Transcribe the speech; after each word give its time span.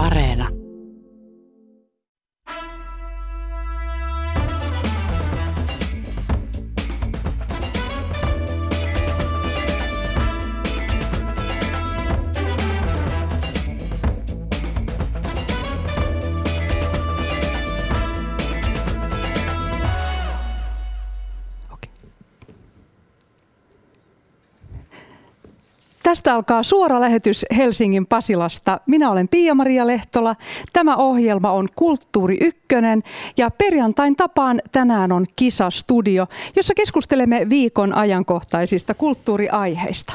Areena. 0.00 0.59
Alkaa 26.30 26.62
suora 26.62 27.00
lähetys 27.00 27.46
Helsingin 27.56 28.06
Pasilasta. 28.06 28.80
Minä 28.86 29.10
olen 29.10 29.28
Pia-Maria 29.28 29.86
Lehtola. 29.86 30.36
Tämä 30.72 30.96
ohjelma 30.96 31.52
on 31.52 31.68
Kulttuuri 31.74 32.38
Ykkönen 32.40 33.02
ja 33.36 33.50
perjantain 33.50 34.16
tapaan 34.16 34.62
tänään 34.72 35.12
on 35.12 35.26
Kisa-studio, 35.36 36.26
jossa 36.56 36.74
keskustelemme 36.74 37.46
viikon 37.48 37.94
ajankohtaisista 37.94 38.94
kulttuuriaiheista. 38.94 40.12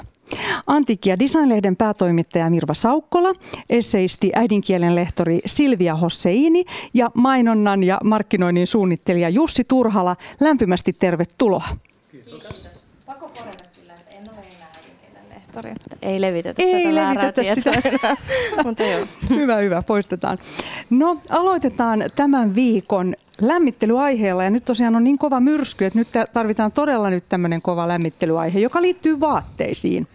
Antiikki- 0.68 1.10
ja 1.10 1.20
Designlehden 1.20 1.76
päätoimittaja 1.76 2.50
Mirva 2.50 2.74
Saukkola, 2.74 3.34
esseisti 3.70 4.32
äidinkielen 4.36 4.96
lehtori 4.96 5.40
Silvia 5.46 5.96
Hosseini 5.96 6.66
ja 6.94 7.12
mainonnan 7.14 7.84
ja 7.84 8.00
markkinoinnin 8.04 8.68
suunnittelija 8.68 9.30
Jussi 9.30 9.64
Turhala. 9.64 10.16
Lämpimästi 10.40 10.94
tervetuloa. 10.94 11.68
Kiitos 12.12 12.65
että 15.60 15.98
ei 16.02 16.22
levitetä 16.22 16.64
ei 16.64 16.84
tätä 16.84 16.96
levitetä 16.96 17.56
sitä. 17.56 17.72
enää. 17.72 18.16
Mutta 18.66 18.84
joo. 18.92 19.06
hyvä, 19.30 19.56
hyvä, 19.56 19.82
poistetaan. 19.82 20.38
No, 20.90 21.22
aloitetaan 21.30 22.04
tämän 22.16 22.56
viikon 22.56 23.16
lämmittelyaiheella 23.42 24.44
ja 24.44 24.50
nyt 24.50 24.66
tosiaan 24.66 24.96
on 24.96 25.04
niin 25.04 25.18
kova 25.18 25.40
myrsky, 25.40 25.86
että 25.86 26.00
nyt 26.00 26.08
tarvitaan 26.34 26.72
todella 26.72 27.10
nyt 27.10 27.24
tämmöinen 27.30 27.62
kova 27.62 27.88
lämmittelyaihe, 27.88 28.60
joka 28.60 28.82
liittyy 28.82 29.20
vaatteisiin. 29.20 30.08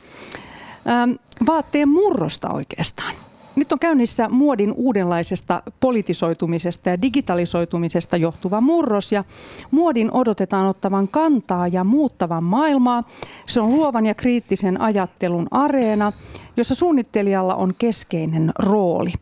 Ähm, 0.88 1.12
vaatteen 1.46 1.88
murrosta 1.88 2.50
oikeastaan. 2.50 3.14
Nyt 3.60 3.72
on 3.72 3.78
käynnissä 3.78 4.28
muodin 4.28 4.72
uudenlaisesta 4.72 5.62
politisoitumisesta 5.80 6.88
ja 6.90 7.02
digitalisoitumisesta 7.02 8.16
johtuva 8.16 8.60
murros 8.60 9.12
ja 9.12 9.24
muodin 9.70 10.12
odotetaan 10.12 10.66
ottavan 10.66 11.08
kantaa 11.08 11.68
ja 11.68 11.84
muuttavan 11.84 12.44
maailmaa. 12.44 13.02
Se 13.46 13.60
on 13.60 13.70
luovan 13.70 14.06
ja 14.06 14.14
kriittisen 14.14 14.80
ajattelun 14.80 15.46
areena, 15.50 16.12
jossa 16.56 16.74
suunnittelijalla 16.74 17.54
on 17.54 17.74
keskeinen 17.78 18.52
rooli. 18.58 19.12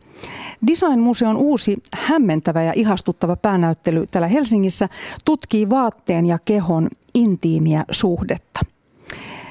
Design-museon 0.67 1.37
uusi 1.37 1.77
hämmentävä 1.93 2.63
ja 2.63 2.73
ihastuttava 2.75 3.35
päänäyttely 3.35 4.07
täällä 4.07 4.27
Helsingissä 4.27 4.89
tutkii 5.25 5.69
vaatteen 5.69 6.25
ja 6.25 6.39
kehon 6.45 6.89
intiimiä 7.13 7.85
suhdetta. 7.91 8.68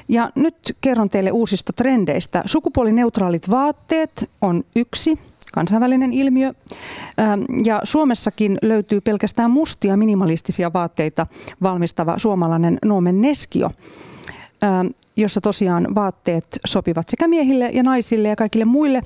Ja 0.09 0.29
nyt 0.35 0.77
kerron 0.81 1.09
teille 1.09 1.31
uusista 1.31 1.73
trendeistä. 1.73 2.43
Sukupuolineutraalit 2.45 3.49
vaatteet 3.49 4.29
on 4.41 4.63
yksi 4.75 5.19
kansainvälinen 5.53 6.13
ilmiö. 6.13 6.53
Ähm, 7.19 7.41
ja 7.65 7.81
Suomessakin 7.83 8.57
löytyy 8.61 9.01
pelkästään 9.01 9.51
mustia 9.51 9.97
minimalistisia 9.97 10.73
vaatteita 10.73 11.27
valmistava 11.61 12.17
suomalainen 12.17 12.79
Noomen 12.85 13.21
Neskio, 13.21 13.69
ähm, 14.63 14.87
jossa 15.15 15.41
tosiaan 15.41 15.95
vaatteet 15.95 16.59
sopivat 16.65 17.09
sekä 17.09 17.27
miehille 17.27 17.69
ja 17.73 17.83
naisille 17.83 18.27
ja 18.27 18.35
kaikille 18.35 18.65
muille. 18.65 19.01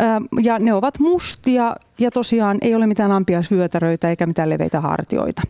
Ähm, 0.00 0.24
ja 0.42 0.58
ne 0.58 0.74
ovat 0.74 0.98
mustia 0.98 1.76
ja 1.98 2.10
tosiaan 2.10 2.58
ei 2.60 2.74
ole 2.74 2.86
mitään 2.86 3.12
ampiaisvyötäröitä 3.12 4.10
eikä 4.10 4.26
mitään 4.26 4.50
leveitä 4.50 4.80
hartioita. 4.80 5.42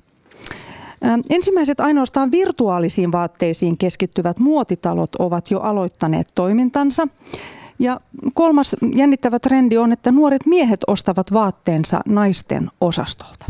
Ensimmäiset 1.30 1.80
ainoastaan 1.80 2.30
virtuaalisiin 2.30 3.12
vaatteisiin 3.12 3.79
keskittyvät 3.79 4.39
muotitalot 4.39 5.17
ovat 5.17 5.51
jo 5.51 5.61
aloittaneet 5.61 6.27
toimintansa. 6.34 7.08
Ja 7.79 8.01
kolmas 8.34 8.77
jännittävä 8.95 9.39
trendi 9.39 9.79
on, 9.79 9.92
että 9.92 10.12
nuoret 10.12 10.46
miehet 10.46 10.80
ostavat 10.86 11.33
vaatteensa 11.33 12.01
naisten 12.07 12.68
osastolta. 12.80 13.46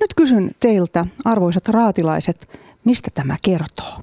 Nyt 0.00 0.14
kysyn 0.14 0.50
teiltä, 0.60 1.06
arvoisat 1.24 1.68
raatilaiset, 1.68 2.60
mistä 2.84 3.10
tämä 3.14 3.36
kertoo? 3.44 4.02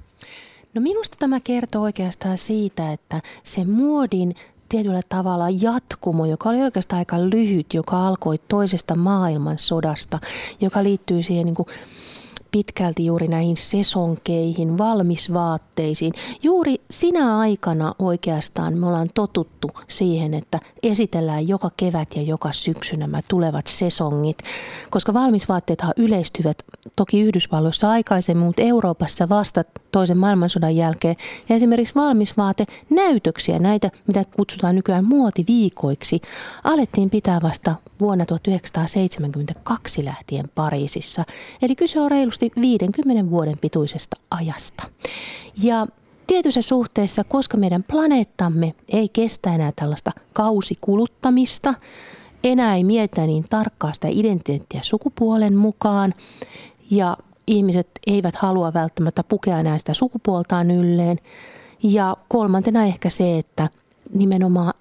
No 0.73 0.81
minusta 0.81 1.17
tämä 1.19 1.39
kertoo 1.43 1.81
oikeastaan 1.81 2.37
siitä, 2.37 2.93
että 2.93 3.19
se 3.43 3.63
muodin 3.63 4.35
tietyllä 4.69 5.01
tavalla 5.09 5.45
jatkumo, 5.49 6.25
joka 6.25 6.49
oli 6.49 6.61
oikeastaan 6.61 6.97
aika 6.97 7.19
lyhyt, 7.19 7.73
joka 7.73 8.07
alkoi 8.07 8.37
toisesta 8.47 8.95
maailmansodasta, 8.95 10.19
joka 10.61 10.83
liittyy 10.83 11.23
siihen 11.23 11.45
niin 11.45 11.55
kuin 11.55 11.67
pitkälti 12.53 13.05
juuri 13.05 13.27
näihin 13.27 13.57
sesonkeihin, 13.57 14.77
valmisvaatteisiin. 14.77 16.13
Juuri 16.43 16.75
sinä 16.91 17.37
aikana 17.37 17.95
oikeastaan 17.99 18.77
me 18.77 18.87
ollaan 18.87 19.09
totuttu 19.13 19.67
siihen, 19.87 20.33
että 20.33 20.59
esitellään 20.83 21.47
joka 21.47 21.71
kevät 21.77 22.15
ja 22.15 22.21
joka 22.21 22.51
syksy 22.51 22.97
nämä 22.97 23.19
tulevat 23.27 23.67
sesongit, 23.67 24.37
koska 24.89 25.13
valmisvaatteethan 25.13 25.93
yleistyvät 25.97 26.57
toki 26.95 27.21
Yhdysvalloissa 27.21 27.89
aikaisemmin, 27.89 28.45
mutta 28.45 28.61
Euroopassa 28.61 29.29
vasta 29.29 29.63
toisen 29.91 30.17
maailmansodan 30.17 30.75
jälkeen. 30.75 31.15
Ja 31.49 31.55
esimerkiksi 31.55 31.95
valmisvaate 31.95 32.65
näytöksiä, 32.89 33.59
näitä 33.59 33.89
mitä 34.07 34.25
kutsutaan 34.37 34.75
nykyään 34.75 35.05
muotiviikoiksi, 35.05 36.21
alettiin 36.63 37.09
pitää 37.09 37.39
vasta 37.41 37.75
vuonna 37.99 38.25
1972 38.25 40.05
lähtien 40.05 40.45
Pariisissa. 40.55 41.23
Eli 41.61 41.75
kyse 41.75 41.99
on 41.99 42.11
reilusti 42.11 42.42
50 42.61 43.29
vuoden 43.29 43.55
pituisesta 43.61 44.21
ajasta. 44.31 44.83
Ja 45.63 45.87
tietyissä 46.27 46.61
suhteessa, 46.61 47.23
koska 47.23 47.57
meidän 47.57 47.83
planeettamme 47.83 48.73
ei 48.89 49.09
kestä 49.09 49.55
enää 49.55 49.71
tällaista 49.75 50.11
kausikuluttamista, 50.33 51.73
enää 52.43 52.75
ei 52.75 52.83
mietitä 52.83 53.21
niin 53.21 53.45
tarkkaa 53.49 53.93
sitä 53.93 54.07
identiteettiä 54.11 54.79
sukupuolen 54.83 55.55
mukaan 55.55 56.13
ja 56.91 57.17
ihmiset 57.47 57.87
eivät 58.07 58.35
halua 58.35 58.73
välttämättä 58.73 59.23
pukea 59.23 59.59
enää 59.59 59.77
sitä 59.77 59.93
sukupuoltaan 59.93 60.71
ylleen. 60.71 61.19
Ja 61.83 62.17
kolmantena 62.27 62.85
ehkä 62.85 63.09
se, 63.09 63.37
että 63.37 63.69
nimenomaan 64.13 64.73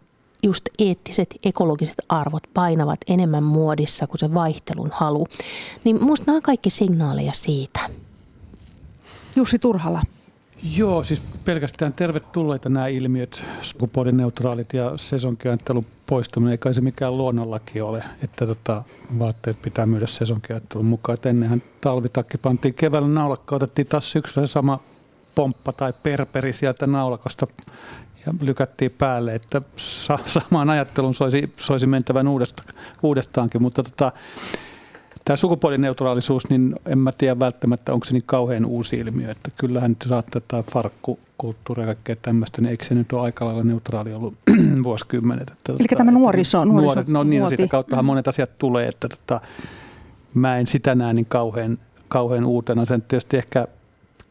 just 0.42 0.68
eettiset, 0.78 1.36
ekologiset 1.44 2.02
arvot 2.08 2.42
painavat 2.54 3.00
enemmän 3.06 3.42
muodissa 3.42 4.06
kuin 4.06 4.18
se 4.18 4.34
vaihtelun 4.34 4.90
halu. 4.92 5.26
Niin 5.84 6.04
musta 6.04 6.26
nämä 6.26 6.36
on 6.36 6.42
kaikki 6.42 6.70
signaaleja 6.70 7.32
siitä. 7.34 7.80
Jussi 9.36 9.58
Turhala. 9.58 10.02
Joo, 10.76 11.04
siis 11.04 11.22
pelkästään 11.44 11.92
tervetulleita 11.92 12.68
nämä 12.68 12.86
ilmiöt, 12.86 13.44
sukupuolineutraalit 13.62 14.74
ja 14.74 14.92
sesonkiajattelun 14.96 15.86
poistuminen, 16.06 16.52
eikä 16.52 16.72
se 16.72 16.80
mikään 16.80 17.18
luonnollaki 17.18 17.80
ole, 17.80 18.04
että 18.22 18.46
tota, 18.46 18.82
vaatteet 19.18 19.62
pitää 19.62 19.86
myydä 19.86 20.06
sesonkiajattelun 20.06 20.86
mukaan. 20.86 21.14
Et 21.14 21.26
ennenhän 21.26 21.62
talvitakki 21.80 22.38
pantiin 22.38 22.74
keväällä 22.74 23.08
naulakka, 23.08 23.56
otettiin 23.56 23.86
taas 23.86 24.12
syksyllä 24.12 24.46
sama 24.46 24.80
pomppa 25.34 25.72
tai 25.72 25.92
perperi 26.02 26.52
sieltä 26.52 26.86
naulakosta 26.86 27.46
ja 28.26 28.32
lykättiin 28.42 28.90
päälle, 28.98 29.34
että 29.34 29.62
sa- 29.76 30.18
samaan 30.26 30.70
ajattelun 30.70 31.14
soisi, 31.14 31.52
soisi 31.56 31.86
mentävän 31.86 32.28
uudesta, 32.28 32.62
uudestaankin, 33.02 33.62
mutta 33.62 33.82
tota, 33.82 34.12
tämä 35.24 35.36
sukupuolineutraalisuus, 35.36 36.50
niin 36.50 36.74
en 36.86 36.98
mä 36.98 37.12
tiedä 37.12 37.38
välttämättä, 37.38 37.92
onko 37.92 38.04
se 38.04 38.12
niin 38.12 38.22
kauhean 38.26 38.64
uusi 38.64 38.96
ilmiö, 38.96 39.30
että 39.30 39.50
kyllähän 39.58 39.90
nyt 39.90 40.04
saattaa 40.08 40.42
tämä 40.48 40.62
farkkukulttuuri 40.62 41.82
ja 41.82 41.86
kaikkea 41.86 42.16
tämmöistä, 42.16 42.62
niin 42.62 42.70
eikö 42.70 42.84
se 42.84 42.94
nyt 42.94 43.12
ole 43.12 43.22
aika 43.22 43.44
lailla 43.44 43.62
neutraali 43.62 44.14
ollut 44.14 44.34
vuosikymmenet. 44.84 45.50
Että, 45.50 45.72
Eli 45.72 45.88
tota, 45.88 45.96
tämä 45.96 46.10
nuoriso, 46.10 46.64
nuoriso 46.64 46.82
nuoret, 46.82 47.08
No 47.08 47.22
niin, 47.22 47.48
siitä 47.48 47.66
kauttahan 47.68 48.04
mm. 48.04 48.06
monet 48.06 48.28
asiat 48.28 48.58
tulee, 48.58 48.88
että 48.88 49.08
tota, 49.08 49.40
mä 50.34 50.58
en 50.58 50.66
sitä 50.66 50.94
näe 50.94 51.12
niin 51.12 51.26
kauhean, 51.26 51.78
kauhean 52.08 52.44
uutena. 52.44 52.84
Sen 52.84 53.02
tietysti 53.02 53.36
ehkä 53.36 53.66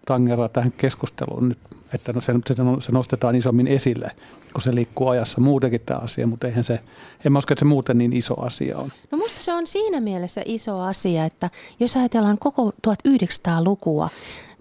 tangeraa 0.05 0.49
tähän 0.49 0.71
keskusteluun 0.71 1.49
nyt 1.49 1.59
että 1.93 2.13
no 2.13 2.21
se, 2.21 2.33
se 2.79 2.91
nostetaan 2.91 3.35
isommin 3.35 3.67
esille, 3.67 4.11
kun 4.53 4.61
se 4.61 4.75
liikkuu 4.75 5.07
ajassa 5.07 5.41
muutenkin 5.41 5.81
tämä 5.85 5.99
asia, 5.99 6.27
mutta 6.27 6.47
eihän 6.47 6.63
se, 6.63 6.79
en 7.25 7.31
mä 7.31 7.39
usko, 7.39 7.53
että 7.53 7.59
se 7.59 7.65
muuten 7.65 7.97
niin 7.97 8.13
iso 8.13 8.41
asia 8.41 8.77
on. 8.77 8.91
No 9.11 9.17
musta 9.17 9.39
se 9.39 9.53
on 9.53 9.67
siinä 9.67 10.01
mielessä 10.01 10.41
iso 10.45 10.79
asia, 10.79 11.25
että 11.25 11.49
jos 11.79 11.97
ajatellaan 11.97 12.37
koko 12.37 12.73
1900-lukua, 12.87 14.09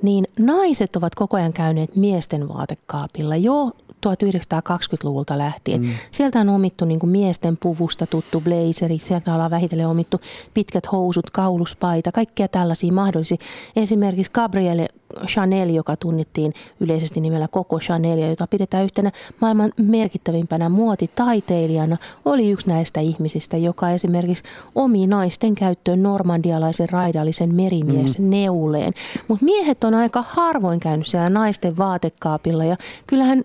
niin 0.03 0.25
naiset 0.41 0.97
ovat 0.97 1.15
koko 1.15 1.37
ajan 1.37 1.53
käyneet 1.53 1.97
miesten 1.97 2.49
vaatekaapilla 2.49 3.37
jo 3.37 3.71
1920-luvulta 4.07 5.39
lähtien. 5.39 5.81
Mm. 5.81 5.89
Sieltä 6.11 6.41
on 6.41 6.49
omittu 6.49 6.85
niin 6.85 7.01
kuin 7.01 7.11
miesten 7.11 7.57
puvusta 7.57 8.07
tuttu 8.07 8.41
blazeri, 8.41 8.99
sieltä 8.99 9.35
ollaan 9.35 9.51
vähitellen 9.51 9.89
omittu 9.89 10.21
pitkät 10.55 10.93
housut, 10.93 11.31
kauluspaita, 11.31 12.13
kaikkia 12.13 12.49
tällaisia 12.49 12.93
mahdollisia. 12.93 13.37
Esimerkiksi 13.77 14.33
Gabrielle 14.33 14.89
Chanel, 15.27 15.69
joka 15.69 15.97
tunnettiin 15.97 16.55
yleisesti 16.81 17.21
nimellä 17.21 17.49
Koko 17.49 17.79
Chanel, 17.79 18.19
jota 18.19 18.47
pidetään 18.47 18.85
yhtenä 18.85 19.13
maailman 19.41 19.73
merkittävimpänä 19.77 20.69
muotitaiteilijana, 20.69 21.97
oli 22.25 22.51
yksi 22.51 22.69
näistä 22.69 23.01
ihmisistä, 23.01 23.57
joka 23.57 23.91
esimerkiksi 23.91 24.45
omi 24.75 25.07
naisten 25.07 25.55
käyttöön 25.55 26.03
normandialaisen 26.03 26.89
raidallisen 26.89 27.55
merimies 27.55 28.19
mm. 28.19 28.31
neuleen. 28.31 28.93
Mutta 29.29 29.45
miehet 29.45 29.85
on 29.85 29.95
aika 29.95 30.25
harvoin 30.29 30.81
käynyt 30.81 31.07
siellä 31.07 31.31
naisten 31.31 31.77
vaatekaapilla 31.77 32.65
ja 32.65 32.77
kyllähän 33.07 33.45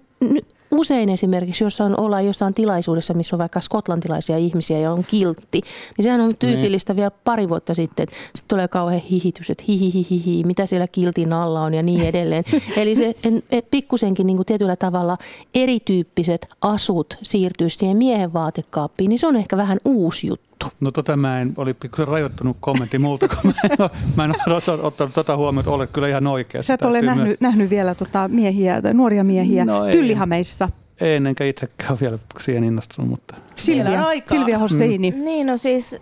usein 0.72 1.10
esimerkiksi, 1.10 1.64
jos 1.64 1.82
on, 1.82 2.00
ollaan 2.00 2.26
jossain 2.26 2.54
tilaisuudessa, 2.54 3.14
missä 3.14 3.36
on 3.36 3.40
vaikka 3.40 3.62
skotlantilaisia 3.62 4.38
ihmisiä 4.38 4.80
ja 4.80 4.92
on 4.92 5.04
kiltti, 5.08 5.62
niin 5.98 6.04
sehän 6.04 6.22
on 6.22 6.32
tyypillistä 6.40 6.94
niin. 6.94 6.98
vielä 6.98 7.12
pari 7.24 7.50
vuotta 7.50 7.74
sitten. 7.74 8.08
Sitten 8.08 8.48
tulee 8.48 8.68
kauhean 8.68 9.02
hihitys, 9.02 9.50
että 9.50 9.64
hihihihihi, 9.68 10.44
mitä 10.44 10.66
siellä 10.66 10.88
kiltin 10.88 11.34
alla 11.34 11.62
on 11.62 11.74
ja 11.74 11.84
niin 11.84 12.02
edelleen. 12.12 12.44
Eli 12.78 12.96
se 12.96 13.16
et, 13.52 13.72
pikkusenkin 13.72 14.28
niin 14.28 14.38
kuin 14.38 14.46
tietyllä 14.46 14.76
tavalla 14.76 15.18
erityyppiset 15.56 16.48
asut 16.62 17.18
siirtyy 17.24 17.70
siihen 17.70 17.98
miehen 17.98 18.34
vaatekaappiin, 18.34 19.10
niin 19.10 19.20
se 19.20 19.28
on 19.28 19.36
ehkä 19.36 19.58
vähän 19.58 19.80
uusi 19.86 20.28
juttu 20.28 20.55
juttu. 20.64 20.78
No 20.86 20.92
tota 20.92 21.18
mä 21.18 21.42
en, 21.42 21.54
oli 21.58 21.74
pikkusen 21.74 22.08
rajoittunut 22.08 22.58
kommentti 22.60 23.00
multa, 23.00 23.28
kun 23.28 23.38
mä 23.44 23.54
en, 23.64 23.72
ole, 23.80 23.90
mä 24.16 24.26
en 24.26 24.32
ole 24.32 24.82
ottanut 24.82 25.14
tota 25.14 25.38
huomioon, 25.38 25.68
olet 25.68 25.90
kyllä 25.90 26.08
ihan 26.08 26.28
oikea. 26.28 26.64
Sä 26.64 26.74
et 26.74 26.86
ole 26.86 27.02
nähnyt, 27.02 27.42
nähnyt 27.42 27.70
vielä 27.70 27.96
tota 27.96 28.28
miehiä, 28.28 28.82
nuoria 28.94 29.24
miehiä 29.24 29.66
no, 29.66 29.86
tyllihameissa. 29.86 30.70
En, 31.02 31.28
enkä 31.28 31.46
itsekään 31.46 31.98
vielä 32.02 32.18
siihen 32.40 32.64
innostunut, 32.64 33.10
mutta... 33.10 33.36
Silvia, 33.56 34.02
Silvia 34.30 34.60
Hosseini. 34.60 35.12
Mm. 35.12 35.26
Niin, 35.26 35.48
no 35.48 35.58
siis 35.58 35.98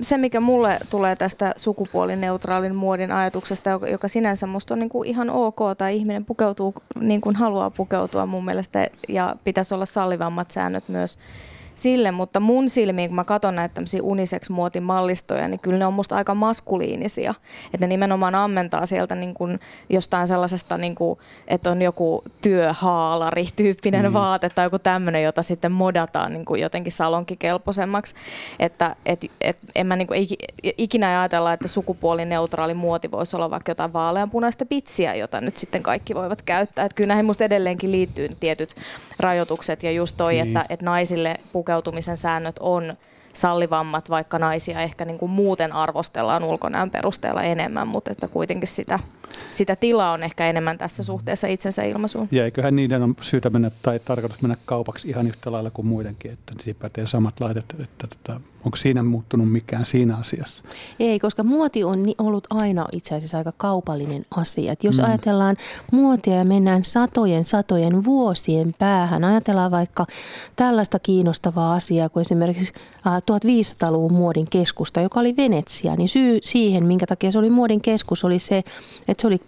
se, 0.00 0.18
mikä 0.18 0.40
mulle 0.40 0.78
tulee 0.90 1.16
tästä 1.16 1.54
sukupuolineutraalin 1.56 2.74
muodin 2.74 3.12
ajatuksesta, 3.12 3.70
joka, 3.70 3.88
joka 3.88 4.08
sinänsä 4.08 4.46
musta 4.46 4.74
on 4.74 4.80
niin 4.80 4.88
kuin 4.88 5.08
ihan 5.08 5.30
ok, 5.30 5.58
tai 5.78 5.96
ihminen 5.96 6.24
pukeutuu 6.24 6.74
niin 7.00 7.20
kuin 7.20 7.36
haluaa 7.36 7.70
pukeutua 7.70 8.26
mun 8.26 8.44
mielestä, 8.44 8.86
ja 9.08 9.36
pitäisi 9.44 9.74
olla 9.74 9.86
sallivammat 9.86 10.50
säännöt 10.50 10.88
myös 10.88 11.18
sille, 11.76 12.10
mutta 12.10 12.40
mun 12.40 12.70
silmiin, 12.70 13.08
kun 13.08 13.16
mä 13.16 13.24
katson 13.24 13.56
näitä 13.56 13.74
tämmöisiä 13.74 14.02
unisex-muotin 14.02 14.82
mallistoja, 14.82 15.48
niin 15.48 15.60
kyllä 15.60 15.78
ne 15.78 15.86
on 15.86 15.92
musta 15.92 16.16
aika 16.16 16.34
maskuliinisia. 16.34 17.34
Että 17.74 17.86
ne 17.86 17.86
nimenomaan 17.86 18.34
ammentaa 18.34 18.86
sieltä 18.86 19.14
niin 19.14 19.34
kuin 19.34 19.60
jostain 19.90 20.28
sellaisesta, 20.28 20.76
niin 20.76 20.94
kuin, 20.94 21.18
että 21.48 21.70
on 21.70 21.82
joku 21.82 22.22
työhaalari-tyyppinen 22.42 24.06
mm. 24.06 24.12
vaate 24.12 24.48
tai 24.48 24.66
joku 24.66 24.78
tämmöinen, 24.78 25.22
jota 25.22 25.42
sitten 25.42 25.72
modataan 25.72 26.32
niin 26.32 26.44
kuin 26.44 26.60
jotenkin 26.60 26.92
salonkikelpoisemmaksi. 26.92 28.14
Että 28.58 28.96
et, 29.06 29.30
et, 29.40 29.58
en 29.74 29.86
mä 29.86 29.96
niin 29.96 30.08
kuin, 30.08 30.26
ikinä 30.78 31.20
ajatella, 31.20 31.52
että 31.52 31.68
sukupuolineutraali 31.68 32.74
muoti 32.74 33.10
voisi 33.10 33.36
olla 33.36 33.50
vaikka 33.50 33.70
jotain 33.70 33.92
vaaleanpunaista 33.92 34.66
pitsiä, 34.66 35.14
jota 35.14 35.40
nyt 35.40 35.56
sitten 35.56 35.82
kaikki 35.82 36.14
voivat 36.14 36.42
käyttää. 36.42 36.84
Että 36.84 36.96
kyllä 36.96 37.08
näihin 37.08 37.26
musta 37.26 37.44
edelleenkin 37.44 37.92
liittyy 37.92 38.28
tietyt 38.40 38.74
rajoitukset 39.18 39.82
ja 39.82 39.90
just 39.90 40.16
toi, 40.16 40.32
niin. 40.32 40.46
että, 40.46 40.66
että 40.68 40.84
naisille 40.84 41.36
pukeutumisen 41.52 42.16
säännöt 42.16 42.56
on 42.60 42.96
sallivammat, 43.36 44.10
vaikka 44.10 44.38
naisia 44.38 44.80
ehkä 44.80 45.04
niin 45.04 45.18
kuin 45.18 45.30
muuten 45.30 45.72
arvostellaan 45.72 46.44
ulkonäön 46.44 46.90
perusteella 46.90 47.42
enemmän, 47.42 47.88
mutta 47.88 48.12
että 48.12 48.28
kuitenkin 48.28 48.68
sitä, 48.68 48.98
sitä 49.50 49.76
tilaa 49.76 50.12
on 50.12 50.22
ehkä 50.22 50.46
enemmän 50.46 50.78
tässä 50.78 51.02
suhteessa 51.02 51.46
itsensä 51.46 51.82
ilmaisuun. 51.82 52.28
Ja 52.30 52.44
eiköhän 52.44 52.76
niiden 52.76 53.02
on 53.02 53.16
syytä 53.20 53.50
mennä 53.50 53.70
tai 53.82 53.98
tarkoitus 53.98 54.42
mennä 54.42 54.56
kaupaksi 54.64 55.08
ihan 55.08 55.26
yhtä 55.26 55.52
lailla 55.52 55.70
kuin 55.70 55.86
muidenkin, 55.86 56.32
että 56.32 56.52
siinä 56.60 56.78
pätee 56.82 57.06
samat 57.06 57.40
laitet, 57.40 57.64
että, 57.70 57.82
että, 57.82 58.08
että 58.12 58.40
onko 58.64 58.76
siinä 58.76 59.02
muuttunut 59.02 59.52
mikään 59.52 59.86
siinä 59.86 60.16
asiassa? 60.16 60.64
Ei, 61.00 61.18
koska 61.18 61.42
muoti 61.42 61.84
on 61.84 62.04
ollut 62.18 62.46
aina 62.50 62.86
itse 62.92 63.14
asiassa 63.14 63.38
aika 63.38 63.52
kaupallinen 63.56 64.22
asia. 64.36 64.72
Et 64.72 64.84
jos 64.84 64.98
mm. 64.98 65.04
ajatellaan 65.04 65.56
muotia 65.92 66.34
ja 66.34 66.44
mennään 66.44 66.84
satojen 66.84 67.44
satojen 67.44 68.04
vuosien 68.04 68.74
päähän, 68.78 69.24
ajatellaan 69.24 69.70
vaikka 69.70 70.06
tällaista 70.56 70.98
kiinnostavaa 70.98 71.74
asiaa 71.74 72.08
kuin 72.08 72.20
esimerkiksi 72.20 72.72
1500-luvun 73.30 74.12
muodin 74.12 74.46
keskusta, 74.50 75.00
joka 75.00 75.20
oli 75.20 75.36
Venetsia, 75.36 75.96
niin 75.96 76.08
syy 76.08 76.38
siihen, 76.42 76.86
minkä 76.86 77.06
takia 77.06 77.32
se 77.32 77.38
oli 77.38 77.50
muodin 77.50 77.80
keskus, 77.80 78.24
oli 78.24 78.38
se, 78.38 78.62
että 79.08 79.20
se 79.20 79.26
oli 79.26 79.40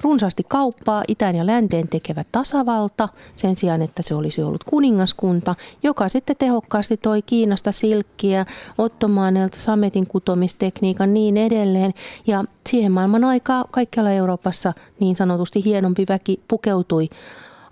runsaasti 0.00 0.44
kauppaa 0.48 1.04
itään 1.08 1.36
ja 1.36 1.46
länteen 1.46 1.88
tekevä 1.88 2.24
tasavalta 2.32 3.08
sen 3.36 3.56
sijaan, 3.56 3.82
että 3.82 4.02
se 4.02 4.14
olisi 4.14 4.42
ollut 4.42 4.64
kuningaskunta, 4.64 5.54
joka 5.82 6.08
sitten 6.08 6.36
tehokkaasti 6.38 6.96
toi 6.96 7.22
Kiinasta 7.22 7.72
silkkiä, 7.72 8.46
Ottomaanelta 8.78 9.58
sametin 9.60 10.06
kutomistekniikan 10.06 11.14
niin 11.14 11.36
edelleen. 11.36 11.94
Ja 12.26 12.44
siihen 12.70 12.92
maailman 12.92 13.24
aikaa 13.24 13.64
kaikkialla 13.70 14.10
Euroopassa 14.10 14.72
niin 15.00 15.16
sanotusti 15.16 15.64
hienompi 15.64 16.04
väki 16.08 16.40
pukeutui 16.48 17.08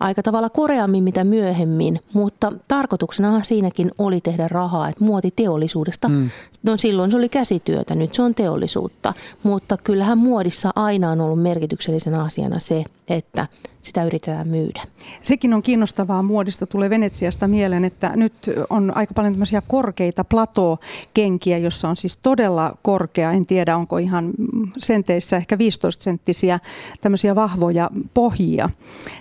aika 0.01 0.23
tavalla 0.23 0.51
koreammin 0.51 1.05
mitä 1.05 1.25
myöhemmin, 1.25 2.01
mutta 2.13 2.53
tarkoituksena 2.69 3.43
siinäkin 3.43 3.91
oli 3.99 4.21
tehdä 4.21 4.49
rahaa, 4.49 4.89
että 4.89 5.05
muotiteollisuudesta, 5.05 6.09
mm. 6.09 6.31
no 6.63 6.77
silloin 6.77 7.11
se 7.11 7.17
oli 7.17 7.29
käsityötä, 7.29 7.95
nyt 7.95 8.15
se 8.15 8.23
on 8.23 8.35
teollisuutta, 8.35 9.15
mutta 9.43 9.77
kyllähän 9.77 10.19
muodissa 10.19 10.71
aina 10.77 11.11
on 11.11 11.21
ollut 11.21 11.43
merkityksellisenä 11.43 12.23
asiana 12.23 12.61
se, 12.61 12.85
että 13.09 13.47
sitä 13.87 14.05
yritetään 14.05 14.49
myydä. 14.49 14.83
Sekin 15.23 15.55
on 15.55 15.63
kiinnostavaa 15.63 16.23
muodista, 16.23 16.67
tulee 16.67 16.91
Venetsiasta 16.91 17.49
mieleen, 17.49 17.85
että 17.85 18.13
nyt 18.17 18.33
on 18.71 18.97
aika 18.97 19.15
paljon 19.15 19.33
tämmöisiä 19.33 19.63
korkeita 19.69 20.25
plato-kenkiä, 20.25 21.59
jossa 21.59 21.89
on 21.89 21.97
siis 21.97 22.17
todella 22.17 22.79
korkea, 22.83 23.33
en 23.33 23.47
tiedä 23.47 23.77
onko 23.77 23.99
ihan 23.99 24.33
senteissä 24.79 25.37
ehkä 25.37 25.59
15 25.59 26.05
senttisiä 26.05 26.59
tämmöisiä 27.01 27.35
vahvoja 27.35 27.91
pohjia. 28.15 28.71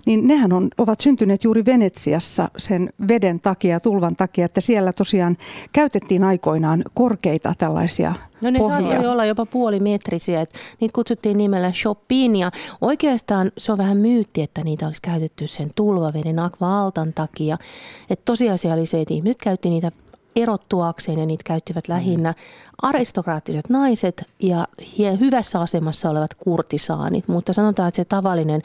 Niin 0.05 0.27
nehän 0.27 0.53
on, 0.53 0.69
ovat 0.77 1.01
syntyneet 1.01 1.43
juuri 1.43 1.65
Venetsiassa 1.65 2.49
sen 2.57 2.89
veden 3.07 3.39
takia, 3.39 3.79
tulvan 3.79 4.15
takia, 4.15 4.45
että 4.45 4.61
siellä 4.61 4.93
tosiaan 4.93 5.37
käytettiin 5.73 6.23
aikoinaan 6.23 6.83
korkeita 6.93 7.53
tällaisia 7.57 8.13
No 8.45 8.51
ne 8.51 8.59
pohjia. 8.59 8.79
saattoi 8.79 9.07
olla 9.07 9.25
jopa 9.25 9.45
puolimetrisiä, 9.45 10.41
että 10.41 10.59
niitä 10.79 10.93
kutsuttiin 10.95 11.37
nimellä 11.37 11.71
shoppiin 11.73 12.35
ja 12.35 12.51
oikeastaan 12.81 13.51
se 13.57 13.71
on 13.71 13.77
vähän 13.77 13.97
myytti, 13.97 14.41
että 14.41 14.61
niitä 14.63 14.85
olisi 14.85 15.01
käytetty 15.01 15.47
sen 15.47 15.71
tulvaveden 15.75 16.39
akva-altan 16.39 17.13
takia. 17.13 17.57
Että 18.09 18.25
tosiasia 18.25 18.73
oli 18.73 18.85
se, 18.85 19.01
että 19.01 19.13
ihmiset 19.13 19.41
käytti 19.41 19.69
niitä 19.69 19.91
erottuakseen 20.35 21.19
ja 21.19 21.25
niitä 21.25 21.43
käyttivät 21.45 21.87
lähinnä 21.87 22.33
aristokraattiset 22.81 23.69
naiset 23.69 24.29
ja 24.41 24.67
hyvässä 25.19 25.61
asemassa 25.61 26.09
olevat 26.09 26.33
kurtisaanit. 26.33 27.27
Mutta 27.27 27.53
sanotaan, 27.53 27.87
että 27.87 27.95
se 27.95 28.05
tavallinen 28.05 28.61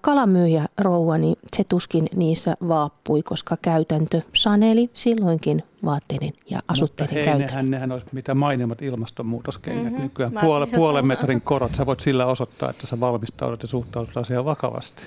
kalamyyjä 0.00 0.68
rouva, 0.78 1.18
niin 1.18 1.36
se 1.56 1.64
tuskin 1.64 2.08
niissä 2.16 2.56
vaappui, 2.68 3.22
koska 3.22 3.56
käytäntö 3.62 4.20
saneli 4.34 4.90
silloinkin 4.94 5.62
vaatteiden 5.84 6.32
ja 6.50 6.60
asutteiden 6.68 7.24
käytön. 7.24 7.46
Nehän, 7.46 7.70
nehän 7.70 7.92
olisi 7.92 8.06
mitä 8.12 8.34
mainimmat 8.34 8.82
ilmastonmuutoskengät 8.82 9.84
mm-hmm. 9.84 10.02
nykyään. 10.02 10.32
Puole, 10.40 10.66
puolen 10.66 11.06
metrin 11.06 11.40
korot. 11.40 11.74
Sä 11.74 11.86
voit 11.86 12.00
sillä 12.00 12.26
osoittaa, 12.26 12.70
että 12.70 12.86
sä 12.86 13.00
valmistaudut 13.00 13.62
ja 13.62 13.68
suhtaudut 13.68 14.16
asiaan 14.16 14.44
vakavasti. 14.44 15.02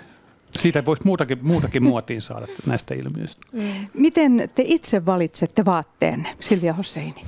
Siitä 0.51 0.85
voisi 0.85 1.01
muutakin, 1.05 1.37
muutakin 1.41 1.83
muotiin 1.89 2.21
saada 2.21 2.47
näistä 2.65 2.93
ilmiöistä. 2.95 3.41
Mm. 3.51 3.61
Miten 3.93 4.49
te 4.55 4.63
itse 4.65 5.05
valitsette 5.05 5.65
vaatteen, 5.65 6.27
Silvia 6.39 6.73
Hosseini? 6.73 7.23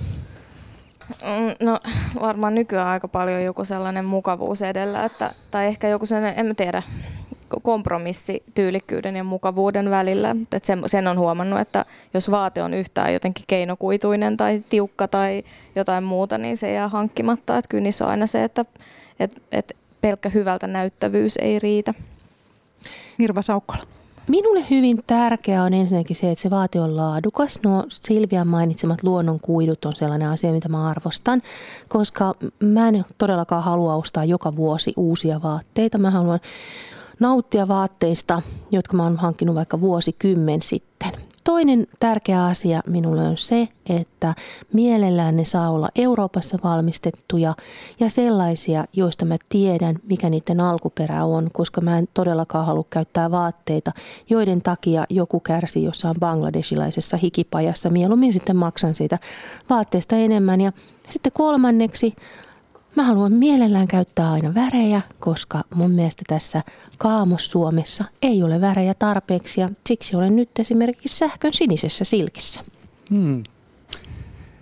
Mm, 1.09 1.65
no 1.65 1.79
varmaan 2.21 2.55
nykyään 2.55 2.87
aika 2.87 3.07
paljon 3.07 3.43
joku 3.43 3.65
sellainen 3.65 4.05
mukavuus 4.05 4.61
edellä, 4.61 5.05
että, 5.05 5.33
tai 5.51 5.65
ehkä 5.65 5.87
joku 5.87 6.05
sellainen, 6.05 6.39
en 6.39 6.45
mä 6.45 6.53
tiedä, 6.53 6.83
kompromissi 7.59 8.43
tyylikkyyden 8.53 9.15
ja 9.15 9.23
mukavuuden 9.23 9.89
välillä. 9.89 10.35
Et 10.51 10.65
sen, 10.65 10.83
sen 10.85 11.07
on 11.07 11.19
huomannut, 11.19 11.59
että 11.59 11.85
jos 12.13 12.31
vaate 12.31 12.63
on 12.63 12.73
yhtään 12.73 13.13
jotenkin 13.13 13.45
keinokuituinen 13.47 14.37
tai 14.37 14.63
tiukka 14.69 15.07
tai 15.07 15.43
jotain 15.75 16.03
muuta, 16.03 16.37
niin 16.37 16.57
se 16.57 16.73
jää 16.73 16.89
hankkimatta. 16.89 17.57
Et 17.57 17.67
kyllä 17.69 17.83
niissä 17.83 18.05
on 18.05 18.11
aina 18.11 18.27
se, 18.27 18.43
että 18.43 18.65
et, 19.19 19.41
et 19.51 19.77
pelkkä 20.01 20.29
hyvältä 20.29 20.67
näyttävyys 20.67 21.37
ei 21.37 21.59
riitä. 21.59 21.93
Mirva 23.17 23.41
Saukkola. 23.41 23.83
Minulle 24.27 24.65
hyvin 24.69 25.03
tärkeää 25.07 25.63
on 25.63 25.73
ensinnäkin 25.73 26.15
se, 26.15 26.31
että 26.31 26.41
se 26.41 26.49
vaate 26.49 26.81
on 26.81 26.95
laadukas. 26.95 27.59
No 27.63 27.85
Silvian 27.89 28.47
mainitsemat 28.47 29.03
luonnon 29.03 29.39
kuidut 29.39 29.85
on 29.85 29.95
sellainen 29.95 30.29
asia, 30.29 30.51
mitä 30.51 30.69
mä 30.69 30.87
arvostan, 30.87 31.41
koska 31.87 32.33
mä 32.59 32.87
en 32.87 33.05
todellakaan 33.17 33.63
halua 33.63 33.95
ostaa 33.95 34.25
joka 34.25 34.55
vuosi 34.55 34.93
uusia 34.97 35.41
vaatteita. 35.41 35.97
Mä 35.97 36.11
haluan 36.11 36.39
nauttia 37.19 37.67
vaatteista, 37.67 38.41
jotka 38.71 38.97
mä 38.97 39.03
oon 39.03 39.17
hankkinut 39.17 39.55
vaikka 39.55 39.81
vuosikymmen 39.81 40.61
sitten. 40.61 40.90
Toinen 41.43 41.87
tärkeä 41.99 42.45
asia 42.45 42.81
minulle 42.87 43.21
on 43.21 43.37
se, 43.37 43.67
että 43.89 44.35
mielellään 44.73 45.37
ne 45.37 45.45
saa 45.45 45.69
olla 45.69 45.89
Euroopassa 45.95 46.57
valmistettuja 46.63 47.55
ja 47.99 48.09
sellaisia, 48.09 48.85
joista 48.93 49.25
mä 49.25 49.37
tiedän, 49.49 49.95
mikä 50.07 50.29
niiden 50.29 50.61
alkuperä 50.61 51.25
on, 51.25 51.49
koska 51.53 51.81
mä 51.81 51.97
en 51.97 52.07
todellakaan 52.13 52.65
halua 52.65 52.85
käyttää 52.89 53.31
vaatteita, 53.31 53.91
joiden 54.29 54.61
takia 54.61 55.05
joku 55.09 55.39
kärsii 55.39 55.83
jossain 55.83 56.15
bangladesilaisessa 56.19 57.17
hikipajassa. 57.17 57.89
Mieluummin 57.89 58.33
sitten 58.33 58.55
maksan 58.55 58.95
siitä 58.95 59.19
vaatteesta 59.69 60.15
enemmän. 60.15 60.61
Ja 60.61 60.71
sitten 61.09 61.31
kolmanneksi, 61.31 62.15
Mä 62.95 63.03
haluan 63.03 63.31
mielellään 63.31 63.87
käyttää 63.87 64.31
aina 64.31 64.53
värejä, 64.53 65.01
koska 65.19 65.63
mun 65.75 65.91
mielestä 65.91 66.23
tässä 66.27 66.63
Kaamos 66.97 67.51
Suomessa 67.51 68.05
ei 68.21 68.43
ole 68.43 68.61
värejä 68.61 68.93
tarpeeksi 68.93 69.61
ja 69.61 69.69
siksi 69.87 70.15
olen 70.15 70.35
nyt 70.35 70.49
esimerkiksi 70.59 71.17
sähkön 71.17 71.53
sinisessä 71.53 72.05
silkissä. 72.05 72.61
Hmm. 73.09 73.43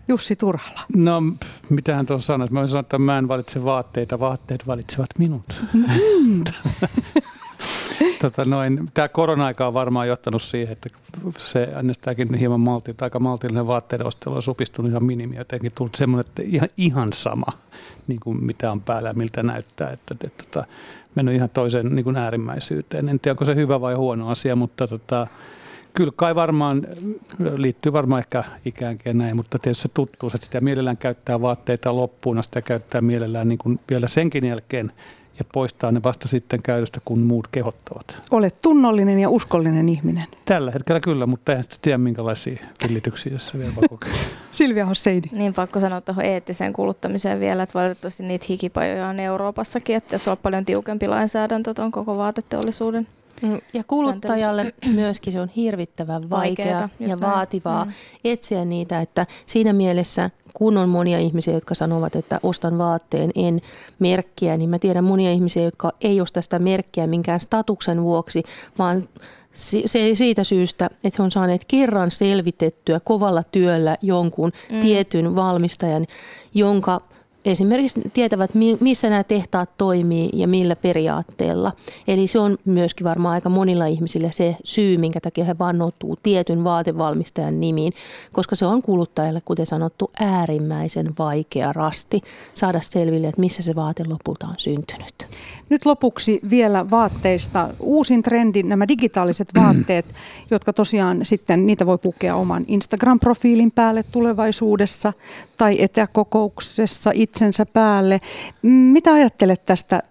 Jussi 0.07 0.35
Turhala. 0.35 0.81
No, 0.95 1.21
mitähän 1.69 2.05
tuossa 2.05 2.25
sanoisi? 2.27 2.53
Mä 2.53 2.67
sanoa, 2.67 2.79
että 2.79 2.99
mä 2.99 3.17
en 3.17 3.27
valitse 3.27 3.63
vaatteita, 3.63 4.19
vaatteet 4.19 4.67
valitsevat 4.67 5.09
minut. 5.17 5.65
Mm. 5.73 6.43
tota 8.21 8.45
noin, 8.45 8.89
tämä 8.93 9.07
korona-aika 9.07 9.67
on 9.67 9.73
varmaan 9.73 10.07
johtanut 10.07 10.41
siihen, 10.41 10.71
että 10.71 10.89
se 11.37 11.63
ennestääkin 11.63 12.33
hieman 12.33 12.59
malti, 12.59 12.95
aika 13.01 13.19
maltillinen 13.19 13.67
vaatteiden 13.67 14.07
ostelu 14.07 14.35
on 14.35 14.41
supistunut 14.41 14.89
ihan 14.89 15.03
minimi. 15.03 15.35
Jotenkin 15.35 15.71
tullut 15.75 15.95
semmoinen, 15.95 16.25
että 16.27 16.41
ihan, 16.45 16.69
ihan 16.77 17.13
sama, 17.13 17.51
niin 18.07 18.19
kuin 18.19 18.45
mitä 18.45 18.71
on 18.71 18.81
päällä 18.81 19.09
ja 19.09 19.13
miltä 19.13 19.43
näyttää. 19.43 19.89
Että, 19.89 20.13
että, 20.13 20.27
että, 20.27 20.43
tota, 20.43 20.67
mennyt 21.15 21.35
ihan 21.35 21.49
toiseen 21.49 21.95
niin 21.95 22.03
kuin 22.03 22.15
äärimmäisyyteen. 22.15 23.09
En 23.09 23.19
tiedä, 23.19 23.33
onko 23.33 23.45
se 23.45 23.55
hyvä 23.55 23.81
vai 23.81 23.93
huono 23.93 24.29
asia, 24.29 24.55
mutta 24.55 24.87
tota, 24.87 25.27
kyllä 25.93 26.11
kai 26.15 26.35
varmaan, 26.35 26.87
liittyy 27.55 27.93
varmaan 27.93 28.19
ehkä 28.19 28.43
ikäänkin 28.65 29.17
näin, 29.17 29.35
mutta 29.35 29.59
tietysti 29.59 29.81
se 29.81 29.89
tuttuu, 29.93 30.31
että 30.35 30.45
sitä 30.45 30.61
mielellään 30.61 30.97
käyttää 30.97 31.41
vaatteita 31.41 31.95
loppuun, 31.95 32.43
sitä 32.43 32.61
käyttää 32.61 33.01
mielellään 33.01 33.47
niin 33.47 33.57
kuin 33.57 33.79
vielä 33.89 34.07
senkin 34.07 34.45
jälkeen 34.45 34.91
ja 35.39 35.45
poistaa 35.53 35.91
ne 35.91 36.03
vasta 36.03 36.27
sitten 36.27 36.61
käytöstä, 36.63 36.99
kun 37.05 37.19
muut 37.19 37.47
kehottavat. 37.47 38.23
Olet 38.31 38.61
tunnollinen 38.61 39.19
ja 39.19 39.29
uskollinen 39.29 39.89
ihminen. 39.89 40.25
Tällä 40.45 40.71
hetkellä 40.71 40.99
kyllä, 40.99 41.25
mutta 41.25 41.53
en 41.53 41.63
tiedä 41.81 41.97
minkälaisia 41.97 42.57
villityksiä 42.83 43.31
tässä 43.31 43.57
vielä 43.57 43.71
kokee. 43.89 44.13
Silvia 44.51 44.85
Hosseini. 44.85 45.27
Niin 45.31 45.53
pakko 45.53 45.79
sanoa 45.79 46.01
tuohon 46.01 46.25
eettiseen 46.25 46.73
kuluttamiseen 46.73 47.39
vielä, 47.39 47.63
että 47.63 47.79
valitettavasti 47.79 48.23
niitä 48.23 48.45
hikipajoja 48.49 49.07
on 49.07 49.19
Euroopassakin, 49.19 49.95
että 49.95 50.15
jos 50.15 50.27
on 50.27 50.37
paljon 50.37 50.65
tiukempi 50.65 51.07
lainsäädäntö 51.07 51.73
tuon 51.73 51.91
koko 51.91 52.17
vaateteollisuuden 52.17 53.07
ja 53.73 53.83
kuluttajalle 53.87 54.73
myöskin 54.95 55.33
se 55.33 55.41
on 55.41 55.49
hirvittävän 55.55 56.29
vaikeaa 56.29 56.89
ja 56.99 57.19
vaativaa 57.21 57.85
mm. 57.85 57.91
etsiä 58.23 58.65
niitä, 58.65 59.01
että 59.01 59.25
siinä 59.45 59.73
mielessä 59.73 60.29
kun 60.53 60.77
on 60.77 60.89
monia 60.89 61.19
ihmisiä, 61.19 61.53
jotka 61.53 61.75
sanovat, 61.75 62.15
että 62.15 62.39
ostan 62.43 62.77
vaatteen, 62.77 63.31
en 63.35 63.61
merkkiä, 63.99 64.57
niin 64.57 64.69
mä 64.69 64.79
tiedän 64.79 65.03
monia 65.03 65.31
ihmisiä, 65.31 65.63
jotka 65.63 65.91
ei 66.01 66.21
osta 66.21 66.41
sitä 66.41 66.59
merkkiä 66.59 67.07
minkään 67.07 67.39
statuksen 67.39 68.03
vuoksi, 68.03 68.43
vaan 68.77 69.09
se 69.85 70.15
siitä 70.15 70.43
syystä, 70.43 70.89
että 71.03 71.17
he 71.19 71.23
on 71.23 71.31
saaneet 71.31 71.65
kerran 71.67 72.11
selvitettyä 72.11 72.99
kovalla 72.99 73.43
työllä 73.43 73.97
jonkun 74.01 74.51
mm. 74.71 74.81
tietyn 74.81 75.35
valmistajan, 75.35 76.05
jonka 76.53 77.01
esimerkiksi 77.45 78.01
tietävät, 78.13 78.51
missä 78.79 79.09
nämä 79.09 79.23
tehtaat 79.23 79.69
toimii 79.77 80.29
ja 80.33 80.47
millä 80.47 80.75
periaatteella. 80.75 81.71
Eli 82.07 82.27
se 82.27 82.39
on 82.39 82.57
myöskin 82.65 83.03
varmaan 83.05 83.33
aika 83.33 83.49
monilla 83.49 83.85
ihmisillä 83.85 84.31
se 84.31 84.57
syy, 84.63 84.97
minkä 84.97 85.19
takia 85.19 85.45
he 85.45 85.55
vannoutuu 85.59 86.17
tietyn 86.23 86.63
vaatevalmistajan 86.63 87.59
nimiin, 87.59 87.93
koska 88.33 88.55
se 88.55 88.65
on 88.65 88.81
kuluttajalle, 88.81 89.41
kuten 89.45 89.65
sanottu, 89.65 90.11
äärimmäisen 90.19 91.13
vaikea 91.19 91.73
rasti 91.73 92.21
saada 92.53 92.81
selville, 92.83 93.27
että 93.27 93.41
missä 93.41 93.63
se 93.63 93.75
vaate 93.75 94.03
lopulta 94.07 94.47
on 94.47 94.55
syntynyt. 94.57 95.27
Nyt 95.69 95.85
lopuksi 95.85 96.39
vielä 96.49 96.89
vaatteista. 96.89 97.69
Uusin 97.79 98.23
trendi, 98.23 98.63
nämä 98.63 98.87
digitaaliset 98.87 99.49
vaatteet, 99.55 100.05
jotka 100.51 100.73
tosiaan 100.73 101.19
sitten, 101.23 101.65
niitä 101.65 101.85
voi 101.85 101.97
pukea 101.97 102.35
oman 102.35 102.65
Instagram-profiilin 102.67 103.71
päälle 103.75 104.03
tulevaisuudessa 104.11 105.13
tai 105.57 105.81
etäkokouksessa 105.81 107.11
itsensä 107.29 107.65
päälle. 107.65 108.21
Mitä 108.61 109.13
ajattelet 109.13 109.65
tästä, 109.65 110.03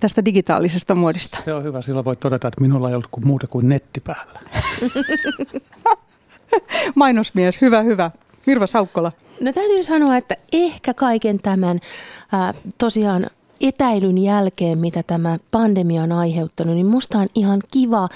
tästä 0.00 0.24
digitaalisesta 0.24 0.94
muodista? 0.94 1.38
Se 1.44 1.54
on 1.54 1.64
hyvä. 1.64 1.82
Silloin 1.82 2.04
voi 2.04 2.16
todeta, 2.16 2.48
että 2.48 2.60
minulla 2.60 2.88
ei 2.88 2.94
ollut 2.94 3.08
kuin 3.10 3.26
muuta 3.26 3.46
kuin 3.46 3.68
netti 3.68 4.00
päällä. 4.00 4.40
Mainosmies, 6.94 7.60
hyvä, 7.60 7.82
hyvä. 7.82 8.10
Mirva 8.46 8.66
Saukkola. 8.66 9.12
No 9.40 9.52
täytyy 9.52 9.84
sanoa, 9.84 10.16
että 10.16 10.36
ehkä 10.52 10.94
kaiken 10.94 11.38
tämän 11.38 11.80
ää, 12.32 12.54
tosiaan 12.78 13.26
etäilyn 13.60 14.18
jälkeen, 14.18 14.78
mitä 14.78 15.02
tämä 15.02 15.38
pandemia 15.50 16.02
on 16.02 16.12
aiheuttanut, 16.12 16.74
niin 16.74 16.86
musta 16.86 17.18
on 17.18 17.26
ihan 17.34 17.60
kiva 17.72 18.08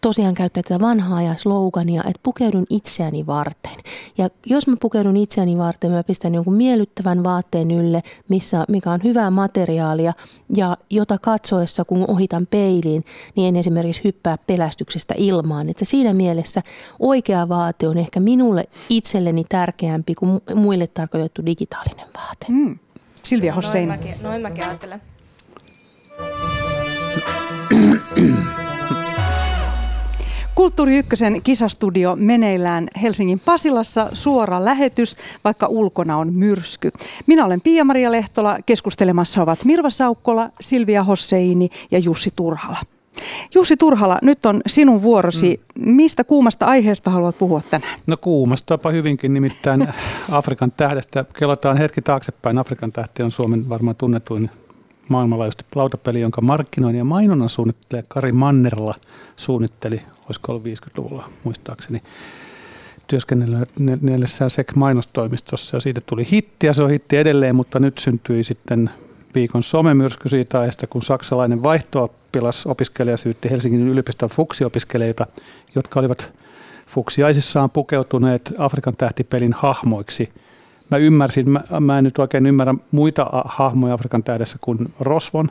tosiaan 0.00 0.34
käyttää 0.34 0.62
tätä 0.62 0.80
vanhaa 0.80 1.22
ja 1.22 1.34
slogania, 1.36 2.02
että 2.06 2.20
pukeudun 2.22 2.66
itseäni 2.70 3.26
varten. 3.26 3.72
Ja 4.18 4.28
jos 4.46 4.66
mä 4.66 4.76
pukeudun 4.80 5.16
itseäni 5.16 5.58
varten, 5.58 5.92
mä 5.92 6.02
pistän 6.02 6.34
jonkun 6.34 6.54
miellyttävän 6.54 7.24
vaatteen 7.24 7.70
ylle, 7.70 8.02
missä, 8.28 8.64
mikä 8.68 8.90
on 8.90 9.00
hyvää 9.04 9.30
materiaalia 9.30 10.12
ja 10.56 10.76
jota 10.90 11.18
katsoessa, 11.18 11.84
kun 11.84 12.04
ohitan 12.08 12.46
peiliin, 12.46 13.04
niin 13.36 13.48
en 13.48 13.56
esimerkiksi 13.56 14.04
hyppää 14.04 14.38
pelästyksestä 14.46 15.14
ilmaan. 15.16 15.68
Että 15.68 15.84
siinä 15.84 16.12
mielessä 16.12 16.62
oikea 16.98 17.48
vaate 17.48 17.88
on 17.88 17.98
ehkä 17.98 18.20
minulle 18.20 18.64
itselleni 18.88 19.44
tärkeämpi 19.48 20.14
kuin 20.14 20.40
muille 20.54 20.86
tarkoitettu 20.86 21.46
digitaalinen 21.46 22.06
vaate. 22.16 22.46
Mm. 22.48 22.78
Silvia 23.22 23.54
Hossein. 23.54 23.88
Noin 23.88 24.00
mäkin, 24.00 24.14
noin 24.22 24.42
mäkin 24.42 24.64
ajattelen. 24.64 25.00
Kulttuuri 30.56 30.98
Ykkösen 30.98 31.42
kisastudio 31.42 32.16
meneillään 32.16 32.88
Helsingin 33.02 33.40
Pasilassa 33.40 34.08
suora 34.12 34.64
lähetys, 34.64 35.16
vaikka 35.44 35.66
ulkona 35.66 36.16
on 36.16 36.34
myrsky. 36.34 36.92
Minä 37.26 37.44
olen 37.44 37.60
Pia-Maria 37.60 38.12
Lehtola, 38.12 38.58
keskustelemassa 38.66 39.42
ovat 39.42 39.64
Mirva 39.64 39.90
Saukkola, 39.90 40.50
Silvia 40.60 41.04
Hosseini 41.04 41.70
ja 41.90 41.98
Jussi 41.98 42.32
Turhala. 42.36 42.78
Jussi 43.54 43.76
Turhala, 43.76 44.18
nyt 44.22 44.46
on 44.46 44.60
sinun 44.66 45.02
vuorosi. 45.02 45.60
Mm. 45.74 45.94
Mistä 45.94 46.24
kuumasta 46.24 46.66
aiheesta 46.66 47.10
haluat 47.10 47.38
puhua 47.38 47.62
tänään? 47.70 47.98
No 48.06 48.16
kuumastapa 48.16 48.90
hyvinkin, 48.90 49.34
nimittäin 49.34 49.88
Afrikan 50.30 50.72
tähdestä. 50.72 51.24
Kelataan 51.38 51.76
hetki 51.76 52.02
taaksepäin. 52.02 52.58
Afrikan 52.58 52.92
tähti 52.92 53.22
on 53.22 53.30
Suomen 53.30 53.68
varmaan 53.68 53.96
tunnetuin 53.96 54.50
maailmanlaajuisesti 55.08 55.64
lautapeli, 55.74 56.20
jonka 56.20 56.40
markkinoinnin 56.40 56.98
ja 56.98 57.04
mainonnan 57.04 57.48
suunnittelija 57.48 58.04
Kari 58.08 58.32
Mannerla 58.32 58.94
suunnitteli, 59.36 60.02
olisiko 60.24 60.52
ollut 60.52 60.64
50-luvulla 60.64 61.28
muistaakseni, 61.44 62.02
työskennellessään 63.06 64.50
SEC-mainostoimistossa 64.50 65.76
ja 65.76 65.80
siitä 65.80 66.00
tuli 66.00 66.26
hitti 66.32 66.66
ja 66.66 66.74
se 66.74 66.82
on 66.82 66.90
hitti 66.90 67.16
edelleen, 67.16 67.56
mutta 67.56 67.78
nyt 67.78 67.98
syntyi 67.98 68.44
sitten 68.44 68.90
viikon 69.34 69.62
somemyrsky 69.62 70.28
siitä 70.28 70.60
ajasta, 70.60 70.86
kun 70.86 71.02
saksalainen 71.02 71.62
vaihtooppilas 71.62 72.66
opiskelija 72.66 73.16
syytti 73.16 73.50
Helsingin 73.50 73.88
yliopiston 73.88 74.28
fuksiopiskelijoita, 74.28 75.26
jotka 75.74 76.00
olivat 76.00 76.32
fuksiaisissaan 76.86 77.70
pukeutuneet 77.70 78.54
Afrikan 78.58 78.94
tähtipelin 78.98 79.52
hahmoiksi. 79.52 80.32
Mä 80.90 80.96
ymmärsin, 80.96 81.50
mä, 81.50 81.60
mä 81.80 81.98
en 81.98 82.04
nyt 82.04 82.18
oikein 82.18 82.46
ymmärrä 82.46 82.74
muita 82.90 83.26
hahmoja 83.44 83.94
Afrikan 83.94 84.22
tähdessä 84.22 84.58
kuin 84.60 84.94
Rosvon, 85.00 85.48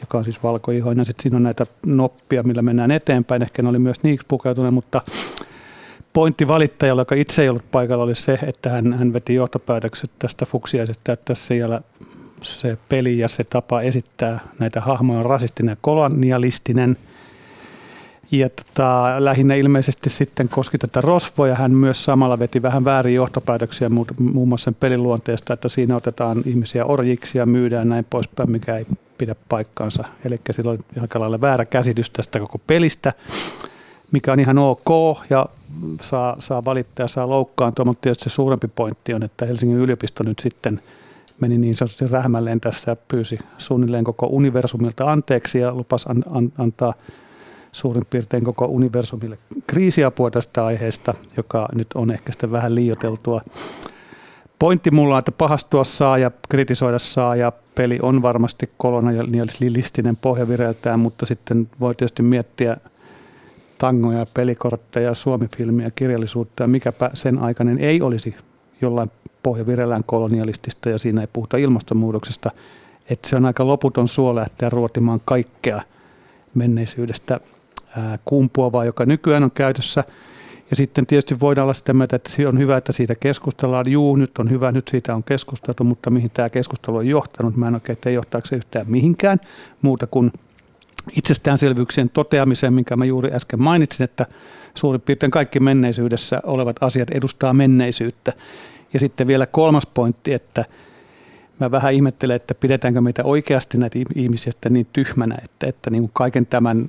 joka 0.00 0.18
on 0.18 0.24
siis 0.24 0.42
valkoihoinen. 0.42 1.04
Sitten 1.04 1.22
siinä 1.22 1.36
on 1.36 1.42
näitä 1.42 1.66
noppia, 1.86 2.42
millä 2.42 2.62
mennään 2.62 2.90
eteenpäin. 2.90 3.42
Ehkä 3.42 3.62
ne 3.62 3.68
oli 3.68 3.78
myös 3.78 4.02
niiksi 4.02 4.26
pukeutuneet, 4.26 4.74
mutta 4.74 5.02
pointti 6.12 6.48
valittajalla, 6.48 7.02
joka 7.02 7.14
itse 7.14 7.42
ei 7.42 7.48
ollut 7.48 7.70
paikalla, 7.70 8.04
oli 8.04 8.14
se, 8.14 8.38
että 8.42 8.70
hän, 8.70 8.92
hän 8.92 9.12
veti 9.12 9.34
johtopäätökset 9.34 10.10
tästä 10.18 10.46
fuksiaisesta, 10.46 11.12
että 11.12 11.34
siellä 11.34 11.80
se 12.42 12.78
peli 12.88 13.18
ja 13.18 13.28
se 13.28 13.44
tapa 13.44 13.80
esittää 13.80 14.40
näitä 14.58 14.80
hahmoja 14.80 15.18
on 15.18 15.26
rasistinen 15.26 15.72
ja 15.72 15.76
kolonialistinen. 15.80 16.96
Ja 18.30 18.48
tota, 18.48 19.14
lähinnä 19.18 19.54
ilmeisesti 19.54 20.10
sitten 20.10 20.48
koski 20.48 20.78
tätä 20.78 21.00
rosvoja. 21.00 21.54
Hän 21.54 21.72
myös 21.72 22.04
samalla 22.04 22.38
veti 22.38 22.62
vähän 22.62 22.84
väärin 22.84 23.14
johtopäätöksiä 23.14 23.88
muun 24.18 24.48
muassa 24.48 24.64
sen 24.64 24.74
pelin 24.74 25.02
luonteesta, 25.02 25.54
että 25.54 25.68
siinä 25.68 25.96
otetaan 25.96 26.42
ihmisiä 26.46 26.84
orjiksi 26.84 27.38
ja 27.38 27.46
myydään 27.46 27.88
näin 27.88 28.06
poispäin, 28.10 28.50
mikä 28.50 28.76
ei 28.76 28.86
pidä 29.18 29.36
paikkaansa. 29.48 30.04
Eli 30.24 30.40
silloin 30.50 30.78
aika 31.00 31.20
lailla 31.20 31.40
väärä 31.40 31.64
käsitys 31.64 32.10
tästä 32.10 32.40
koko 32.40 32.58
pelistä, 32.66 33.12
mikä 34.12 34.32
on 34.32 34.40
ihan 34.40 34.58
ok 34.58 35.18
ja 35.30 35.46
saa, 36.00 36.36
saa 36.38 36.64
valittaa 36.64 37.04
ja 37.04 37.08
saa 37.08 37.28
loukkaantua, 37.28 37.84
mutta 37.84 38.02
tietysti 38.02 38.24
se 38.24 38.30
suurempi 38.30 38.68
pointti 38.68 39.14
on, 39.14 39.24
että 39.24 39.46
Helsingin 39.46 39.78
yliopisto 39.78 40.24
nyt 40.24 40.38
sitten– 40.38 40.80
meni 41.40 41.58
niin 41.58 41.74
sanotusti 41.74 42.06
rähmälleen 42.06 42.60
tässä 42.60 42.90
ja 42.90 42.96
pyysi 43.08 43.38
suunnilleen 43.58 44.04
koko 44.04 44.26
universumilta 44.26 45.10
anteeksi 45.12 45.58
ja 45.58 45.74
lupasi 45.74 46.08
an, 46.08 46.24
an, 46.30 46.52
antaa 46.58 46.94
suurin 47.72 48.06
piirtein 48.10 48.44
koko 48.44 48.64
universumille 48.64 49.38
kriisiapua 49.66 50.30
tästä 50.30 50.64
aiheesta, 50.64 51.14
joka 51.36 51.68
nyt 51.74 51.86
on 51.94 52.10
ehkä 52.10 52.32
sitten 52.32 52.52
vähän 52.52 52.74
liioteltua. 52.74 53.40
Pointti 54.58 54.90
mulla 54.90 55.14
on, 55.14 55.18
että 55.18 55.32
pahastua 55.32 55.84
saa 55.84 56.18
ja 56.18 56.30
kritisoida 56.48 56.98
saa 56.98 57.36
ja 57.36 57.52
peli 57.74 57.98
on 58.02 58.22
varmasti 58.22 58.70
kolonialistinen 58.76 60.16
pohjavireltään, 60.16 61.00
mutta 61.00 61.26
sitten 61.26 61.68
voi 61.80 61.94
tietysti 61.94 62.22
miettiä 62.22 62.76
tangoja, 63.78 64.26
pelikortteja, 64.34 65.14
suomifilmiä, 65.14 65.90
kirjallisuutta 65.90 66.62
ja 66.62 66.66
mikäpä 66.66 67.10
sen 67.14 67.38
aikainen 67.38 67.78
ei 67.78 68.02
olisi 68.02 68.34
jollain 68.80 69.10
pohjavirellään 69.42 70.04
kolonialistista 70.04 70.90
ja 70.90 70.98
siinä 70.98 71.20
ei 71.20 71.26
puhuta 71.32 71.56
ilmastonmuutoksesta. 71.56 72.50
Että 73.10 73.28
se 73.28 73.36
on 73.36 73.46
aika 73.46 73.66
loputon 73.66 74.08
suo 74.08 74.34
lähteä 74.34 74.70
ruotimaan 74.70 75.20
kaikkea 75.24 75.82
menneisyydestä 76.54 77.40
kumpuavaa, 78.24 78.84
joka 78.84 79.06
nykyään 79.06 79.44
on 79.44 79.50
käytössä. 79.50 80.04
Ja 80.70 80.76
sitten 80.76 81.06
tietysti 81.06 81.40
voidaan 81.40 81.62
olla 81.62 81.74
sitä 81.74 81.92
mieltä, 81.92 82.16
että 82.16 82.48
on 82.48 82.58
hyvä, 82.58 82.76
että 82.76 82.92
siitä 82.92 83.14
keskustellaan. 83.14 83.84
Juu, 83.88 84.16
nyt 84.16 84.38
on 84.38 84.50
hyvä, 84.50 84.72
nyt 84.72 84.88
siitä 84.88 85.14
on 85.14 85.24
keskusteltu, 85.24 85.84
mutta 85.84 86.10
mihin 86.10 86.30
tämä 86.34 86.50
keskustelu 86.50 86.96
on 86.96 87.06
johtanut, 87.06 87.56
mä 87.56 87.68
en 87.68 87.74
oikein 87.74 87.98
tiedä 88.00 88.14
johtaako 88.14 88.46
se 88.46 88.56
yhtään 88.56 88.86
mihinkään 88.88 89.38
muuta 89.82 90.06
kuin 90.06 90.32
itsestäänselvyyksien 91.16 92.10
toteamiseen, 92.10 92.74
minkä 92.74 92.96
mä 92.96 93.04
juuri 93.04 93.32
äsken 93.32 93.62
mainitsin, 93.62 94.04
että 94.04 94.26
suurin 94.74 95.00
piirtein 95.00 95.30
kaikki 95.30 95.60
menneisyydessä 95.60 96.40
olevat 96.44 96.82
asiat 96.82 97.10
edustaa 97.10 97.52
menneisyyttä. 97.52 98.32
Ja 98.92 99.00
sitten 99.00 99.26
vielä 99.26 99.46
kolmas 99.46 99.86
pointti, 99.86 100.32
että 100.32 100.64
mä 101.60 101.70
vähän 101.70 101.92
ihmettelen, 101.92 102.36
että 102.36 102.54
pidetäänkö 102.54 103.00
meitä 103.00 103.24
oikeasti 103.24 103.78
näitä 103.78 103.98
ihmisiä 104.14 104.52
niin 104.70 104.86
tyhmänä, 104.92 105.38
että, 105.44 105.66
että 105.66 105.90
niin 105.90 106.02
kuin 106.02 106.10
kaiken 106.14 106.46
tämän 106.46 106.88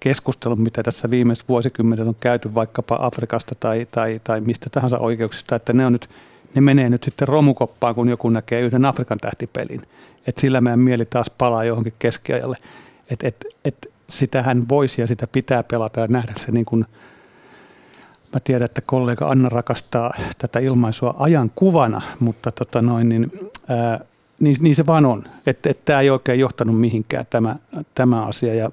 keskustelun, 0.00 0.60
mitä 0.60 0.82
tässä 0.82 1.10
viimeiset 1.10 1.48
vuosikymmenet 1.48 2.06
on 2.08 2.14
käyty 2.20 2.54
vaikkapa 2.54 2.98
Afrikasta 3.00 3.54
tai, 3.60 3.86
tai, 3.90 4.20
tai 4.24 4.40
mistä 4.40 4.70
tahansa 4.70 4.98
oikeuksista, 4.98 5.56
että 5.56 5.72
ne, 5.72 5.86
on 5.86 5.92
nyt, 5.92 6.08
ne 6.54 6.60
menee 6.60 6.88
nyt 6.88 7.02
sitten 7.02 7.28
romukoppaan, 7.28 7.94
kun 7.94 8.08
joku 8.08 8.30
näkee 8.30 8.60
yhden 8.60 8.84
Afrikan 8.84 9.18
tähtipelin. 9.18 9.80
Että 10.26 10.40
sillä 10.40 10.60
meidän 10.60 10.80
mieli 10.80 11.04
taas 11.04 11.30
palaa 11.38 11.64
johonkin 11.64 11.94
keskiajalle. 11.98 12.56
Että 13.10 13.28
et, 13.28 13.44
et 13.64 13.90
sitähän 14.08 14.68
voisi 14.68 15.00
ja 15.00 15.06
sitä 15.06 15.26
pitää 15.26 15.62
pelata 15.62 16.00
ja 16.00 16.06
nähdä 16.06 16.32
se 16.36 16.52
niin 16.52 16.64
kuin, 16.64 16.86
mä 18.32 18.40
tiedän, 18.44 18.64
että 18.64 18.80
kollega 18.80 19.28
Anna 19.28 19.48
rakastaa 19.48 20.14
tätä 20.38 20.58
ilmaisua 20.58 21.14
ajan 21.18 21.50
kuvana, 21.54 22.02
mutta 22.20 22.52
tota 22.52 22.82
noin, 22.82 23.08
niin, 23.08 23.32
ää, 23.68 24.00
niin, 24.40 24.56
niin, 24.60 24.74
se 24.74 24.86
vaan 24.86 25.06
on. 25.06 25.24
Että 25.46 25.70
et 25.70 25.84
tämä 25.84 26.00
ei 26.00 26.10
oikein 26.10 26.40
johtanut 26.40 26.80
mihinkään 26.80 27.26
tämä, 27.30 27.56
tämä 27.94 28.24
asia. 28.24 28.54
Ja 28.54 28.70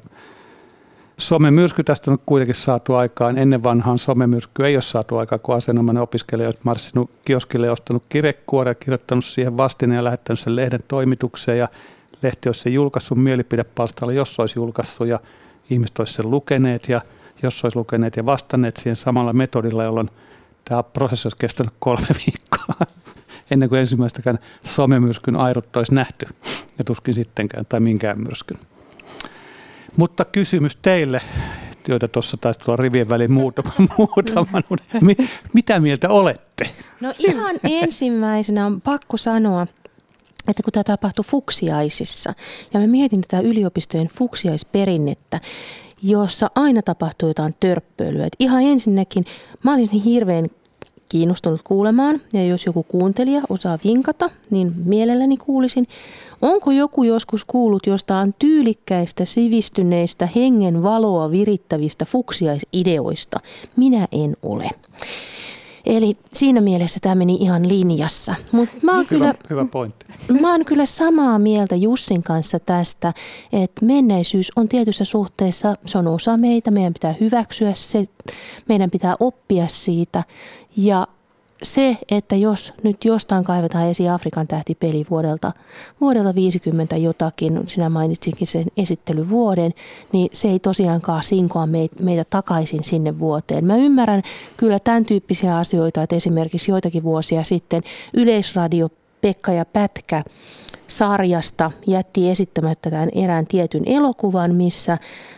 somemyrsky 1.27 1.83
tästä 1.83 2.11
on 2.11 2.17
kuitenkin 2.25 2.55
saatu 2.55 2.93
aikaan. 2.93 3.37
Ennen 3.37 3.63
vanhaan 3.63 3.99
somemyrsky 3.99 4.65
ei 4.65 4.75
ole 4.75 4.81
saatu 4.81 5.17
aikaan, 5.17 5.39
kun 5.39 5.55
asianomainen 5.55 6.03
opiskelija 6.03 6.47
on 6.47 6.53
marssinut 6.63 7.11
kioskille 7.25 7.65
ja 7.65 7.71
ostanut 7.71 8.03
kirjekuoren, 8.09 8.75
kirjoittanut 8.79 9.25
siihen 9.25 9.57
vastineen 9.57 9.97
ja 9.97 10.03
lähettänyt 10.03 10.39
sen 10.39 10.55
lehden 10.55 10.79
toimitukseen 10.87 11.57
ja 11.57 11.67
lehti 12.21 12.49
olisi 12.49 12.61
sen 12.61 12.73
julkaissut 12.73 13.23
mielipidepalstalla, 13.23 14.13
jos 14.13 14.39
olisi 14.39 14.59
julkaissut 14.59 15.07
ja 15.07 15.19
ihmiset 15.69 15.99
olisi 15.99 16.13
sen 16.13 16.31
lukeneet 16.31 16.89
ja 16.89 17.01
jos 17.43 17.63
olisi 17.63 17.77
lukeneet 17.77 18.17
ja 18.17 18.25
vastanneet 18.25 18.77
siihen 18.77 18.95
samalla 18.95 19.33
metodilla, 19.33 19.83
jolloin 19.83 20.09
tämä 20.65 20.83
prosessi 20.83 21.27
olisi 21.27 21.37
kestänyt 21.39 21.73
kolme 21.79 22.07
viikkoa 22.25 22.87
ennen 23.51 23.69
kuin 23.69 23.79
ensimmäistäkään 23.79 24.39
somemyrskyn 24.63 25.35
airut 25.35 25.77
olisi 25.77 25.95
nähty 25.95 26.25
ja 26.77 26.83
tuskin 26.83 27.13
sittenkään 27.13 27.65
tai 27.69 27.79
minkään 27.79 28.21
myrskyn. 28.21 28.57
Mutta 29.97 30.25
kysymys 30.25 30.75
teille, 30.75 31.21
joita 31.87 32.07
tuossa 32.07 32.37
taisi 32.37 32.59
tulla 32.59 32.75
rivien 32.75 33.09
väliin 33.09 33.31
muutama, 33.31 33.71
muutaman. 33.97 34.63
Mi, 35.01 35.15
mitä 35.53 35.79
mieltä 35.79 36.09
olette? 36.09 36.69
No 37.01 37.13
ihan 37.19 37.55
ensimmäisenä 37.63 38.65
on 38.65 38.81
pakko 38.81 39.17
sanoa, 39.17 39.67
että 40.47 40.63
kun 40.63 40.73
tämä 40.73 40.83
tapahtui 40.83 41.25
fuksiaisissa, 41.25 42.33
ja 42.73 42.79
mä 42.79 42.87
mietin 42.87 43.21
tätä 43.21 43.39
yliopistojen 43.39 44.07
fuksiaisperinnettä, 44.07 45.41
jossa 46.03 46.49
aina 46.55 46.81
tapahtuu 46.81 47.29
jotain 47.29 47.55
törppöilyä. 47.59 48.25
Et 48.25 48.35
ihan 48.39 48.63
ensinnäkin 48.63 49.25
mä 49.63 49.73
olisin 49.73 50.01
hirveän 50.01 50.47
kiinnostunut 51.09 51.61
kuulemaan, 51.63 52.21
ja 52.33 52.45
jos 52.45 52.65
joku 52.65 52.83
kuuntelija 52.83 53.41
osaa 53.49 53.79
vinkata, 53.83 54.29
niin 54.49 54.73
mielelläni 54.85 55.37
kuulisin. 55.37 55.87
Onko 56.41 56.71
joku 56.71 57.03
joskus 57.03 57.45
kuullut 57.45 57.87
jostain 57.87 58.35
tyylikkäistä, 58.39 59.25
sivistyneistä, 59.25 60.29
hengen 60.35 60.83
valoa 60.83 61.31
virittävistä 61.31 62.05
fuksiaisideoista? 62.05 63.39
Minä 63.75 64.07
en 64.11 64.35
ole. 64.41 64.69
Eli 65.85 66.17
siinä 66.33 66.61
mielessä 66.61 66.99
tämä 67.01 67.15
meni 67.15 67.35
ihan 67.35 67.69
linjassa. 67.69 68.35
Mut 68.51 68.69
mä 68.81 68.91
oon 68.91 69.05
hyvä, 69.11 69.19
kyllä, 69.19 69.33
hyvä 69.49 69.65
pointti. 69.71 70.05
Mä 70.41 70.51
oon 70.51 70.65
kyllä 70.65 70.85
samaa 70.85 71.39
mieltä 71.39 71.75
Jussin 71.75 72.23
kanssa 72.23 72.59
tästä, 72.59 73.13
että 73.53 73.85
menneisyys 73.85 74.51
on 74.55 74.69
tietyssä 74.69 75.05
suhteessa, 75.05 75.75
se 75.85 75.97
on 75.97 76.07
osa 76.07 76.37
meitä, 76.37 76.71
meidän 76.71 76.93
pitää 76.93 77.15
hyväksyä 77.19 77.73
se, 77.73 78.05
meidän 78.69 78.91
pitää 78.91 79.15
oppia 79.19 79.67
siitä 79.67 80.23
ja 80.77 81.07
se, 81.63 81.97
että 82.11 82.35
jos 82.35 82.73
nyt 82.83 83.05
jostain 83.05 83.43
kaivetaan 83.43 83.87
esiin 83.87 84.11
Afrikan 84.11 84.47
tähtipeli 84.47 85.05
vuodelta, 85.09 85.51
vuodelta 86.01 86.35
50 86.35 86.97
jotakin, 86.97 87.63
sinä 87.67 87.89
mainitsinkin 87.89 88.47
sen 88.47 88.65
esittelyvuoden, 88.77 89.71
niin 90.11 90.29
se 90.33 90.47
ei 90.47 90.59
tosiaankaan 90.59 91.23
sinkoa 91.23 91.67
meitä 92.01 92.25
takaisin 92.29 92.83
sinne 92.83 93.19
vuoteen. 93.19 93.65
Mä 93.65 93.75
ymmärrän 93.75 94.21
kyllä 94.57 94.79
tämän 94.79 95.05
tyyppisiä 95.05 95.57
asioita, 95.57 96.03
että 96.03 96.15
esimerkiksi 96.15 96.71
joitakin 96.71 97.03
vuosia 97.03 97.43
sitten 97.43 97.81
Yleisradio 98.13 98.89
Pekka 99.23 99.51
ja 99.51 99.65
Pätkä 99.65 100.23
sarjasta 100.87 101.71
jätti 101.87 102.29
esittämättä 102.29 102.89
tämän 102.89 103.09
erään 103.15 103.47
tietyn 103.47 103.83
elokuvan, 103.85 104.55
missä 104.55 104.97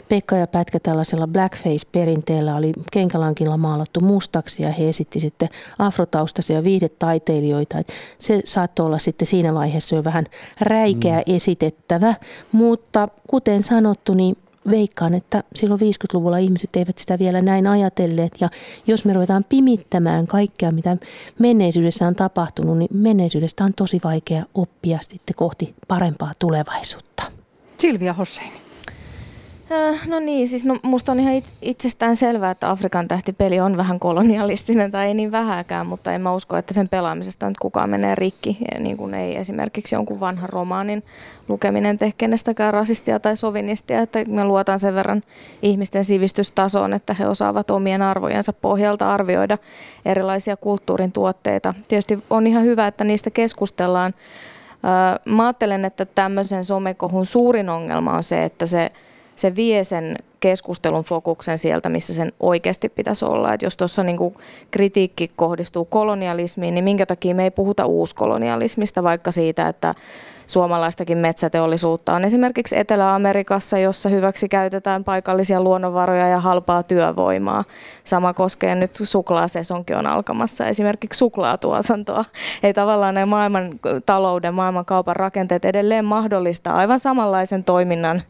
Pekka 0.09 0.35
ja 0.35 0.47
Pätkä 0.47 0.79
tällaisella 0.79 1.27
blackface-perinteellä 1.27 2.55
oli 2.55 2.71
kenkälankilla 2.91 3.57
maalattu 3.57 3.99
mustaksi 3.99 4.63
ja 4.63 4.71
he 4.71 4.89
esitti 4.89 5.19
sitten 5.19 5.49
afrotaustaisia 5.79 6.63
viihdetaiteilijoita. 6.63 7.77
Et 7.77 7.93
se 8.19 8.41
saattoi 8.45 8.85
olla 8.85 8.99
sitten 8.99 9.27
siinä 9.27 9.53
vaiheessa 9.53 9.95
jo 9.95 10.03
vähän 10.03 10.25
räikeä 10.61 11.17
mm. 11.17 11.35
esitettävä, 11.35 12.15
mutta 12.51 13.07
kuten 13.27 13.63
sanottu, 13.63 14.13
niin 14.13 14.37
veikkaan, 14.69 15.13
että 15.13 15.43
silloin 15.55 15.81
50-luvulla 15.81 16.37
ihmiset 16.37 16.75
eivät 16.75 16.97
sitä 16.97 17.19
vielä 17.19 17.41
näin 17.41 17.67
ajatelleet. 17.67 18.31
Ja 18.41 18.49
jos 18.87 19.05
me 19.05 19.13
ruvetaan 19.13 19.45
pimittämään 19.49 20.27
kaikkea, 20.27 20.71
mitä 20.71 20.97
menneisyydessä 21.39 22.07
on 22.07 22.15
tapahtunut, 22.15 22.77
niin 22.77 22.89
menneisyydestä 22.93 23.63
on 23.63 23.73
tosi 23.73 23.99
vaikea 24.03 24.43
oppia 24.53 24.99
sitten 25.01 25.35
kohti 25.35 25.75
parempaa 25.87 26.31
tulevaisuutta. 26.39 27.23
Silvia 27.77 28.13
Hossein. 28.13 28.64
Äh, 29.71 30.07
no 30.07 30.19
niin, 30.19 30.47
siis 30.47 30.65
no, 30.65 30.77
musta 30.83 31.11
on 31.11 31.19
ihan 31.19 31.33
itsestään 31.61 32.15
selvää, 32.15 32.51
että 32.51 32.69
Afrikan 32.69 33.07
tähtipeli 33.07 33.59
on 33.59 33.77
vähän 33.77 33.99
kolonialistinen 33.99 34.91
tai 34.91 35.07
ei 35.07 35.13
niin 35.13 35.31
vähäkään, 35.31 35.87
mutta 35.87 36.13
en 36.13 36.21
mä 36.21 36.33
usko, 36.33 36.57
että 36.57 36.73
sen 36.73 36.89
pelaamisesta 36.89 37.47
nyt 37.47 37.57
kukaan 37.57 37.89
menee 37.89 38.15
rikki. 38.15 38.57
Niin 38.79 38.97
kuin 38.97 39.13
ei 39.13 39.37
esimerkiksi 39.37 39.95
jonkun 39.95 40.19
vanhan 40.19 40.49
romaanin 40.49 41.03
lukeminen 41.47 41.97
tee 41.97 42.13
kenestäkään 42.17 42.73
rasistia 42.73 43.19
tai 43.19 43.37
sovinistia, 43.37 44.01
että 44.01 44.19
mä 44.27 44.45
luotan 44.45 44.79
sen 44.79 44.95
verran 44.95 45.21
ihmisten 45.61 46.05
sivistystasoon, 46.05 46.93
että 46.93 47.13
he 47.13 47.27
osaavat 47.27 47.71
omien 47.71 48.01
arvojensa 48.01 48.53
pohjalta 48.53 49.13
arvioida 49.13 49.57
erilaisia 50.05 50.57
kulttuurin 50.57 51.11
tuotteita. 51.11 51.73
Tietysti 51.87 52.23
on 52.29 52.47
ihan 52.47 52.63
hyvä, 52.63 52.87
että 52.87 53.03
niistä 53.03 53.29
keskustellaan. 53.29 54.13
Äh, 54.85 55.33
mä 55.33 55.43
ajattelen, 55.43 55.85
että 55.85 56.05
tämmöisen 56.05 56.65
somekohun 56.65 57.25
suurin 57.25 57.69
ongelma 57.69 58.13
on 58.13 58.23
se, 58.23 58.43
että 58.43 58.65
se 58.65 58.91
se 59.35 59.49
vie 59.49 59.83
sen 59.83 60.17
keskustelun 60.45 61.03
fokuksen 61.03 61.57
sieltä, 61.57 61.89
missä 61.89 62.13
sen 62.13 62.31
oikeasti 62.39 62.89
pitäisi 62.89 63.25
olla. 63.25 63.53
Et 63.53 63.61
jos 63.61 63.77
tuossa 63.77 64.03
niinku 64.03 64.33
kritiikki 64.71 65.31
kohdistuu 65.35 65.85
kolonialismiin, 65.85 66.75
niin 66.75 66.83
minkä 66.83 67.05
takia 67.05 67.35
me 67.35 67.43
ei 67.43 67.51
puhuta 67.51 67.85
uuskolonialismista, 67.85 69.03
vaikka 69.03 69.31
siitä, 69.31 69.67
että 69.67 69.95
suomalaistakin 70.47 71.17
metsäteollisuutta 71.17 72.13
on 72.13 72.25
esimerkiksi 72.25 72.77
Etelä-Amerikassa, 72.77 73.77
jossa 73.77 74.09
hyväksi 74.09 74.49
käytetään 74.49 75.03
paikallisia 75.03 75.61
luonnonvaroja 75.61 76.27
ja 76.27 76.39
halpaa 76.39 76.83
työvoimaa. 76.83 77.63
Sama 78.03 78.33
koskee 78.33 78.75
nyt 78.75 78.91
suklaasesonki 78.95 79.93
on 79.93 80.07
alkamassa, 80.07 80.67
esimerkiksi 80.67 81.17
suklaatuotantoa. 81.17 82.25
Ei 82.63 82.73
tavallaan 82.73 83.15
ne 83.15 83.25
maailman 83.25 83.69
talouden, 84.05 84.53
maailman 84.53 84.85
rakenteet 85.07 85.65
edelleen 85.65 86.05
mahdollistaa 86.05 86.75
aivan 86.75 86.99
samanlaisen 86.99 87.63
toiminnan 87.63 88.21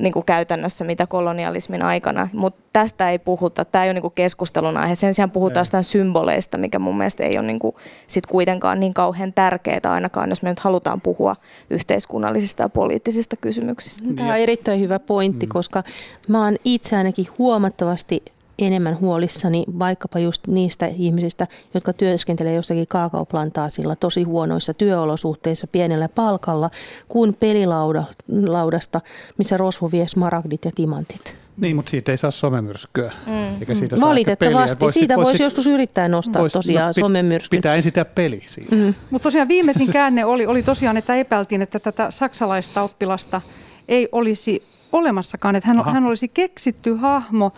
niin 0.00 0.12
kuin 0.12 0.24
käytännössä, 0.24 0.84
mitä 0.84 1.06
kolonialismi 1.06 1.49
kolonialismin 1.50 1.82
aikana, 1.82 2.28
mutta 2.32 2.62
tästä 2.72 3.10
ei 3.10 3.18
puhuta. 3.18 3.64
Tämä 3.64 3.84
ei 3.84 3.88
ole 3.88 3.94
niinku 3.94 4.10
keskustelun 4.10 4.76
aihe. 4.76 4.94
Sen 4.94 5.14
sijaan 5.14 5.30
puhutaan 5.30 5.60
jostain 5.60 5.84
symboleista, 5.84 6.58
mikä 6.58 6.78
mun 6.78 6.96
mielestä 6.96 7.24
ei 7.24 7.38
ole 7.38 7.46
niinku 7.46 7.74
sit 8.06 8.26
kuitenkaan 8.26 8.80
niin 8.80 8.94
kauhean 8.94 9.32
tärkeää 9.32 9.80
ainakaan, 9.84 10.30
jos 10.30 10.42
me 10.42 10.48
nyt 10.48 10.60
halutaan 10.60 11.00
puhua 11.00 11.36
yhteiskunnallisista 11.70 12.62
ja 12.62 12.68
poliittisista 12.68 13.36
kysymyksistä. 13.36 14.08
Tämä 14.16 14.30
on 14.30 14.36
erittäin 14.36 14.80
hyvä 14.80 14.98
pointti, 14.98 15.46
mm. 15.46 15.50
koska 15.50 15.82
mä 16.28 16.44
oon 16.44 16.56
itse 16.64 16.96
ainakin 16.96 17.28
huomattavasti 17.38 18.22
enemmän 18.58 19.00
huolissani 19.00 19.64
vaikkapa 19.78 20.18
just 20.18 20.46
niistä 20.46 20.86
ihmisistä, 20.86 21.46
jotka 21.74 21.92
työskentelee 21.92 22.54
jossakin 22.54 22.86
kaakaoplantaasilla 22.88 23.96
tosi 23.96 24.22
huonoissa 24.22 24.74
työolosuhteissa 24.74 25.66
pienellä 25.66 26.08
palkalla, 26.08 26.70
kuin 27.08 27.34
pelilaudasta, 27.34 29.00
missä 29.38 29.56
rosvo 29.56 29.90
vie 29.92 30.08
smaragdit 30.08 30.64
ja 30.64 30.70
timantit. 30.74 31.39
Niin, 31.60 31.76
mutta 31.76 31.90
siitä 31.90 32.12
ei 32.12 32.16
saa 32.16 32.30
somemyrskyä. 32.30 33.12
Mm. 33.26 33.60
Eikä 33.60 33.74
siitä 33.74 33.96
mm. 33.96 34.02
Valitettavasti. 34.02 34.80
Voisi, 34.80 34.98
siitä 34.98 35.16
voisi, 35.16 35.28
voisi 35.28 35.42
joskus 35.42 35.66
yrittää 35.66 36.08
nostaa 36.08 36.42
voisi, 36.42 36.52
tosiaan 36.52 36.94
no, 36.96 37.06
somemyrskyn. 37.06 37.58
Pitää 37.58 37.74
ensin 37.74 37.92
peli 38.14 38.42
siitä. 38.46 38.76
Mm. 38.76 38.94
Mutta 39.10 39.22
tosiaan 39.22 39.48
viimeisin 39.48 39.92
käänne 39.92 40.24
oli, 40.24 40.46
oli 40.46 40.62
tosiaan, 40.62 40.96
että 40.96 41.14
epäiltiin, 41.14 41.62
että 41.62 41.78
tätä 41.78 42.10
saksalaista 42.10 42.82
oppilasta 42.82 43.40
ei 43.88 44.08
olisi 44.12 44.62
olemassakaan, 44.92 45.56
että 45.56 45.68
hän, 45.68 45.84
hän 45.84 46.06
olisi 46.06 46.28
keksitty 46.28 46.94
hahmo 46.96 47.52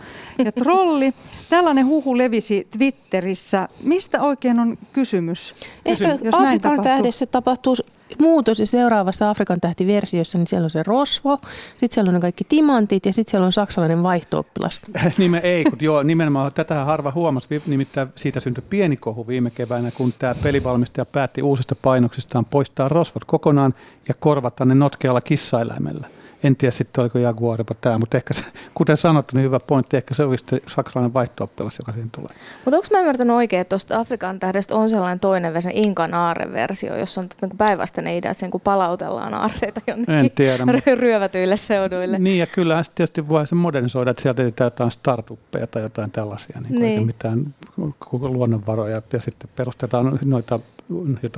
ja 0.45 0.51
trolli. 0.51 1.13
Tällainen 1.49 1.85
huhu 1.85 2.17
levisi 2.17 2.67
Twitterissä. 2.77 3.67
Mistä 3.83 4.21
oikein 4.21 4.59
on 4.59 4.77
kysymys? 4.93 5.53
Ehkä 5.85 6.17
jos 6.21 6.33
Afrikan 6.33 6.81
tähdessä 6.81 7.25
tapahtuu 7.25 7.75
muutos 8.19 8.59
ja 8.59 8.67
seuraavassa 8.67 9.29
Afrikan 9.29 9.61
tähti-versiossa, 9.61 10.37
niin 10.37 10.47
siellä 10.47 10.65
on 10.65 10.69
se 10.69 10.83
rosvo, 10.83 11.39
sitten 11.69 11.89
siellä 11.91 12.09
on 12.09 12.13
ne 12.13 12.19
kaikki 12.19 12.43
timantit 12.49 13.05
ja 13.05 13.13
sitten 13.13 13.31
siellä 13.31 13.45
on 13.45 13.53
saksalainen 13.53 14.03
vaihtooppilas. 14.03 14.81
Nime, 15.17 15.37
ei, 15.37 15.63
kun 15.63 15.77
joo, 15.81 16.03
nimenomaan 16.03 16.53
tätä 16.53 16.85
harva 16.85 17.11
huomasi, 17.11 17.61
nimittäin 17.65 18.07
siitä 18.15 18.39
syntyi 18.39 18.63
pieni 18.69 18.97
kohu 18.97 19.27
viime 19.27 19.49
keväänä, 19.49 19.91
kun 19.91 20.13
tämä 20.19 20.35
pelivalmistaja 20.43 21.05
päätti 21.05 21.41
uusista 21.41 21.75
painoksistaan 21.75 22.45
poistaa 22.45 22.89
rosvot 22.89 23.25
kokonaan 23.25 23.73
ja 24.07 24.13
korvata 24.13 24.65
ne 24.65 24.75
notkealla 24.75 25.21
kissaeläimellä. 25.21 26.07
En 26.43 26.55
tiedä 26.55 26.71
sitten 26.71 27.01
oliko 27.01 27.19
Jaguaripa 27.19 27.73
tämä, 27.81 27.97
mutta 27.97 28.17
ehkä 28.17 28.33
se, 28.33 28.43
kuten 28.73 28.97
sanottu, 28.97 29.35
niin 29.35 29.45
hyvä 29.45 29.59
pointti, 29.59 29.97
ehkä 29.97 30.13
se 30.13 30.23
olisi 30.23 30.45
saksalainen 30.67 31.13
vaihto 31.13 31.49
joka 31.59 31.91
siihen 31.91 32.09
tulee. 32.11 32.35
Mutta 32.65 32.77
onko 32.77 32.87
mä 32.91 32.99
ymmärtänyt 32.99 33.35
oikein, 33.35 33.61
että 33.61 33.69
tuosta 33.69 33.99
Afrikan 33.99 34.39
tähdestä 34.39 34.75
on 34.75 34.89
sellainen 34.89 35.19
toinen 35.19 35.53
versio, 35.53 35.71
Inkan 35.75 36.13
aarreversio, 36.13 36.97
jossa 36.97 37.21
on 37.21 37.27
niin 37.41 37.57
päinvastainen 37.57 38.13
idea, 38.13 38.31
että 38.31 38.39
sen 38.39 38.51
kun 38.51 38.61
palautellaan 38.61 39.33
aarteita 39.33 39.81
jonnekin 39.87 40.15
en 40.15 40.31
tiedä, 40.31 40.63
ryövätyille 40.95 41.57
seuduille. 41.57 42.19
Niin 42.19 42.39
ja 42.39 42.47
kyllä 42.47 42.83
sitten 42.83 42.95
tietysti 42.95 43.29
voi 43.29 43.47
se 43.47 43.55
modernisoida, 43.55 44.11
että 44.11 44.21
sieltä 44.21 44.43
ei 44.43 44.51
jotain 44.59 44.91
startuppeja 44.91 45.67
tai 45.67 45.81
jotain 45.81 46.11
tällaisia, 46.11 46.61
niin, 46.61 46.81
niin. 46.81 47.05
mitään 47.05 47.53
luonnonvaroja 48.11 49.01
ja 49.13 49.19
sitten 49.19 49.49
perustetaan 49.55 50.19
noita 50.25 50.59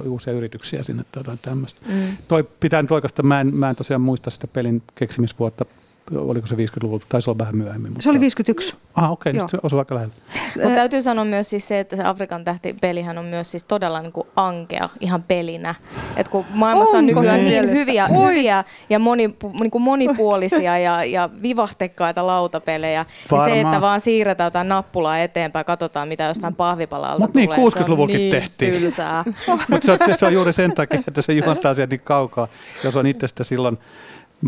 uusia 0.06 0.34
yrityksiä 0.34 0.84
sinne 0.84 1.04
tai 1.12 1.20
jotain 1.20 1.40
tämmöistä. 1.42 1.86
Mm. 1.90 2.18
Toi 2.28 2.44
pitää 2.44 2.82
nyt 2.82 2.92
oikeastaan, 2.92 3.28
mä 3.28 3.42
en, 3.42 3.56
mä 3.56 3.70
en 3.70 3.76
tosiaan 3.76 4.02
muista 4.02 4.30
sitä 4.30 4.48
pelin 4.48 4.84
keksimisvuotta 4.96 5.66
oliko 6.16 6.48
se 6.48 6.56
50-luvulta, 6.56 7.06
taisi 7.10 7.30
olla 7.30 7.38
vähän 7.38 7.58
myöhemmin. 7.58 7.92
Mutta... 7.92 8.04
Se 8.04 8.10
oli 8.10 8.20
51. 8.20 8.76
Ah, 8.96 9.12
okei, 9.12 9.32
okay, 9.32 9.42
niin 9.42 9.50
se 9.50 9.58
osui 9.64 9.80
aika 9.80 9.96
lähellä. 9.96 10.14
Mutta 10.56 10.76
täytyy 10.76 11.02
sanoa 11.02 11.26
myös 11.26 11.50
siis 11.50 11.68
se, 11.68 11.80
että 11.80 11.96
se 11.96 12.04
Afrikan 12.04 12.44
tähtipelihän 12.44 13.18
on 13.18 13.26
myös 13.26 13.52
siis 13.52 13.64
todella 13.64 14.02
niin 14.02 14.12
kuin 14.12 14.28
ankea 14.36 14.90
ihan 15.00 15.24
pelinä. 15.24 15.76
Et 16.16 16.30
kun 16.30 16.46
maailmassa 16.54 16.98
on 16.98 17.06
nykyään 17.06 17.46
niin 17.46 17.72
hyviä, 17.72 18.08
hyviä 18.08 18.64
ja 18.90 19.00
moni, 19.00 19.36
niin 19.60 19.72
kuin 19.72 19.82
monipuolisia 19.82 20.78
ja, 20.78 21.04
ja 21.04 21.30
vivahtekkaita 21.42 22.28
lautapelejä, 22.28 23.06
niin 23.32 23.42
se, 23.46 23.62
että 23.62 23.82
vaan 23.82 24.00
siirretään 24.00 24.48
jotain 24.48 24.70
nappulaa 24.70 25.18
eteenpäin, 25.18 25.66
katsotaan 25.66 26.08
mitä 26.08 26.24
jostain 26.24 26.56
pahvipalalta 26.56 27.20
Mut 27.20 27.34
niin, 27.34 27.50
tulee. 27.50 27.58
niin, 27.58 27.88
60-luvullakin 27.88 28.18
niin 28.18 28.32
tehtiin. 28.32 28.74
tylsää. 28.74 29.24
Mutta 29.70 29.86
se, 29.86 30.18
se 30.18 30.26
on 30.26 30.34
juuri 30.34 30.54
sen 30.54 30.74
takia, 30.74 31.00
että 31.08 31.22
se 31.22 31.34
juontaa 31.34 31.74
sieltä 31.74 31.94
niin 31.96 32.02
kaukaa, 32.04 32.48
jos 32.84 32.96
on 32.96 33.08
itsestä 33.08 33.44
silloin 33.44 33.78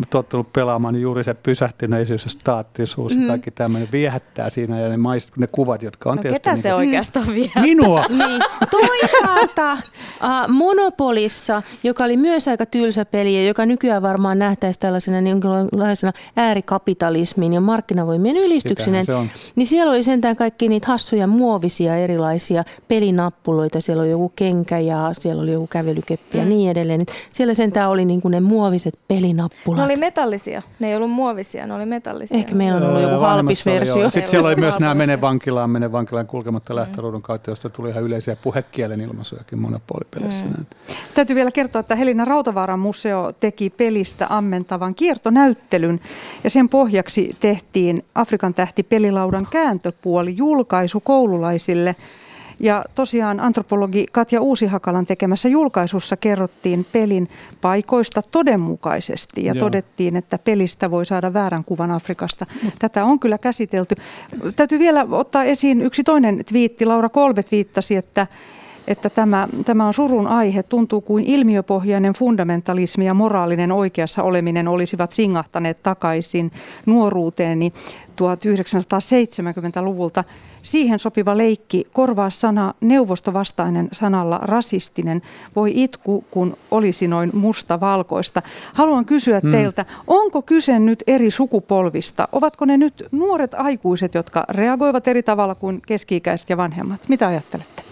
tottunut 0.09 0.53
pelaamaan, 0.53 0.93
niin 0.93 1.01
juuri 1.01 1.23
se 1.23 1.33
pysähtyneisyys 1.33 2.23
ja 2.23 2.29
staattisuus 2.29 3.15
mm. 3.15 3.21
ja 3.21 3.27
kaikki 3.27 3.51
tämmöinen 3.51 3.89
viehättää 3.91 4.49
siinä 4.49 4.79
ja 4.79 4.89
ne, 4.89 4.97
maist, 4.97 5.37
ne 5.37 5.47
kuvat, 5.47 5.83
jotka 5.83 6.09
on 6.09 6.15
no, 6.15 6.21
tietysti... 6.21 6.39
ketä 6.39 6.53
niin 6.53 6.61
se 6.61 6.69
kuin, 6.69 6.75
oikeastaan 6.75 7.27
viehättää? 7.27 7.63
Minua! 7.63 8.05
niin. 8.27 8.41
Toisaalta 8.71 9.73
uh, 9.73 10.53
Monopolissa, 10.53 11.61
joka 11.83 12.03
oli 12.03 12.17
myös 12.17 12.47
aika 12.47 12.65
tylsä 12.65 13.05
peli 13.05 13.35
ja 13.35 13.47
joka 13.47 13.65
nykyään 13.65 14.01
varmaan 14.01 14.39
nähtäisi 14.39 14.79
tällaisena 14.79 15.21
niin 15.21 15.41
äärikapitalismin 16.35 17.53
ja 17.53 17.61
markkinavoimien 17.61 18.37
ylistyksineen, 18.37 19.05
niin 19.55 19.67
siellä 19.67 19.91
oli 19.91 20.03
sentään 20.03 20.35
kaikki 20.35 20.69
niitä 20.69 20.87
hassuja 20.87 21.27
muovisia 21.27 21.95
erilaisia 21.95 22.63
pelinappuloita. 22.87 23.81
Siellä 23.81 24.01
oli 24.01 24.11
joku 24.11 24.31
kenkä 24.35 24.79
ja 24.79 25.09
siellä 25.13 25.41
oli 25.41 25.51
joku 25.51 25.67
kävelykeppi 25.67 26.37
ja 26.37 26.43
mm. 26.43 26.49
niin 26.49 26.71
edelleen. 26.71 27.01
Siellä 27.31 27.53
sentään 27.53 27.89
oli 27.89 28.05
niin 28.05 28.21
kuin 28.21 28.31
ne 28.31 28.39
muoviset 28.39 28.99
pelinappulat. 29.07 29.77
Ne 29.77 29.83
oli 29.87 29.95
metallisia, 29.95 30.61
ne 30.79 30.87
ei 30.87 30.95
ollut 30.95 31.11
muovisia, 31.11 31.67
ne 31.67 31.73
oli 31.73 31.85
metallisia. 31.85 32.37
Ehkä 32.37 32.55
meillä 32.55 32.77
on 32.77 32.83
ollut 32.89 33.01
joku 33.01 33.19
halpis 33.19 33.65
versio. 33.65 34.09
Sitten 34.09 34.31
siellä 34.31 34.47
oli 34.47 34.55
myös 34.55 34.79
nämä 34.79 34.95
mene 34.95 35.21
vankilaan, 35.21 35.69
mene 35.69 35.91
vankilaan 35.91 36.27
kulkematta 36.27 36.75
lähtöruudun 36.75 37.21
kautta, 37.21 37.51
josta 37.51 37.69
tuli 37.69 37.89
ihan 37.89 38.03
yleisiä 38.03 38.35
puhekielen 38.35 39.01
ilmaisujakin 39.01 39.59
monopolipeleissä. 39.59 40.45
Mm. 40.45 40.65
Täytyy 41.15 41.35
vielä 41.35 41.51
kertoa, 41.51 41.79
että 41.79 41.95
Helina 41.95 42.25
Rautavaaran 42.25 42.79
museo 42.79 43.33
teki 43.39 43.69
pelistä 43.69 44.27
ammentavan 44.29 44.95
kiertonäyttelyn 44.95 45.99
ja 46.43 46.49
sen 46.49 46.69
pohjaksi 46.69 47.31
tehtiin 47.39 48.05
Afrikan 48.15 48.53
tähti 48.53 48.83
pelilaudan 48.83 49.47
kääntöpuoli 49.51 50.37
julkaisu 50.37 50.99
koululaisille– 50.99 51.95
ja 52.59 52.85
tosiaan 52.95 53.39
antropologi 53.39 54.05
Katja 54.11 54.41
Uusihakalan 54.41 55.05
tekemässä 55.05 55.49
julkaisussa 55.49 56.17
kerrottiin 56.17 56.85
pelin 56.91 57.29
paikoista 57.61 58.21
todenmukaisesti 58.21 59.45
ja 59.45 59.53
Joo. 59.53 59.65
todettiin, 59.65 60.15
että 60.15 60.37
pelistä 60.37 60.91
voi 60.91 61.05
saada 61.05 61.33
väärän 61.33 61.63
kuvan 61.63 61.91
Afrikasta. 61.91 62.45
Tätä 62.79 63.05
on 63.05 63.19
kyllä 63.19 63.37
käsitelty. 63.37 63.95
Täytyy 64.55 64.79
vielä 64.79 65.05
ottaa 65.11 65.43
esiin 65.43 65.81
yksi 65.81 66.03
toinen 66.03 66.45
twiitti. 66.45 66.85
Laura 66.85 67.09
Kolbet 67.09 67.51
viittasi, 67.51 67.95
että 67.95 68.27
että 68.87 69.09
tämä, 69.09 69.47
tämä 69.65 69.87
on 69.87 69.93
surun 69.93 70.27
aihe. 70.27 70.63
Tuntuu 70.63 71.01
kuin 71.01 71.23
ilmiöpohjainen 71.23 72.13
fundamentalismi 72.13 73.05
ja 73.05 73.13
moraalinen 73.13 73.71
oikeassa 73.71 74.23
oleminen 74.23 74.67
olisivat 74.67 75.11
singahtaneet 75.11 75.83
takaisin 75.83 76.51
nuoruuteeni 76.85 77.71
1970-luvulta. 78.17 80.23
Siihen 80.63 80.99
sopiva 80.99 81.37
leikki 81.37 81.85
korvaa 81.93 82.29
sana 82.29 82.73
neuvostovastainen 82.81 83.89
sanalla 83.91 84.39
rasistinen. 84.43 85.21
Voi 85.55 85.71
itku, 85.75 86.23
kun 86.31 86.57
olisi 86.71 87.07
noin 87.07 87.29
musta-valkoista. 87.33 88.41
Haluan 88.73 89.05
kysyä 89.05 89.39
hmm. 89.39 89.51
teiltä, 89.51 89.85
onko 90.07 90.41
kyse 90.41 90.79
nyt 90.79 91.03
eri 91.07 91.31
sukupolvista? 91.31 92.27
Ovatko 92.31 92.65
ne 92.65 92.77
nyt 92.77 93.07
nuoret 93.11 93.53
aikuiset, 93.53 94.13
jotka 94.13 94.45
reagoivat 94.49 95.07
eri 95.07 95.23
tavalla 95.23 95.55
kuin 95.55 95.81
keski-ikäiset 95.87 96.49
ja 96.49 96.57
vanhemmat? 96.57 97.01
Mitä 97.07 97.27
ajattelette? 97.27 97.86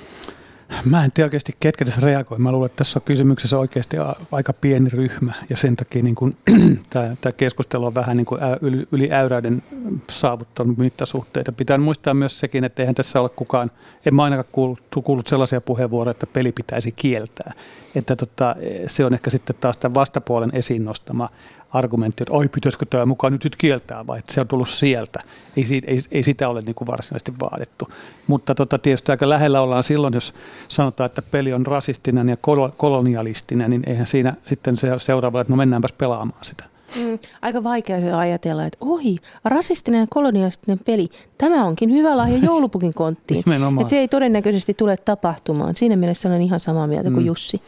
Mä 0.86 1.04
en 1.06 1.12
tiedä 1.12 1.26
oikeasti, 1.26 1.56
ketkä 1.60 1.86
tässä 1.86 2.02
reagoi. 2.02 2.40
Mä 2.40 2.52
luulen, 2.52 2.66
että 2.66 2.78
tässä 2.78 3.00
on 3.00 3.04
kysymyksessä 3.06 3.58
oikeasti 3.58 3.98
aika 4.32 4.54
pieni 4.54 4.90
ryhmä 4.90 5.34
ja 5.50 5.58
sen 5.58 5.76
takia 5.76 6.04
niin 6.04 6.16
kun, 6.16 6.38
tämä, 6.90 7.16
tämä 7.22 7.32
keskustelu 7.32 7.86
on 7.86 7.96
vähän 7.96 8.18
niin 8.18 8.26
kuin 8.26 8.42
yli, 8.62 8.88
yli 8.92 9.12
äyräiden 9.12 9.64
saavuttanut 10.10 10.78
mittasuhteita. 10.78 11.52
Pitää 11.52 11.78
muistaa 11.78 12.14
myös 12.14 12.40
sekin, 12.40 12.64
että 12.64 12.82
eihän 12.82 12.96
tässä 12.96 13.22
ole 13.22 13.30
kukaan, 13.30 13.72
en 14.06 14.16
mä 14.16 14.24
ainakaan 14.24 14.50
kuullut, 14.52 14.80
kuullut 15.04 15.28
sellaisia 15.28 15.62
puheenvuoroja, 15.62 16.12
että 16.12 16.28
peli 16.28 16.52
pitäisi 16.52 16.92
kieltää. 16.92 17.52
Että 17.96 18.16
tota, 18.16 18.56
se 18.88 19.06
on 19.06 19.14
ehkä 19.14 19.30
sitten 19.30 19.56
taas 19.60 19.78
tämän 19.78 19.96
vastapuolen 19.96 20.52
esiin 20.54 20.86
nostama 20.86 21.30
argumentti, 21.76 22.24
että 22.24 22.34
oi 22.34 22.48
pitäisikö 22.48 22.86
tämä 22.86 23.06
mukaan 23.06 23.34
nyt, 23.34 23.44
nyt 23.44 23.56
kieltää, 23.56 24.08
vai 24.08 24.20
että 24.20 24.34
se 24.34 24.42
on 24.42 24.48
tullut 24.48 24.70
sieltä. 24.70 25.20
Ei, 25.58 25.82
ei, 25.88 26.00
ei 26.12 26.24
sitä 26.24 26.50
ole 26.50 26.62
niin 26.62 26.76
kuin 26.76 26.88
varsinaisesti 26.88 27.34
vaadittu. 27.42 27.88
Mutta 28.28 28.56
tota, 28.56 28.78
tietysti 28.78 29.12
aika 29.12 29.30
lähellä 29.30 29.62
ollaan 29.62 29.84
silloin, 29.84 30.14
jos 30.14 30.34
sanotaan, 30.68 31.06
että 31.06 31.22
peli 31.22 31.54
on 31.54 31.66
rasistinen 31.66 32.30
ja 32.30 32.38
kolonialistinen, 32.78 33.70
niin 33.70 33.84
eihän 33.88 34.08
siinä 34.08 34.34
sitten 34.46 34.78
se 34.78 34.88
seuraava, 34.98 35.42
että 35.42 35.54
no 35.54 35.58
mennäänpäs 35.58 35.92
pelaamaan 35.92 36.46
sitä. 36.46 36.64
Mm, 36.96 37.20
aika 37.42 37.64
vaikea 37.64 38.02
se 38.02 38.12
ajatella, 38.12 38.66
että 38.66 38.78
ohi, 38.82 39.18
rasistinen 39.46 40.00
ja 40.00 40.08
kolonialistinen 40.10 40.80
peli, 40.86 41.10
tämä 41.38 41.66
onkin 41.66 41.92
hyvä 41.92 42.18
lahja 42.18 42.38
joulupukin 42.38 42.94
konttiin. 42.94 43.44
että 43.80 43.90
se 43.90 43.98
ei 43.98 44.08
todennäköisesti 44.08 44.74
tule 44.74 44.98
tapahtumaan. 44.98 45.76
Siinä 45.76 45.96
mielessä 45.96 46.30
olen 46.30 46.42
ihan 46.42 46.60
samaa 46.60 46.88
mieltä 46.88 47.10
kuin 47.10 47.24
mm. 47.24 47.28
Jussi. 47.28 47.62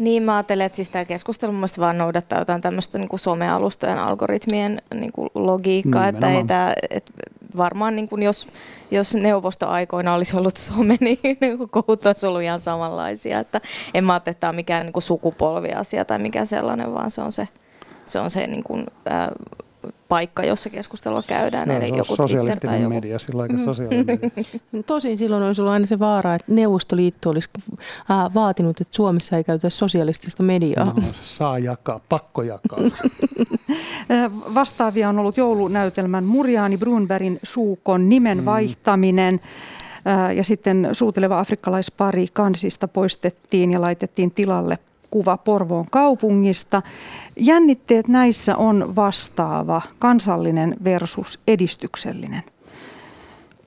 Niin, 0.00 0.22
mä 0.22 0.36
ajattelen, 0.36 0.66
että 0.66 0.76
siis 0.76 0.88
tämä 0.88 1.04
keskustelu 1.04 1.52
mun 1.52 1.68
vaan 1.78 1.98
noudattaa 1.98 2.38
jotain 2.38 2.60
tämmöistä 2.60 2.98
niin 2.98 3.08
kuin 3.08 3.20
somealustojen 3.20 3.98
algoritmien 3.98 4.82
niin 4.94 5.12
kuin 5.12 5.30
logiikkaa, 5.34 6.08
että 6.08 6.30
ei 6.30 6.44
tämä, 6.44 6.74
että 6.90 7.12
varmaan 7.56 7.96
niin 7.96 8.08
kuin 8.08 8.22
jos, 8.22 8.48
jos 8.90 9.14
neuvostoaikoina 9.14 10.14
olisi 10.14 10.36
ollut 10.36 10.56
some, 10.56 10.96
niin, 11.00 11.18
niin 11.22 11.58
kohut 11.70 12.06
olisi 12.06 12.26
ollut 12.26 12.42
ihan 12.42 12.60
samanlaisia, 12.60 13.40
että 13.40 13.60
en 13.94 14.04
mä 14.04 14.12
ajattele, 14.12 14.32
että 14.32 14.40
tämä 14.40 14.48
on 14.48 14.54
mikään 14.54 14.86
niin 14.86 14.92
kuin 14.92 15.02
sukupolviasia 15.02 16.04
tai 16.04 16.18
mikä 16.18 16.44
sellainen, 16.44 16.94
vaan 16.94 17.10
se 17.10 17.22
on 17.22 17.32
se, 17.32 17.48
se, 18.06 18.20
on 18.20 18.30
se 18.30 18.46
niin 18.46 18.64
kuin, 18.64 18.86
ää, 19.06 19.32
paikka, 20.10 20.42
jossa 20.44 20.70
keskustelua 20.70 21.22
käydään. 21.26 21.68
Se 21.68 21.76
eli 21.76 21.90
on 21.90 21.98
joku 21.98 22.16
sosialistinen 22.16 22.82
joku. 22.82 22.94
media, 22.94 23.18
sillä 23.18 23.42
aika 23.42 23.54
sosiaalinen 23.64 24.06
media. 24.06 24.30
Tosin 24.86 25.16
silloin 25.16 25.42
olisi 25.42 25.60
ollut 25.60 25.72
aina 25.72 25.86
se 25.86 25.98
vaara, 25.98 26.34
että 26.34 26.52
Neuvostoliitto 26.52 27.30
olisi 27.30 27.48
äh, 28.10 28.34
vaatinut, 28.34 28.80
että 28.80 28.96
Suomessa 28.96 29.36
ei 29.36 29.44
käytetä 29.44 29.70
sosialistista 29.70 30.42
mediaa. 30.42 30.84
No, 30.84 30.94
se 31.12 31.24
saa 31.24 31.58
jakaa, 31.58 32.00
pakko 32.08 32.42
jakaa. 32.42 32.78
Vastaavia 34.54 35.08
on 35.08 35.18
ollut 35.18 35.36
joulunäytelmän 35.36 36.24
Murjaani 36.24 36.78
Brunbergin 36.78 37.38
suukon 37.42 38.08
nimen 38.08 38.38
Mm. 38.38 38.44
vaihtaminen. 38.44 39.40
Ja 40.36 40.44
sitten 40.44 40.88
suuteleva 40.92 41.40
afrikkalaispari 41.40 42.26
kansista 42.32 42.88
poistettiin 42.88 43.70
ja 43.70 43.80
laitettiin 43.80 44.30
tilalle 44.30 44.78
kuva 45.10 45.36
Porvoon 45.36 45.86
kaupungista. 45.90 46.82
Jännitteet 47.36 48.08
näissä 48.08 48.56
on 48.56 48.96
vastaava, 48.96 49.82
kansallinen 49.98 50.76
versus 50.84 51.38
edistyksellinen. 51.48 52.42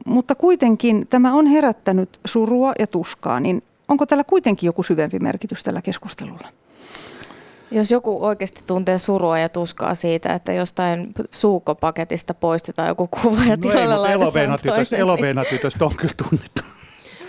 Mutta 0.05 0.35
kuitenkin 0.35 1.07
tämä 1.09 1.33
on 1.33 1.47
herättänyt 1.47 2.19
surua 2.25 2.73
ja 2.79 2.87
tuskaa, 2.87 3.39
niin 3.39 3.63
onko 3.87 4.05
tällä 4.05 4.23
kuitenkin 4.23 4.67
joku 4.67 4.83
syvempi 4.83 5.19
merkitys 5.19 5.63
tällä 5.63 5.81
keskustelulla? 5.81 6.47
Jos 7.71 7.91
joku 7.91 8.25
oikeasti 8.25 8.61
tuntee 8.67 8.97
surua 8.97 9.39
ja 9.39 9.49
tuskaa 9.49 9.95
siitä, 9.95 10.33
että 10.33 10.53
jostain 10.53 11.13
suukkopaketista 11.31 12.33
poistetaan 12.33 12.87
joku 12.87 13.07
kuva 13.07 13.37
ja 13.37 13.45
No 13.45 13.45
ei, 13.45 13.57
tilalle 13.57 13.75
mutta 13.75 13.89
laitetaan 13.89 14.11
eloveenatytöstä, 14.11 14.73
toinen, 14.75 14.87
niin- 14.91 14.99
eloveenatytöstä 14.99 15.85
on 15.85 15.91
kyllä 15.97 16.13
tunnettu. 16.17 16.61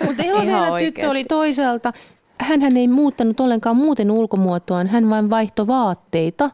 Mutta 0.07 0.23
Eloveena 0.23 0.79
tyttö 0.79 1.11
oli 1.11 1.25
toisaalta, 1.25 1.93
hän 2.41 2.77
ei 2.77 2.89
muuttanut 2.89 3.41
ollenkaan 3.41 3.77
muuten 3.77 4.11
ulkomuotoaan, 4.11 4.87
hän 4.87 5.11
vain 5.11 5.31
vaihtoi 5.31 5.67
vaatteita. 5.67 6.51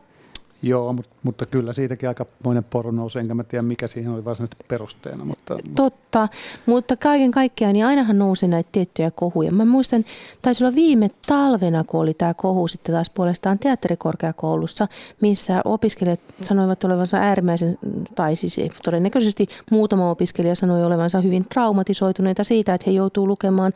Joo, 0.62 0.92
mutta, 0.92 1.16
mutta 1.22 1.46
kyllä 1.46 1.72
siitäkin 1.72 2.08
aika 2.08 2.26
monen 2.44 2.64
poru 2.64 2.90
nousi, 2.90 3.18
enkä 3.18 3.34
mä 3.34 3.44
tiedä 3.44 3.62
mikä 3.62 3.86
siihen 3.86 4.12
oli 4.12 4.24
varsinaisesti 4.24 4.64
perusteena. 4.68 5.24
Mutta, 5.24 5.56
Totta, 5.76 6.28
mutta 6.66 6.96
kaiken 6.96 7.30
kaikkiaan 7.30 7.72
niin 7.72 7.86
ainahan 7.86 8.18
nousi 8.18 8.48
näitä 8.48 8.68
tiettyjä 8.72 9.10
kohuja. 9.10 9.52
Mä 9.52 9.64
muistan, 9.64 10.04
taisi 10.42 10.64
olla 10.64 10.74
viime 10.74 11.10
talvena, 11.26 11.84
kun 11.84 12.00
oli 12.00 12.14
tämä 12.14 12.34
kohu 12.34 12.68
sitten 12.68 12.94
taas 12.94 13.10
puolestaan 13.10 13.58
teatterikorkeakoulussa, 13.58 14.88
missä 15.20 15.62
opiskelijat 15.64 16.20
sanoivat 16.42 16.84
olevansa 16.84 17.16
äärimmäisen, 17.16 17.78
tai 18.14 18.36
siis 18.36 18.56
todennäköisesti 18.84 19.46
muutama 19.70 20.10
opiskelija 20.10 20.54
sanoi 20.54 20.84
olevansa 20.84 21.20
hyvin 21.20 21.44
traumatisoituneita 21.44 22.44
siitä, 22.44 22.74
että 22.74 22.90
he 22.90 22.92
joutuu 22.92 23.26
lukemaan 23.26 23.72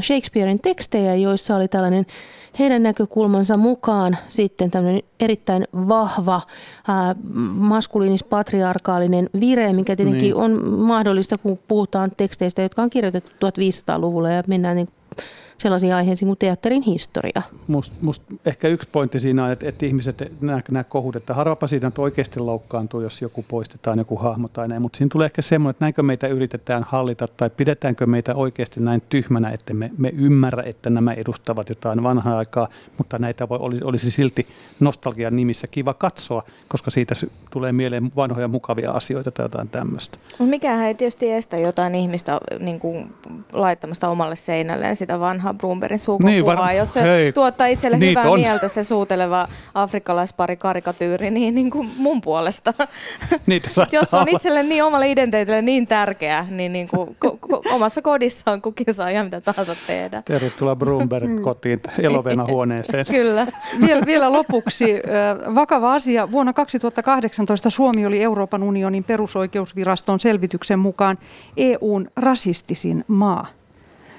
Shakespearein 0.00 0.60
tekstejä, 0.62 1.14
joissa 1.14 1.56
oli 1.56 1.68
tällainen 1.68 2.06
heidän 2.58 2.82
näkökulmansa 2.82 3.56
mukaan 3.56 4.16
sitten 4.28 4.70
tämmöinen 4.70 5.02
erittäin 5.20 5.64
vahva 5.74 6.40
ää, 6.88 7.14
maskuliinis-patriarkaalinen 7.54 9.28
vire, 9.40 9.72
mikä 9.72 9.96
tietenkin 9.96 10.20
Niin. 10.20 10.52
niin. 10.52 10.62
on 10.64 10.78
mahdollista, 10.78 11.38
kun 11.38 11.58
puhutaan 11.68 12.10
teksteistä, 12.16 12.62
jotka 12.62 12.82
on 12.82 12.90
kirjoitettu 12.90 13.30
1500-luvulla 13.46 14.30
ja 14.30 14.42
mennään 14.46 14.76
niin 14.76 14.88
sellaisiin 15.62 15.94
aiheisiin 15.94 16.26
kuin 16.26 16.38
teatterin 16.38 16.82
historia. 16.82 17.42
Must, 17.66 17.92
must 18.02 18.22
ehkä 18.46 18.68
yksi 18.68 18.88
pointti 18.92 19.20
siinä 19.20 19.44
on, 19.44 19.50
että, 19.50 19.68
että 19.68 19.86
ihmiset, 19.86 20.32
nämä, 20.40 20.60
nämä 20.70 20.84
kohut, 20.84 21.16
että 21.16 21.34
harvapa 21.34 21.66
siitä 21.66 21.86
nyt 21.86 21.98
oikeasti 21.98 22.40
loukkaantuu, 22.40 23.00
jos 23.00 23.22
joku 23.22 23.44
poistetaan, 23.48 23.98
joku 23.98 24.16
hahmo 24.16 24.48
tai 24.48 24.68
näin, 24.68 24.82
mutta 24.82 24.96
siinä 24.96 25.08
tulee 25.12 25.24
ehkä 25.24 25.42
semmoinen, 25.42 25.70
että 25.70 25.84
näinkö 25.84 26.02
meitä 26.02 26.26
yritetään 26.26 26.86
hallita 26.88 27.28
tai 27.28 27.50
pidetäänkö 27.50 28.06
meitä 28.06 28.34
oikeasti 28.34 28.80
näin 28.80 29.02
tyhmänä, 29.08 29.50
että 29.50 29.74
me, 29.74 29.90
me 29.98 30.12
ymmärrä, 30.16 30.62
että 30.66 30.90
nämä 30.90 31.12
edustavat 31.12 31.68
jotain 31.68 32.02
vanhaa 32.02 32.38
aikaa, 32.38 32.68
mutta 32.98 33.18
näitä 33.18 33.48
voi, 33.48 33.58
olisi, 33.60 33.84
olisi 33.84 34.10
silti 34.10 34.46
nostalgian 34.80 35.36
nimissä 35.36 35.66
kiva 35.66 35.94
katsoa, 35.94 36.42
koska 36.68 36.90
siitä 36.90 37.14
tulee 37.50 37.72
mieleen 37.72 38.10
vanhoja 38.16 38.48
mukavia 38.48 38.90
asioita 38.90 39.30
tai 39.30 39.44
jotain 39.44 39.68
tämmöistä. 39.68 40.18
Mikähän 40.38 40.86
ei 40.86 40.94
tietysti 40.94 41.32
estä 41.32 41.56
jotain 41.56 41.94
ihmistä 41.94 42.40
niin 42.58 42.80
kuin, 42.80 43.14
laittamasta 43.52 44.08
omalle 44.08 44.36
seinälleen 44.36 44.96
sitä 44.96 45.20
vanhaa 45.20 45.51
Brunbergin 45.54 45.98
suukokuvaa, 46.00 46.32
Niin, 46.32 46.46
var- 46.46 46.72
jos 46.72 46.92
se 46.92 47.02
hei, 47.02 47.32
tuottaa 47.32 47.66
itselle 47.66 47.96
niitä 47.98 48.20
hyvää 48.20 48.32
on. 48.32 48.40
mieltä 48.40 48.68
se 48.68 48.84
suuteleva 48.84 49.48
afrikkalaispari 49.74 50.56
karikatyyri, 50.56 51.30
niin, 51.30 51.54
niin 51.54 51.70
kuin 51.70 51.90
mun 51.96 52.20
puolesta. 52.20 52.74
Niitä 53.46 53.68
jos 53.92 54.14
on 54.14 54.28
itselle 54.28 54.62
niin 54.62 54.84
omalle 54.84 55.10
identiteetille 55.10 55.62
niin 55.62 55.86
tärkeä, 55.86 56.46
niin, 56.50 56.72
niin 56.72 56.88
kuin, 56.88 57.16
ko, 57.18 57.36
ko, 57.40 57.62
omassa 57.72 58.02
kodissaan 58.02 58.62
kukin 58.62 58.94
saa 58.94 59.08
ihan 59.08 59.26
mitä 59.26 59.40
tahansa 59.40 59.76
tehdä. 59.86 60.22
Tervetuloa 60.24 60.76
Brunberg 60.76 61.40
kotiin 61.40 61.80
elovena 61.98 62.44
huoneeseen. 62.52 63.06
Kyllä. 63.10 63.46
Vielä, 63.86 64.06
vielä 64.06 64.32
lopuksi 64.32 64.94
vakava 65.54 65.94
asia. 65.94 66.30
Vuonna 66.32 66.52
2018 66.52 67.70
Suomi 67.70 68.06
oli 68.06 68.22
Euroopan 68.22 68.62
unionin 68.62 69.04
perusoikeusviraston 69.04 70.20
selvityksen 70.20 70.78
mukaan 70.78 71.18
EUn 71.56 72.08
rasistisin 72.16 73.04
maa. 73.08 73.46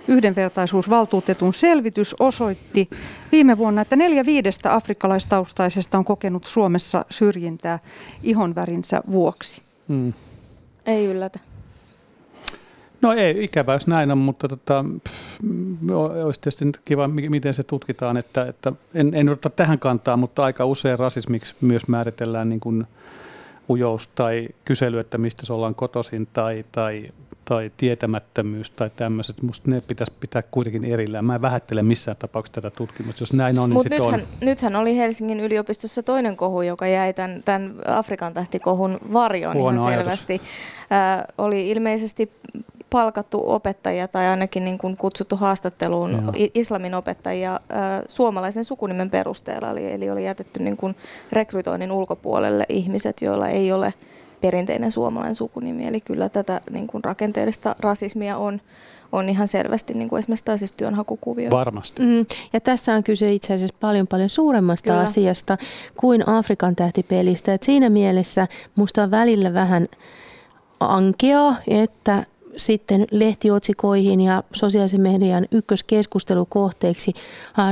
Yhdenvertaisuusvaltuutetun 0.08 1.54
selvitys 1.54 2.16
osoitti 2.20 2.90
viime 3.32 3.58
vuonna, 3.58 3.82
että 3.82 3.96
neljä 3.96 4.26
viidestä 4.26 4.76
afrikkalaistaustaisesta 4.76 5.98
on 5.98 6.06
kokenut 6.06 6.46
Suomessa 6.46 7.06
syrjintää 7.10 7.80
ihonvärinsä 8.24 9.04
vuoksi. 9.12 9.62
Mm. 9.88 10.14
Ei 10.86 11.06
yllätä. 11.06 11.40
No 13.02 13.14
ei, 13.14 13.44
ikävä 13.44 13.74
jos 13.74 13.88
näin 13.88 14.12
on, 14.12 14.18
mutta 14.18 14.48
tota, 14.48 14.86
pff, 15.04 15.40
olisi 16.26 16.42
tietysti 16.42 16.66
nyt 16.66 16.82
kiva, 16.86 17.08
mi- 17.08 17.30
miten 17.30 17.54
se 17.54 17.64
tutkitaan, 17.64 18.18
että, 18.18 18.46
että 18.46 18.74
en, 18.94 19.14
en 19.14 19.30
ota 19.30 19.50
tähän 19.50 19.80
kantaa, 19.80 20.18
mutta 20.18 20.44
aika 20.44 20.66
usein 20.66 21.00
rasismiksi 21.00 21.56
myös 21.62 21.88
määritellään 21.88 22.50
niin 22.50 22.60
kuin 22.60 22.88
ujous 23.70 24.08
tai 24.08 24.50
kysely, 24.66 25.00
että 25.00 25.18
mistä 25.18 25.46
se 25.46 25.54
ollaan 25.54 25.76
kotoisin 25.76 26.28
tai, 26.34 26.66
tai, 26.72 27.12
tai 27.46 27.72
tietämättömyys 27.78 28.70
tai 28.72 28.90
tämmöiset. 28.96 29.42
Musta 29.42 29.72
ne 29.72 29.82
pitäisi 29.82 30.14
pitää 30.20 30.42
kuitenkin 30.42 30.86
erillään. 30.86 31.26
Mä 31.26 31.36
en 31.36 31.42
vähättele 31.42 31.84
missään 31.84 32.18
tapauksessa 32.18 32.62
tätä 32.62 32.76
tutkimusta. 32.76 33.22
Jos 33.22 33.34
näin 33.34 33.60
on, 33.60 33.70
niin 33.70 33.74
Mutta 33.74 33.90
sitten 33.90 34.06
on. 34.06 34.12
nythän, 34.14 34.28
nythän 34.42 34.76
oli 34.76 34.98
Helsingin 34.98 35.40
yliopistossa 35.40 36.04
toinen 36.04 36.38
kohu, 36.38 36.62
joka 36.62 36.88
jäi 36.88 37.14
tämän, 37.14 37.42
tämän 37.46 37.76
Afrikan 37.86 38.34
tähtikohun 38.34 39.00
varjoon 39.14 39.58
Huono 39.58 39.78
ihan 39.78 39.88
ajatus. 39.88 40.04
selvästi. 40.04 40.42
Ää, 40.90 41.26
oli 41.38 41.70
ilmeisesti 41.70 42.32
palkattu 42.90 43.44
opettajia 43.46 44.08
tai 44.08 44.28
ainakin 44.28 44.66
niin 44.66 44.78
kuin 44.78 44.98
kutsuttu 44.98 45.36
haastatteluun 45.36 46.12
Joo. 46.12 46.50
islamin 46.54 46.96
opettajia 46.96 47.60
ää, 47.70 48.04
suomalaisen 48.08 48.66
sukunimen 48.66 49.10
perusteella. 49.10 49.70
Eli, 49.72 49.92
eli 49.92 50.10
oli 50.10 50.26
jätetty 50.26 50.64
niin 50.64 50.78
kuin 50.78 50.96
rekrytoinnin 51.32 51.92
ulkopuolelle 51.92 52.66
ihmiset, 52.70 53.22
joilla 53.22 53.48
ei 53.48 53.72
ole 53.72 53.94
perinteinen 54.44 54.92
suomalainen 54.92 55.36
sukunimi. 55.36 55.88
Eli 55.88 56.02
kyllä 56.02 56.30
tätä 56.30 56.62
niin 56.72 56.88
kuin 56.88 57.04
rakenteellista 57.04 57.76
rasismia 57.80 58.38
on, 58.38 58.62
on 59.12 59.30
ihan 59.30 59.48
selvästi 59.48 59.94
niin 59.94 60.10
kuin 60.10 60.20
esimerkiksi 60.20 60.46
taisissa 60.46 60.78
työnhakukuvioissa. 60.78 61.58
Varmasti. 61.58 62.02
Mm, 62.02 62.26
ja 62.54 62.60
tässä 62.60 62.96
on 62.96 63.04
kyse 63.04 63.34
itse 63.34 63.54
asiassa 63.54 63.76
paljon 63.80 64.08
paljon 64.08 64.30
suuremmasta 64.30 64.90
Kyllä. 64.90 65.02
Asiasta 65.02 65.58
kuin 65.96 66.30
Afrikan 66.30 66.76
tähtipelistä. 66.76 67.54
Et 67.54 67.64
siinä 67.64 67.90
mielessä 67.90 68.48
musta 68.76 69.04
on 69.04 69.12
välillä 69.12 69.54
vähän 69.54 69.88
ankea, 70.80 71.56
että 71.68 72.26
sitten 72.58 73.08
lehtiotsikoihin 73.12 74.22
ja 74.22 74.44
sosiaalisen 74.54 75.02
median 75.02 75.48
ykköskeskustelukohteeksi 75.52 77.14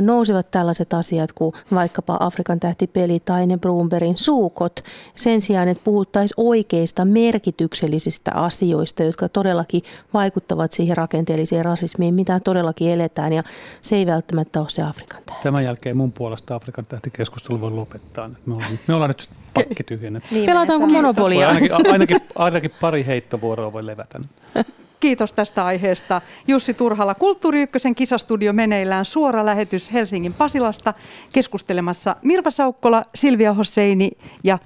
nousevat 0.02 0.52
tällaiset 0.52 0.94
asiat 0.94 1.32
kuin 1.32 1.54
vaikkapa 1.74 2.18
Afrikan 2.20 2.60
tähtipeli 2.60 3.20
tai 3.20 3.48
ne 3.48 3.58
Brunbergin 3.58 4.18
suukot 4.18 4.80
sen 5.16 5.42
sijaan, 5.42 5.68
että 5.68 5.84
puhuttaisiin 5.84 6.36
oikeista 6.38 7.06
merkityksellisistä 7.06 8.32
asioista, 8.36 9.04
jotka 9.04 9.30
todellakin 9.30 9.82
vaikuttavat 10.14 10.72
siihen 10.72 10.98
rakenteelliseen 10.98 11.66
rasismiin, 11.66 12.14
mitä 12.14 12.40
todellakin 12.40 12.92
eletään 12.92 13.34
ja 13.34 13.44
se 13.82 13.96
ei 13.96 14.06
välttämättä 14.06 14.60
ole 14.60 14.70
se 14.70 14.82
Afrikan 14.82 15.22
tähti. 15.26 15.44
Tämän 15.44 15.64
jälkeen 15.64 15.98
mun 15.98 16.12
puolesta 16.12 16.56
Afrikan 16.56 16.86
tähtikeskustelu 16.86 17.62
voi 17.62 17.72
lopettaa. 17.72 18.30
Me 18.46 18.54
ollaan, 18.54 18.80
me 18.88 18.94
ollaan 18.94 19.10
nyt 19.10 19.30
pakki 19.54 19.84
tyhjennetty. 19.84 20.30
Viimeinen 20.32 20.56
Pelataanko. 20.56 20.88
Monopolia? 20.88 21.50
Ainakin, 21.50 21.92
ainakin, 21.92 22.18
ainakin 22.36 22.72
pari 22.82 23.06
heittovuoroa 23.06 23.74
voi 23.74 23.86
levätä. 23.86 24.20
Kiitos 25.02 25.34
tästä 25.34 25.66
aiheesta. 25.66 26.22
Jussi 26.48 26.74
Turhala, 26.74 27.16
Kulttuuri 27.16 27.62
Ykkösen 27.62 27.96
kisastudio 27.96 28.54
meneillään 28.54 29.06
suora 29.06 29.46
lähetys 29.46 29.94
Helsingin 29.94 30.34
Pasilasta 30.34 30.94
keskustelemassa 31.34 32.16
Mirva 32.22 32.50
Saukkola, 32.50 33.04
Silvia 33.16 33.54
Hosseini 33.54 34.12
ja 34.44 34.60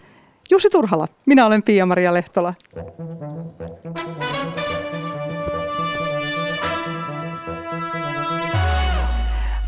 Jussi 0.50 0.70
Turhala. 0.70 1.08
Minä 1.28 1.46
olen 1.46 1.64
Pia-Maria 1.64 2.14
Lehtola. 2.14 2.54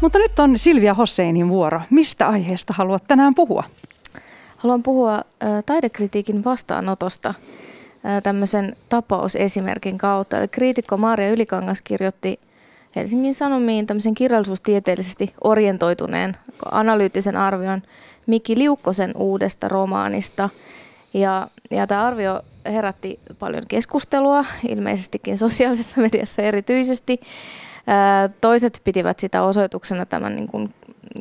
Mutta 0.02 0.20
nyt 0.20 0.40
on 0.40 0.58
Silvia 0.58 0.94
Hosseinin 0.94 1.50
vuoro. 1.50 1.82
Mistä 1.90 2.28
aiheesta 2.28 2.74
haluat 2.74 3.04
tänään 3.08 3.36
puhua? 3.36 3.64
Haluan 4.58 4.84
puhua 4.84 5.22
taidekritiikin 5.66 6.44
vastaanotosta 6.44 7.34
tämmöisen 8.24 8.76
tapausesimerkin 8.90 9.98
kautta. 9.98 10.38
Eli 10.38 10.48
kriitikko 10.48 10.98
Maria 10.98 11.32
Ylikangas 11.32 11.82
kirjoitti 11.82 12.40
Helsingin 12.96 13.36
Sanomiin 13.36 13.88
tämmöisen 13.88 14.14
kirjallisuustieteellisesti 14.14 15.34
orientoituneen 15.44 16.38
analyyttisen 16.72 17.38
arvion 17.38 17.82
Miki 18.28 18.58
Liukkosen 18.58 19.12
uudesta 19.16 19.68
romaanista. 19.68 20.50
Ja, 21.14 21.48
ja 21.72 21.88
tämä 21.88 22.06
arvio 22.06 22.42
herätti 22.66 23.20
paljon 23.40 23.64
keskustelua, 23.68 24.46
ilmeisestikin 24.68 25.38
sosiaalisessa 25.38 26.02
mediassa 26.02 26.42
erityisesti. 26.42 27.20
Toiset 28.42 28.82
pitivät 28.84 29.20
sitä 29.20 29.44
osoituksena 29.44 30.06
tämän 30.06 30.36
niin 30.36 30.48
kuin 30.48 30.74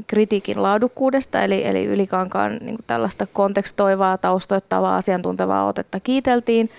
kritiikin 0.07 0.63
laadukkuudesta, 0.63 1.43
eli, 1.43 1.67
eli 1.67 1.85
ylikankaan 1.85 2.59
niin 2.61 2.79
tällaista 2.87 3.27
kontekstoivaa, 3.33 4.19
taustoittavaa, 4.19 4.97
asiantuntevaa 4.97 5.67
otetta 5.67 6.01
kiiteltiin. 6.01 6.71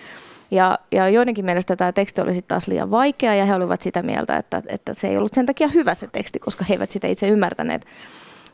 Ja, 0.51 0.79
ja 0.91 1.09
joidenkin 1.09 1.45
mielestä 1.45 1.75
tämä 1.75 1.91
teksti 1.91 2.21
oli 2.21 2.33
sitten 2.33 2.47
taas 2.49 2.67
liian 2.67 2.91
vaikea 2.91 3.35
ja 3.35 3.45
he 3.45 3.55
olivat 3.55 3.81
sitä 3.81 4.03
mieltä, 4.03 4.37
että, 4.37 4.61
että 4.67 4.93
se 4.93 5.07
ei 5.07 5.17
ollut 5.17 5.33
sen 5.33 5.45
takia 5.45 5.67
hyvä 5.67 5.93
se 5.93 6.07
teksti, 6.07 6.39
koska 6.39 6.65
he 6.69 6.73
eivät 6.73 6.91
sitä 6.91 7.07
itse 7.07 7.27
ymmärtäneet. 7.27 7.85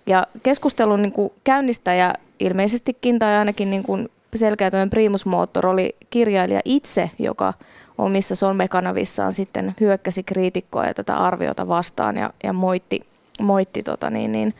Ja 0.06 0.28
keskustelun 0.44 1.02
niin 1.02 1.12
kuin 1.12 1.32
käynnistäjä 1.44 2.14
ilmeisestikin 2.40 3.20
tai 3.20 3.36
ainakin 3.36 3.70
niin 3.70 3.84
kuin 3.84 4.10
selkeä 4.36 4.70
primusmoottor 4.90 5.68
oli 5.68 5.96
kirjailija 6.10 6.62
itse, 6.66 7.12
joka 7.20 7.54
omissa 7.98 8.36
somekanavissaan 8.36 9.34
sitten 9.34 9.76
hyökkäsi 9.80 10.24
kriitikkoa 10.24 10.86
ja 10.86 10.94
tätä 10.94 11.16
arviota 11.16 11.68
vastaan 11.68 12.18
ja, 12.18 12.34
ja 12.44 12.54
moitti, 12.54 13.02
moitti 13.42 13.84
tota 13.84 14.10
niin, 14.10 14.32
niin, 14.32 14.54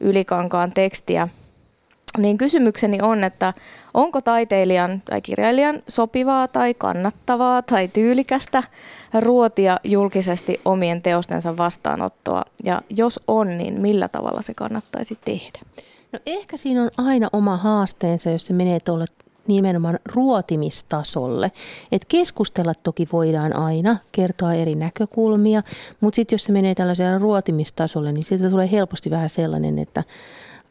ylikankaan 0.00 0.72
tekstiä. 0.72 1.28
Niin 2.18 2.38
kysymykseni 2.38 2.98
on, 3.02 3.24
että 3.24 3.54
onko 3.94 4.20
taiteilijan 4.20 5.02
tai 5.04 5.20
kirjailijan 5.20 5.82
sopivaa 5.88 6.48
tai 6.48 6.74
kannattavaa 6.74 7.62
tai 7.62 7.88
tyylikästä 7.88 8.62
ruotia 9.20 9.80
julkisesti 9.84 10.60
omien 10.64 11.02
teostensa 11.02 11.56
vastaanottoa? 11.56 12.42
Ja 12.64 12.82
jos 12.90 13.20
on, 13.28 13.58
niin 13.58 13.80
millä 13.80 14.08
tavalla 14.08 14.42
se 14.42 14.54
kannattaisi 14.54 15.18
tehdä? 15.24 15.58
No 16.12 16.18
ehkä 16.26 16.56
siinä 16.56 16.82
on 16.82 16.90
aina 16.96 17.28
oma 17.32 17.56
haasteensa, 17.56 18.30
jos 18.30 18.46
se 18.46 18.52
menee 18.52 18.80
tuolle 18.80 19.06
nimenomaan 19.48 19.98
ruotimistasolle. 20.14 21.52
Et 21.92 22.04
keskustella 22.04 22.74
toki 22.74 23.08
voidaan 23.12 23.56
aina, 23.56 23.96
kertoa 24.12 24.54
eri 24.54 24.74
näkökulmia, 24.74 25.62
mutta 26.00 26.16
sitten 26.16 26.34
jos 26.34 26.44
se 26.44 26.52
menee 26.52 26.74
tällaiselle 26.74 27.18
ruotimistasolle, 27.18 28.12
niin 28.12 28.24
siitä 28.24 28.50
tulee 28.50 28.70
helposti 28.70 29.10
vähän 29.10 29.30
sellainen, 29.30 29.78
että 29.78 30.04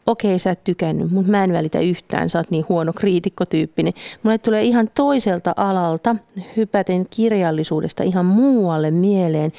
okei 0.08 0.40
sä 0.40 0.52
et 0.52 0.64
tykännyt, 0.64 1.12
mutta 1.12 1.32
mä 1.32 1.44
en 1.44 1.54
välitä 1.54 1.80
yhtään, 1.80 2.30
sä 2.30 2.40
oot 2.40 2.52
niin 2.52 2.66
huono 2.70 2.94
kriitikkotyyppinen. 2.94 3.94
Mulle 4.24 4.38
tulee 4.38 4.64
ihan 4.64 4.90
toiselta 4.96 5.54
alalta, 5.56 6.16
hypäten 6.58 7.06
kirjallisuudesta 7.10 8.04
ihan 8.04 8.26
muualle 8.26 8.92
mieleen, 8.92 9.52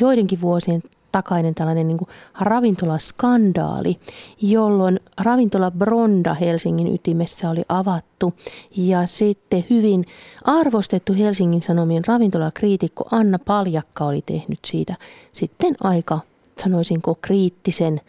joidenkin 0.00 0.40
vuosien 0.40 0.82
takainen 1.14 1.54
tällainen 1.54 1.86
niin 1.86 1.98
kuin 1.98 2.08
ravintolaskandaali, 2.40 3.96
jolloin 4.42 5.00
ravintola 5.20 5.70
Bronda 5.70 6.34
Helsingin 6.34 6.94
ytimessä 6.94 7.50
oli 7.50 7.62
avattu 7.68 8.34
ja 8.76 9.06
sitten 9.06 9.64
hyvin 9.70 10.04
arvostettu 10.44 11.12
Helsingin 11.12 11.62
Sanomien 11.62 12.04
ravintolakriitikko 12.06 13.04
Anna 13.10 13.38
Paljakka 13.38 14.04
oli 14.04 14.22
tehnyt 14.26 14.58
siitä 14.64 14.94
sitten 15.32 15.74
aika, 15.80 16.20
sanoisinko, 16.62 17.18
kriittisen 17.22 18.00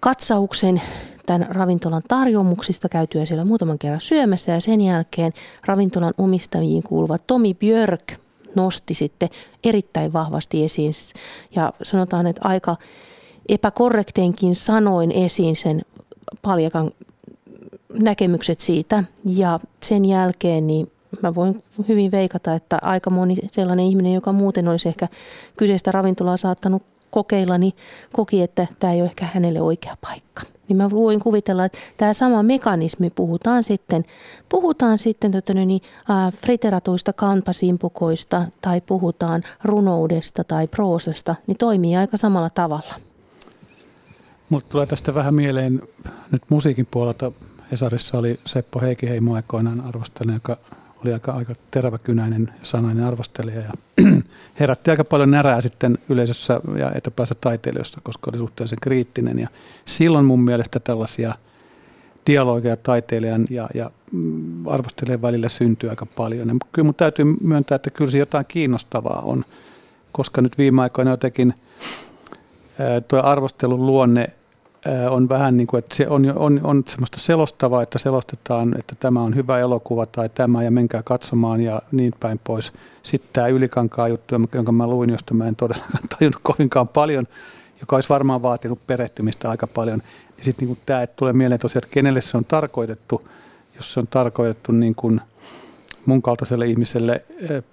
katsauksen 0.00 0.82
tämän 1.26 1.46
ravintolan 1.50 2.02
tarjomuksista 2.08 2.88
käytyä 2.88 3.24
siellä 3.24 3.44
muutaman 3.44 3.78
kerran 3.78 4.00
syömässä 4.00 4.52
ja 4.52 4.60
sen 4.60 4.80
jälkeen 4.80 5.32
ravintolan 5.66 6.14
omistajiin 6.18 6.82
kuuluva 6.82 7.18
Tomi 7.18 7.54
Björk 7.54 8.23
nosti 8.56 8.94
sitten 8.94 9.28
erittäin 9.64 10.12
vahvasti 10.12 10.64
esiin 10.64 10.92
ja 11.56 11.72
sanotaan, 11.82 12.26
että 12.26 12.40
aika 12.44 12.76
epäkorrekteinkin 13.48 14.56
sanoin 14.56 15.12
esiin 15.12 15.56
sen 15.56 15.82
paljakan 16.42 16.90
näkemykset 17.92 18.60
siitä. 18.60 19.04
Ja 19.24 19.60
sen 19.82 20.04
jälkeen 20.04 20.66
niin 20.66 20.92
mä 21.22 21.34
voin 21.34 21.62
hyvin 21.88 22.10
veikata, 22.10 22.54
että 22.54 22.78
aika 22.82 23.10
moni 23.10 23.36
sellainen 23.52 23.86
ihminen, 23.86 24.14
joka 24.14 24.32
muuten 24.32 24.68
olisi 24.68 24.88
ehkä 24.88 25.08
kyseistä 25.56 25.92
ravintolaa 25.92 26.36
saattanut 26.36 26.82
kokeilla, 27.10 27.58
niin 27.58 27.72
koki, 28.12 28.42
että 28.42 28.66
tämä 28.78 28.92
ei 28.92 29.00
ole 29.00 29.08
ehkä 29.08 29.28
hänelle 29.34 29.60
oikea 29.60 29.94
paikka 30.00 30.53
niin 30.68 30.76
mä 30.76 30.90
voin 30.90 31.20
kuvitella, 31.20 31.64
että 31.64 31.78
tämä 31.96 32.12
sama 32.12 32.42
mekanismi 32.42 33.10
puhutaan 33.10 33.64
sitten, 33.64 34.04
puhutaan 34.48 34.98
sitten 34.98 35.30
tota, 35.30 35.54
niin, 35.54 35.80
äh, 36.10 36.32
friteratuista 36.32 37.12
kanpasimpukoista 37.12 38.44
tai 38.60 38.80
puhutaan 38.80 39.42
runoudesta 39.64 40.44
tai 40.44 40.68
proosasta, 40.68 41.34
niin 41.46 41.56
toimii 41.56 41.96
aika 41.96 42.16
samalla 42.16 42.50
tavalla. 42.50 42.94
Mutta 44.48 44.70
tulee 44.70 44.86
tästä 44.86 45.14
vähän 45.14 45.34
mieleen 45.34 45.82
nyt 46.32 46.42
musiikin 46.48 46.86
puolelta. 46.90 47.32
Hesarissa 47.72 48.18
oli 48.18 48.40
Seppo 48.46 48.80
Heikiheimo 48.80 49.34
aikoinaan 49.34 49.80
arvostelija, 49.80 50.36
joka 50.36 50.56
oli 51.04 51.12
aika, 51.12 51.32
aika 51.32 51.54
teräväkynäinen 51.70 52.54
sanainen 52.62 53.04
arvostelija 53.04 53.60
ja 53.60 53.72
herätti 54.60 54.90
aika 54.90 55.04
paljon 55.04 55.30
närää 55.30 55.60
sitten 55.60 55.98
yleisössä 56.08 56.60
ja 56.78 56.92
etupäässä 56.94 57.34
taiteilijoista, 57.40 58.00
koska 58.02 58.30
oli 58.30 58.38
suhteellisen 58.38 58.78
kriittinen. 58.82 59.38
Ja 59.38 59.48
silloin 59.84 60.24
mun 60.24 60.40
mielestä 60.40 60.80
tällaisia 60.80 61.34
dialogeja 62.26 62.76
taiteilijan 62.76 63.44
ja, 63.50 63.68
ja 63.74 63.90
mm, 64.12 64.66
arvostelijan 64.66 65.22
välillä 65.22 65.48
syntyy 65.48 65.90
aika 65.90 66.06
paljon. 66.06 66.48
Ja 66.48 66.54
kyllä 66.72 66.86
mun 66.86 66.94
täytyy 66.94 67.24
myöntää, 67.40 67.76
että 67.76 67.90
kyllä 67.90 68.10
se 68.10 68.18
jotain 68.18 68.46
kiinnostavaa 68.48 69.22
on, 69.24 69.44
koska 70.12 70.42
nyt 70.42 70.58
viime 70.58 70.82
aikoina 70.82 71.10
jotenkin 71.10 71.54
tuo 73.08 73.20
arvostelun 73.22 73.86
luonne 73.86 74.28
on 75.10 75.28
vähän 75.28 75.56
niin 75.56 75.66
kuin, 75.66 75.78
että 75.78 75.96
se 75.96 76.08
on, 76.08 76.32
on, 76.36 76.60
on 76.62 76.84
semmoista 76.88 77.20
selostavaa, 77.20 77.82
että 77.82 77.98
selostetaan, 77.98 78.74
että 78.78 78.94
tämä 79.00 79.22
on 79.22 79.34
hyvä 79.34 79.58
elokuva 79.58 80.06
tai 80.06 80.28
tämä 80.28 80.62
ja 80.62 80.70
menkää 80.70 81.02
katsomaan 81.02 81.60
ja 81.60 81.82
niin 81.92 82.12
päin 82.20 82.40
pois. 82.44 82.72
Sitten 83.02 83.30
tämä 83.32 83.48
Ylikankaa 83.48 84.08
juttu, 84.08 84.34
jonka 84.54 84.72
mä 84.72 84.86
luin, 84.86 85.10
josta 85.10 85.34
mä 85.34 85.48
en 85.48 85.56
todellakaan 85.56 86.08
tajunnut 86.18 86.42
kovinkaan 86.42 86.88
paljon, 86.88 87.26
joka 87.80 87.96
olisi 87.96 88.08
varmaan 88.08 88.42
vaatinut 88.42 88.86
perehtymistä 88.86 89.50
aika 89.50 89.66
paljon. 89.66 90.02
Ja 90.38 90.44
sitten 90.44 90.68
niin 90.68 90.78
tämä, 90.86 91.02
että 91.02 91.16
tulee 91.16 91.32
mieleen 91.32 91.60
tosiaan, 91.60 91.84
että 91.84 91.94
kenelle 91.94 92.20
se 92.20 92.36
on 92.36 92.44
tarkoitettu, 92.44 93.28
jos 93.76 93.92
se 93.92 94.00
on 94.00 94.06
tarkoitettu 94.06 94.72
niin 94.72 94.94
kuin 94.94 95.20
mun 96.06 96.22
kaltaiselle 96.22 96.66
ihmiselle 96.66 97.24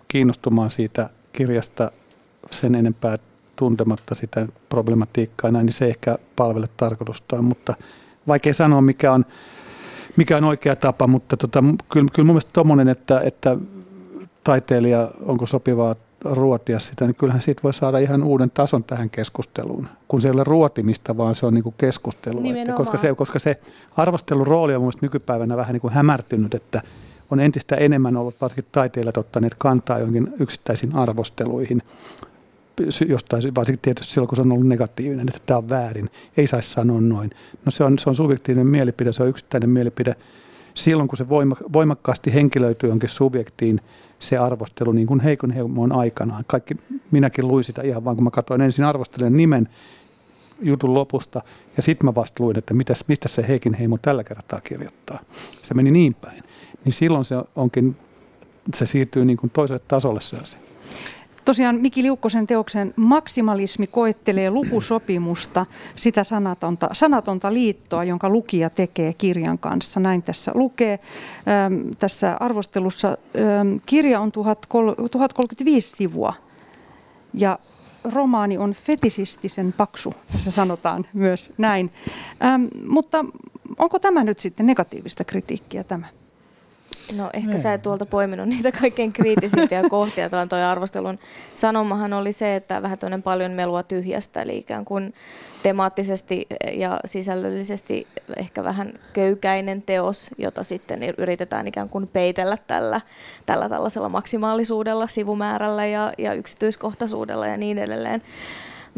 kiinnostumaan 0.08 0.70
siitä 0.70 1.10
kirjasta 1.34 1.92
sen 2.52 2.76
enempää, 2.76 3.14
tuntematta 3.62 4.16
sitä 4.16 4.48
problematiikkaa, 4.70 5.52
niin 5.52 5.74
se 5.74 5.86
ehkä 5.86 6.18
palvele 6.36 6.68
tarkoitustaan, 6.78 7.46
mutta 7.46 7.74
vaikea 8.28 8.54
sanoa, 8.54 8.82
mikä 8.82 9.14
on, 9.14 9.26
mikä 10.18 10.38
on 10.38 10.44
oikea 10.44 10.76
tapa, 10.76 11.08
mutta 11.08 11.38
tota, 11.38 11.64
kyllä, 11.92 12.08
kyllä 12.14 12.26
mun 12.26 12.34
mielestä 12.34 12.52
tuommoinen, 12.54 12.88
että, 12.88 13.20
että 13.20 13.58
taiteilija, 14.44 15.12
onko 15.26 15.46
sopivaa 15.46 15.96
ruotia 16.26 16.80
sitä, 16.80 17.06
niin 17.06 17.16
kyllähän 17.16 17.42
siitä 17.42 17.64
voi 17.64 17.74
saada 17.74 17.98
ihan 17.98 18.24
uuden 18.24 18.52
tason 18.52 18.84
tähän 18.84 19.10
keskusteluun, 19.10 19.88
kun 20.08 20.22
se 20.22 20.28
ei 20.28 20.34
ole 20.34 20.44
ruotimista, 20.44 21.18
vaan 21.18 21.36
se 21.36 21.46
on 21.46 21.54
niin 21.54 21.64
kuin 21.64 21.76
keskustelua. 21.78 22.42
Että 22.56 22.74
koska, 22.74 22.98
se, 22.98 23.16
koska 23.16 23.40
se 23.40 23.62
arvostelun 23.98 24.48
rooli 24.48 24.76
on 24.76 24.82
mielestäni 24.82 25.06
nykypäivänä 25.06 25.58
vähän 25.58 25.74
niin 25.74 25.82
kuin 25.82 25.94
hämärtynyt, 25.94 26.54
että 26.54 26.82
on 27.32 27.40
entistä 27.40 27.76
enemmän 27.76 28.18
ollut 28.18 28.42
varsinkin 28.42 28.66
taiteilijat 28.72 29.18
ottaneet 29.18 29.56
kantaa 29.58 30.00
johonkin 30.00 30.34
yksittäisiin 30.40 30.96
arvosteluihin 30.96 31.82
jostain, 33.08 33.56
varsinkin 33.56 33.82
tietysti 33.82 34.14
silloin, 34.14 34.28
kun 34.28 34.36
se 34.36 34.42
on 34.42 34.52
ollut 34.52 34.68
negatiivinen, 34.68 35.28
että 35.28 35.42
tämä 35.46 35.58
on 35.58 35.70
väärin, 35.70 36.10
ei 36.38 36.48
saisi 36.48 36.70
sanoa 36.70 37.02
noin. 37.02 37.30
No 37.66 37.72
se 37.72 37.84
on, 37.84 38.00
se 38.00 38.10
on 38.10 38.16
subjektiivinen 38.16 38.68
mielipide, 38.68 39.14
se 39.14 39.24
on 39.24 39.30
yksittäinen 39.30 39.70
mielipide. 39.70 40.16
Silloin, 40.74 41.10
kun 41.10 41.18
se 41.18 41.30
voimakkaasti 41.74 42.34
henkilöityy 42.34 42.90
jonkin 42.90 43.10
subjektiin, 43.10 43.82
se 44.20 44.38
arvostelu, 44.38 44.92
niin 44.92 45.08
kuin 45.08 45.20
Heikon 45.20 45.52
Heimon 45.52 45.92
aikanaan. 45.92 46.44
Kaikki, 46.48 46.78
minäkin 47.12 47.48
luin 47.48 47.64
sitä 47.64 47.82
ihan 47.82 48.06
vaan, 48.06 48.16
kun 48.16 48.24
mä 48.24 48.32
katsoin 48.32 48.62
ensin 48.62 48.86
arvostelijan 48.86 49.38
nimen 49.38 49.68
jutun 50.62 50.94
lopusta, 50.94 51.42
ja 51.78 51.84
sitten 51.84 52.06
mä 52.06 52.16
vasta 52.16 52.44
luin, 52.44 52.58
että 52.58 52.74
mitäs, 52.74 53.04
mistä 53.08 53.28
se 53.28 53.48
Heikin 53.48 53.74
Heimo 53.74 53.98
tällä 54.02 54.24
kertaa 54.24 54.62
kirjoittaa. 54.62 55.20
Se 55.64 55.74
meni 55.74 55.92
niin 55.92 56.14
päin. 56.14 56.44
Niin 56.86 56.94
silloin 56.94 57.26
se 57.26 57.36
onkin, 57.56 57.98
se 58.74 58.86
siirtyy 58.86 59.26
niin 59.26 59.38
kuin 59.38 59.50
toiselle 59.50 59.82
tasolle 59.88 60.22
se 60.22 60.38
asia. 60.38 60.60
Tosiaan 61.46 61.76
Miki 61.76 62.04
Liukkosen 62.04 62.48
teoksen 62.48 62.94
maksimalismi 62.96 63.88
koettelee 63.88 64.50
lukusopimusta, 64.50 65.66
sitä 65.96 66.24
sanatonta, 66.24 66.90
sanatonta 66.92 67.54
liittoa, 67.54 68.04
jonka 68.04 68.30
lukija 68.30 68.70
tekee 68.70 69.14
kirjan 69.14 69.58
kanssa. 69.58 70.00
Näin 70.00 70.24
tässä 70.24 70.52
lukee. 70.56 71.00
Tässä 72.00 72.38
arvostelussa 72.40 73.18
kirja 73.86 74.20
on 74.20 74.32
1035 74.32 75.96
sivua 75.98 76.34
ja 77.34 77.60
romaani 78.04 78.58
on 78.58 78.74
fetisistisen 78.74 79.74
paksu, 79.78 80.14
tässä 80.32 80.52
sanotaan 80.52 81.06
myös 81.14 81.54
näin. 81.58 81.92
Mutta 82.88 83.26
onko 83.78 84.00
tämä 84.00 84.24
nyt 84.24 84.40
sitten 84.40 84.66
negatiivista 84.66 85.24
kritiikkiä 85.24 85.84
tämä? 85.84 86.08
No 87.16 87.30
ehkä 87.34 87.58
sä 87.58 87.74
et 87.74 87.82
tuolta 87.82 88.06
poiminut 88.06 88.48
niitä 88.48 88.72
kaikkein 88.72 89.14
kriittisimpiä 89.14 89.90
kohtia, 89.90 90.32
vaan 90.32 90.50
toi 90.50 90.64
arvostelun 90.64 91.20
sanomahan 91.56 92.14
oli 92.14 92.34
se, 92.34 92.56
että 92.56 92.82
vähän 92.82 92.98
paljon 93.24 93.52
melua 93.52 93.84
tyhjästä, 93.84 94.42
eli 94.42 94.58
ikään 94.58 94.86
kuin 94.86 95.14
temaattisesti 95.64 96.48
ja 96.74 97.00
sisällöllisesti 97.06 98.08
ehkä 98.38 98.64
vähän 98.64 98.90
köykäinen 99.14 99.82
teos, 99.82 100.30
jota 100.38 100.64
sitten 100.64 101.04
yritetään 101.18 101.68
ikään 101.68 101.90
kuin 101.90 102.08
peitellä 102.08 102.58
tällä, 102.68 103.02
tällä 103.46 103.70
tällaisella 103.70 104.10
maksimaalisuudella, 104.10 105.08
sivumäärällä 105.08 105.86
ja, 105.86 106.14
ja 106.18 106.34
yksityiskohtaisuudella 106.34 107.48
ja 107.48 107.58
niin 107.58 107.78
edelleen. 107.78 108.22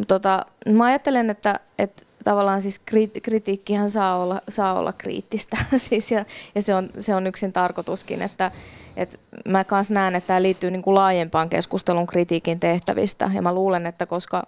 Tota, 0.08 0.46
mä 0.70 0.86
ajattelen, 0.86 1.30
että, 1.30 1.60
että 1.80 2.04
tavallaan 2.24 2.62
siis 2.62 2.82
kritiikkihän 3.22 3.90
saa 3.90 4.18
olla, 4.18 4.42
saa 4.50 4.74
olla 4.74 4.94
kriittistä 4.94 5.58
siis 5.78 6.12
ja, 6.12 6.26
ja 6.56 6.62
se, 6.62 6.76
on, 6.76 6.90
se 7.00 7.16
on 7.16 7.28
yksin 7.28 7.54
tarkoituskin, 7.54 8.22
että 8.22 8.52
et 8.98 9.20
mä 9.46 9.64
kans 9.64 9.92
näen, 9.92 10.16
että 10.16 10.28
tämä 10.28 10.42
liittyy 10.42 10.72
niin 10.72 10.82
kuin 10.82 10.96
laajempaan 10.96 11.50
keskustelun 11.50 12.08
kritiikin 12.08 12.60
tehtävistä 12.60 13.32
ja 13.34 13.42
mä 13.42 13.54
luulen, 13.54 13.86
että 13.86 14.06
koska 14.06 14.44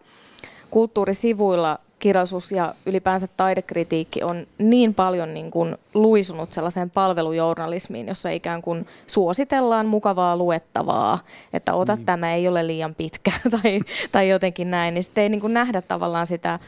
kulttuurisivuilla 0.71 1.79
kirjallisuus 1.99 2.51
ja 2.51 2.75
ylipäänsä 2.85 3.27
taidekritiikki 3.37 4.23
on 4.23 4.47
niin 4.57 4.93
paljon 4.93 5.33
niin 5.33 5.51
kuin 5.51 5.77
luisunut 5.93 6.53
sellaiseen 6.53 6.89
palvelujournalismiin, 6.89 8.07
jossa 8.07 8.29
ikään 8.29 8.61
kuin 8.61 8.87
suositellaan 9.07 9.85
mukavaa 9.85 10.37
luettavaa, 10.37 11.19
että 11.53 11.73
ota 11.73 11.95
mm. 11.95 12.05
tämä, 12.05 12.33
ei 12.33 12.47
ole 12.47 12.67
liian 12.67 12.95
pitkä 12.95 13.31
tai, 13.61 13.79
tai 14.11 14.29
jotenkin 14.29 14.71
näin, 14.71 14.93
niin 14.93 15.03
sitten 15.03 15.21
ei 15.21 15.29
niin 15.29 15.41
kuin 15.41 15.53
nähdä 15.53 15.81
tavallaan 15.81 16.27
sitä 16.27 16.59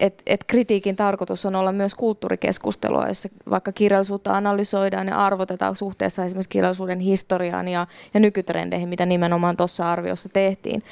et, 0.00 0.22
et 0.26 0.44
kritiikin 0.44 0.96
tarkoitus 0.96 1.46
on 1.46 1.56
olla 1.56 1.72
myös 1.72 1.94
kulttuurikeskustelua, 1.94 3.08
jossa 3.08 3.28
vaikka 3.50 3.72
kirjallisuutta 3.72 4.36
analysoidaan 4.36 5.08
ja 5.08 5.16
arvotetaan 5.16 5.76
suhteessa 5.76 6.24
esimerkiksi 6.24 6.48
kirjallisuuden 6.48 7.00
historiaan 7.00 7.68
ja, 7.68 7.86
ja 8.14 8.20
nykytrendeihin, 8.20 8.88
mitä 8.88 9.06
nimenomaan 9.06 9.56
tuossa 9.56 9.92
arviossa 9.92 10.28
tehtiin. 10.28 10.82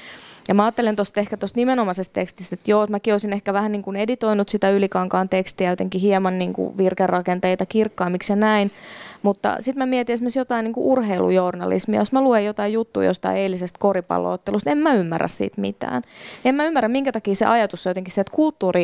Ja 0.49 0.55
mä 0.55 0.65
ajattelen 0.65 0.97
tuosta 0.97 1.21
ehkä 1.21 1.37
tuosta 1.37 1.57
nimenomaisesta 1.57 2.13
tekstistä, 2.13 2.55
että 2.55 2.71
joo, 2.71 2.87
mäkin 2.87 3.15
olisin 3.15 3.33
ehkä 3.33 3.53
vähän 3.53 3.73
niin 3.73 3.83
kuin 3.83 3.97
editoinut 3.97 4.49
sitä 4.49 4.71
ylikankaan 4.71 5.29
tekstiä 5.29 5.71
jotenkin 5.71 6.01
hieman 6.01 6.39
niin 6.39 6.53
kuin 6.53 6.79
virkerakenteita 6.79 7.67
kirkkaammiksi 7.67 8.33
ja 8.33 8.37
näin. 8.37 8.71
Mutta 9.23 9.57
sitten 9.61 9.79
mä 9.79 9.87
mietin 9.87 10.13
esimerkiksi 10.13 10.39
jotain 10.39 10.65
niin 10.65 10.73
kuin 10.73 10.87
urheilujournalismia. 10.87 12.01
Jos 12.01 12.13
mä 12.13 12.21
luen 12.21 12.45
jotain 12.45 12.73
juttuja 12.73 13.07
jostain 13.07 13.37
eilisestä 13.37 13.79
koripalloottelusta, 13.79 14.71
en 14.71 14.79
mä 14.79 14.95
ymmärrä 14.95 15.29
siitä 15.29 15.61
mitään. 15.61 16.03
En 16.45 16.55
mä 16.55 16.65
ymmärrä, 16.65 16.89
minkä 16.89 17.13
takia 17.13 17.35
se 17.35 17.47
ajatus 17.47 17.87
on 17.87 17.91
jotenkin 17.91 18.15
se, 18.15 18.21
että 18.21 18.33
kulttuuri, 18.35 18.78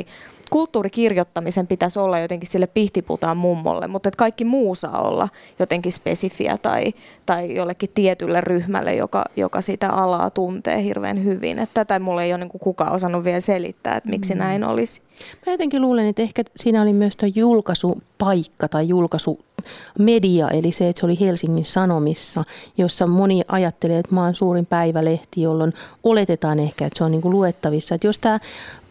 kulttuurikirjoittamisen 0.50 1.66
pitäisi 1.66 1.98
olla 1.98 2.18
jotenkin 2.18 2.48
sille 2.48 2.66
pihtiputaan 2.66 3.36
mummolle, 3.36 3.86
mutta 3.86 4.08
että 4.08 4.18
kaikki 4.18 4.44
muu 4.44 4.74
saa 4.74 5.02
olla 5.02 5.28
jotenkin 5.58 5.92
spesifiä 5.92 6.58
tai, 6.58 6.94
tai 7.26 7.54
jollekin 7.54 7.90
tietylle 7.94 8.40
ryhmälle, 8.40 8.94
joka, 8.94 9.24
joka 9.36 9.60
sitä 9.60 9.90
alaa 9.90 10.30
tuntee 10.30 10.82
hirveän 10.82 11.24
hyvin. 11.24 11.58
Että 11.58 11.74
tätä 11.84 11.98
mulle 11.98 12.24
ei 12.24 12.32
ole 12.32 12.44
niin 12.44 12.60
kukaan 12.60 12.92
osannut 12.92 13.24
vielä 13.24 13.40
selittää, 13.40 13.96
että 13.96 14.10
miksi 14.10 14.34
mm. 14.34 14.38
näin 14.38 14.64
olisi. 14.64 15.02
Mä 15.46 15.52
jotenkin 15.52 15.82
luulen, 15.82 16.06
että 16.06 16.22
ehkä 16.22 16.42
siinä 16.56 16.82
oli 16.82 16.92
myös 16.92 17.16
tuo 17.16 17.28
julkaisupaikka 17.34 18.68
tai 18.68 18.88
julkaisumedia, 18.88 20.48
eli 20.50 20.72
se, 20.72 20.88
että 20.88 21.00
se 21.00 21.06
oli 21.06 21.20
Helsingin 21.20 21.64
Sanomissa, 21.64 22.44
jossa 22.78 23.06
moni 23.06 23.42
ajattelee, 23.48 23.98
että 23.98 24.14
maan 24.14 24.34
suurin 24.34 24.66
päivälehti, 24.66 25.42
jolloin 25.42 25.72
oletetaan 26.02 26.60
ehkä, 26.60 26.86
että 26.86 26.98
se 26.98 27.04
on 27.04 27.10
niin 27.10 27.22
kuin 27.22 27.32
luettavissa. 27.32 27.94
Että 27.94 28.06
jos 28.06 28.18
tämä 28.18 28.38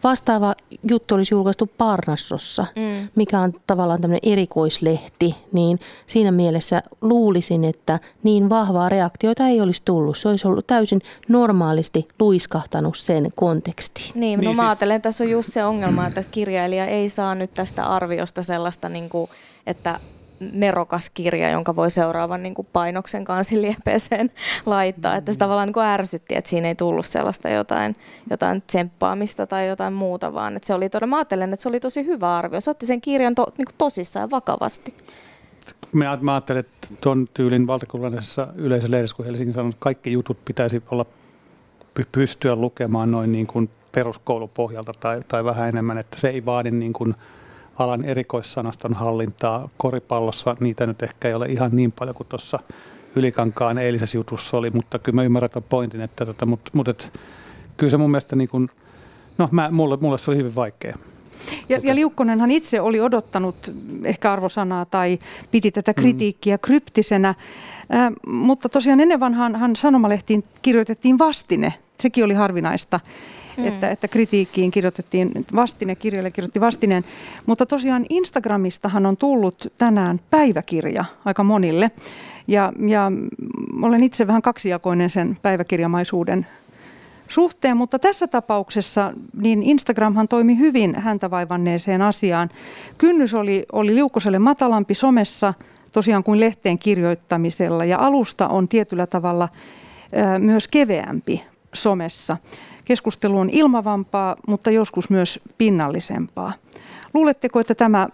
vastaava 0.04 0.54
juttu 0.90 1.14
olisi 1.14 1.34
julkaistu 1.34 1.70
Parnassossa, 1.78 2.66
mm. 2.76 3.08
mikä 3.14 3.40
on 3.40 3.52
tavallaan 3.66 4.00
tämmöinen 4.00 4.32
erikoislehti, 4.32 5.36
niin 5.52 5.78
siinä 6.06 6.32
mielessä 6.32 6.82
luulisin, 7.00 7.64
että 7.64 8.00
niin 8.22 8.50
vahvaa 8.50 8.88
reaktioita 8.88 9.46
ei 9.46 9.60
olisi 9.60 9.82
tullut. 9.84 10.18
Se 10.18 10.28
olisi 10.28 10.48
ollut 10.48 10.66
täysin 10.66 11.00
normaalisti 11.28 12.08
luiskahtanut 12.18 12.96
sen 12.96 13.28
kontekstiin. 13.34 14.12
Niin, 14.14 14.38
no 14.38 14.40
niin, 14.40 14.56
mä 14.56 14.62
siis... 14.62 14.68
ajattelen, 14.68 14.96
että 14.96 15.06
tässä 15.06 15.24
on 15.24 15.30
just 15.30 15.52
se 15.52 15.64
ongelma, 15.64 16.06
että 16.06 16.24
kirjailija 16.30 16.86
ei 16.86 17.08
saa 17.08 17.34
nyt 17.34 17.54
tästä 17.54 17.84
arviosta 17.84 18.42
sellaista, 18.42 18.88
niin 18.88 19.08
kuin, 19.08 19.30
että 19.66 20.00
nerokas 20.40 21.10
kirja, 21.10 21.50
jonka 21.50 21.76
voi 21.76 21.90
seuraavan 21.90 22.42
niin 22.42 22.54
kuin 22.54 22.68
painoksen 22.72 23.24
kanssa 23.24 23.56
liepeeseen 23.60 24.30
laittaa. 24.66 25.16
Että 25.16 25.32
se 25.32 25.38
tavallaan 25.38 25.68
niin 25.68 25.74
kuin 25.74 25.86
ärsytti, 25.86 26.36
että 26.36 26.50
siinä 26.50 26.68
ei 26.68 26.74
tullut 26.74 27.06
sellaista 27.06 27.48
jotain, 27.48 27.96
jotain 28.30 28.62
tsemppaamista 28.62 29.46
tai 29.46 29.68
jotain 29.68 29.92
muuta, 29.92 30.34
vaan 30.34 30.56
että 30.56 30.66
se 30.66 30.74
oli 30.74 30.88
todella, 30.88 31.10
mä 31.10 31.16
ajattelen, 31.16 31.52
että 31.52 31.62
se 31.62 31.68
oli 31.68 31.80
tosi 31.80 32.06
hyvä 32.06 32.36
arvio. 32.36 32.60
Se 32.60 32.70
otti 32.70 32.86
sen 32.86 33.00
kirjan 33.00 33.34
to, 33.34 33.46
niin 33.58 33.66
kuin 33.66 33.76
tosissaan 33.78 34.24
ja 34.24 34.30
vakavasti. 34.30 34.94
Mä, 35.92 36.18
mä 36.20 36.34
ajattelen, 36.34 36.60
että 36.60 36.88
tuon 37.00 37.28
tyylin 37.34 37.66
valtakunnallisessa 37.66 38.48
yleisölehdessä, 38.54 39.16
kun 39.16 39.24
Helsingin 39.24 39.54
sanonut, 39.54 39.76
kaikki 39.78 40.12
jutut 40.12 40.44
pitäisi 40.44 40.82
olla 40.90 41.06
pystyä 42.12 42.56
lukemaan 42.56 43.10
noin 43.10 43.32
niin 43.32 43.46
kuin 43.46 43.70
peruskoulupohjalta 43.94 44.92
tai, 45.00 45.22
tai 45.28 45.44
vähän 45.44 45.68
enemmän, 45.68 45.98
että 45.98 46.20
se 46.20 46.28
ei 46.28 46.46
vaadi 46.46 46.70
niin 46.70 46.92
kuin 46.92 47.14
alan 47.78 48.04
erikoissanaston 48.04 48.94
hallintaa. 48.94 49.68
Koripallossa 49.76 50.56
niitä 50.60 50.86
nyt 50.86 51.02
ehkä 51.02 51.28
ei 51.28 51.34
ole 51.34 51.46
ihan 51.46 51.70
niin 51.72 51.92
paljon 51.92 52.16
kuin 52.16 52.26
tuossa 52.28 52.58
Ylikankaan 53.16 53.78
eilisessä 53.78 54.18
jutussa 54.18 54.56
oli, 54.56 54.70
mutta 54.70 54.98
kyllä 54.98 55.16
mä 55.16 55.22
ymmärrän 55.22 55.50
tämän 55.50 55.66
pointin, 55.68 56.00
että 56.00 56.26
tota, 56.26 56.46
mutta, 56.46 56.70
mutta 56.74 56.90
et, 56.90 57.20
kyllä 57.76 57.90
se 57.90 57.96
mun 57.96 58.10
mielestä 58.10 58.36
niin 58.36 58.48
kuin, 58.48 58.70
no 59.38 59.48
mä, 59.50 59.70
mulle, 59.70 59.98
mulle 60.00 60.18
se 60.18 60.30
oli 60.30 60.38
hyvin 60.38 60.54
vaikea. 60.54 60.98
Ja, 61.68 61.80
ja 61.82 61.94
Liukkonenhan 61.94 62.50
itse 62.50 62.80
oli 62.80 63.00
odottanut 63.00 63.56
ehkä 64.04 64.32
arvosanaa 64.32 64.84
tai 64.84 65.18
piti 65.50 65.70
tätä 65.70 65.92
mm. 65.92 66.00
kritiikkiä 66.02 66.54
mm. 66.54 66.60
kryptisenä, 66.60 67.28
äh, 67.28 68.12
mutta 68.26 68.68
tosiaan 68.68 69.00
ennen 69.00 69.20
vanhaan 69.20 69.76
sanomalehtiin 69.76 70.44
kirjoitettiin 70.62 71.18
vastine. 71.18 71.74
Sekin 72.00 72.24
oli 72.24 72.34
harvinaista 72.34 73.00
mm. 73.56 73.66
että, 73.66 73.90
että 73.90 74.08
kritiikkiin 74.08 74.70
kirjoitettiin 74.70 75.30
vastine, 75.54 75.94
kirjalle 75.94 76.30
kirjoitti 76.30 76.60
vastineen. 76.60 77.04
Mutta 77.46 77.66
tosiaan 77.66 78.06
Instagramistahan 78.08 79.06
on 79.06 79.16
tullut 79.16 79.72
tänään 79.78 80.20
päiväkirja 80.30 81.04
aika 81.24 81.44
monille. 81.44 81.90
Ja, 82.46 82.72
ja 82.86 83.12
olen 83.82 84.02
itse 84.02 84.26
vähän 84.26 84.42
kaksijakoinen 84.42 85.10
sen 85.10 85.38
päiväkirjamaisuuden 85.42 86.46
suhteen, 87.28 87.76
mutta 87.76 87.98
tässä 87.98 88.26
tapauksessa 88.26 89.12
niin 89.36 89.62
Instagramhan 89.62 90.28
toimi 90.28 90.58
hyvin 90.58 90.94
häntä 90.94 91.30
vaivanneeseen 91.30 92.02
asiaan. 92.02 92.50
Kynnys 92.98 93.34
oli, 93.34 93.66
oli 93.72 93.94
liukkoselle 93.94 94.38
matalampi 94.38 94.94
somessa 94.94 95.54
tosiaan 95.92 96.24
kuin 96.24 96.40
lehteen 96.40 96.78
kirjoittamisella 96.78 97.84
ja 97.84 97.98
alusta 97.98 98.48
on 98.48 98.68
tietyllä 98.68 99.06
tavalla 99.06 99.48
myös 100.38 100.68
keveämpi 100.68 101.42
somessa. 101.72 102.36
Keskustelu 102.84 103.38
on 103.38 103.50
ilmavampaa, 103.50 104.36
mutta 104.48 104.70
joskus 104.70 105.10
myös 105.10 105.40
pinnallisempaa. 105.58 106.52
Luuletteko, 107.14 107.60
että 107.60 107.74
tämä 107.74 108.08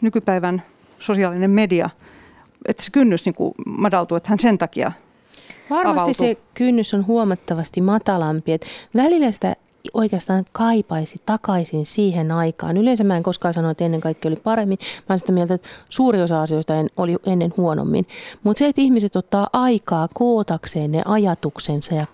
nykypäivän 0.00 0.62
sosiaalinen 0.98 1.50
media, 1.50 1.90
että 2.66 2.82
se 2.82 2.90
kynnys 2.90 3.24
niin 3.24 3.34
kuin 3.34 3.54
madaltuu, 3.66 4.16
että 4.16 4.28
hän 4.28 4.40
sen 4.40 4.58
takia 4.58 4.92
Varmasti 5.70 6.00
avautuu? 6.00 6.14
se 6.14 6.36
kynnys 6.54 6.94
on 6.94 7.06
huomattavasti 7.06 7.80
matalampi. 7.80 8.52
Että 8.52 8.66
välillä 8.94 9.30
sitä 9.30 9.56
oikeastaan 9.94 10.44
kaipaisi 10.52 11.22
takaisin 11.26 11.86
siihen 11.86 12.32
aikaan. 12.32 12.76
Yleensä 12.76 13.04
mä 13.04 13.16
en 13.16 13.22
koskaan 13.22 13.54
sano, 13.54 13.70
että 13.70 13.84
ennen 13.84 14.00
kaikkea 14.00 14.28
oli 14.28 14.36
paremmin. 14.36 14.78
Mä 14.98 15.04
olen 15.08 15.18
sitä 15.18 15.32
mieltä, 15.32 15.54
että 15.54 15.68
suuri 15.90 16.22
osa 16.22 16.42
asioista 16.42 16.74
en, 16.74 16.88
oli 16.96 17.16
ennen 17.26 17.52
huonommin. 17.56 18.06
Mutta 18.42 18.58
se, 18.58 18.66
että 18.66 18.80
ihmiset 18.80 19.16
ottaa 19.16 19.48
aikaa 19.52 20.08
kootakseen 20.14 20.92
ne 20.92 21.02
ajatuksensa 21.04 21.94
ja 21.94 22.06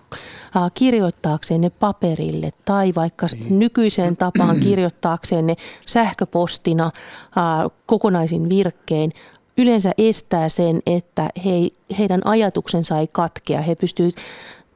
äh, 0.55 0.71
kirjoittaakseen 0.73 1.61
ne 1.61 1.69
paperille 1.69 2.49
tai 2.65 2.91
vaikka 2.95 3.27
niin. 3.33 3.59
nykyiseen 3.59 4.17
tapaan 4.17 4.59
kirjoittaakseen 4.65 5.47
ne 5.47 5.55
sähköpostina 5.87 6.85
äh, 6.85 7.71
kokonaisin 7.85 8.49
virkkein, 8.49 9.11
yleensä 9.57 9.91
estää 9.97 10.49
sen, 10.49 10.79
että 10.85 11.29
he, 11.45 11.51
heidän 11.97 12.21
ajatuksensa 12.25 12.99
ei 12.99 13.07
katkea. 13.07 13.61
He 13.61 13.75
pystyvät 13.75 14.15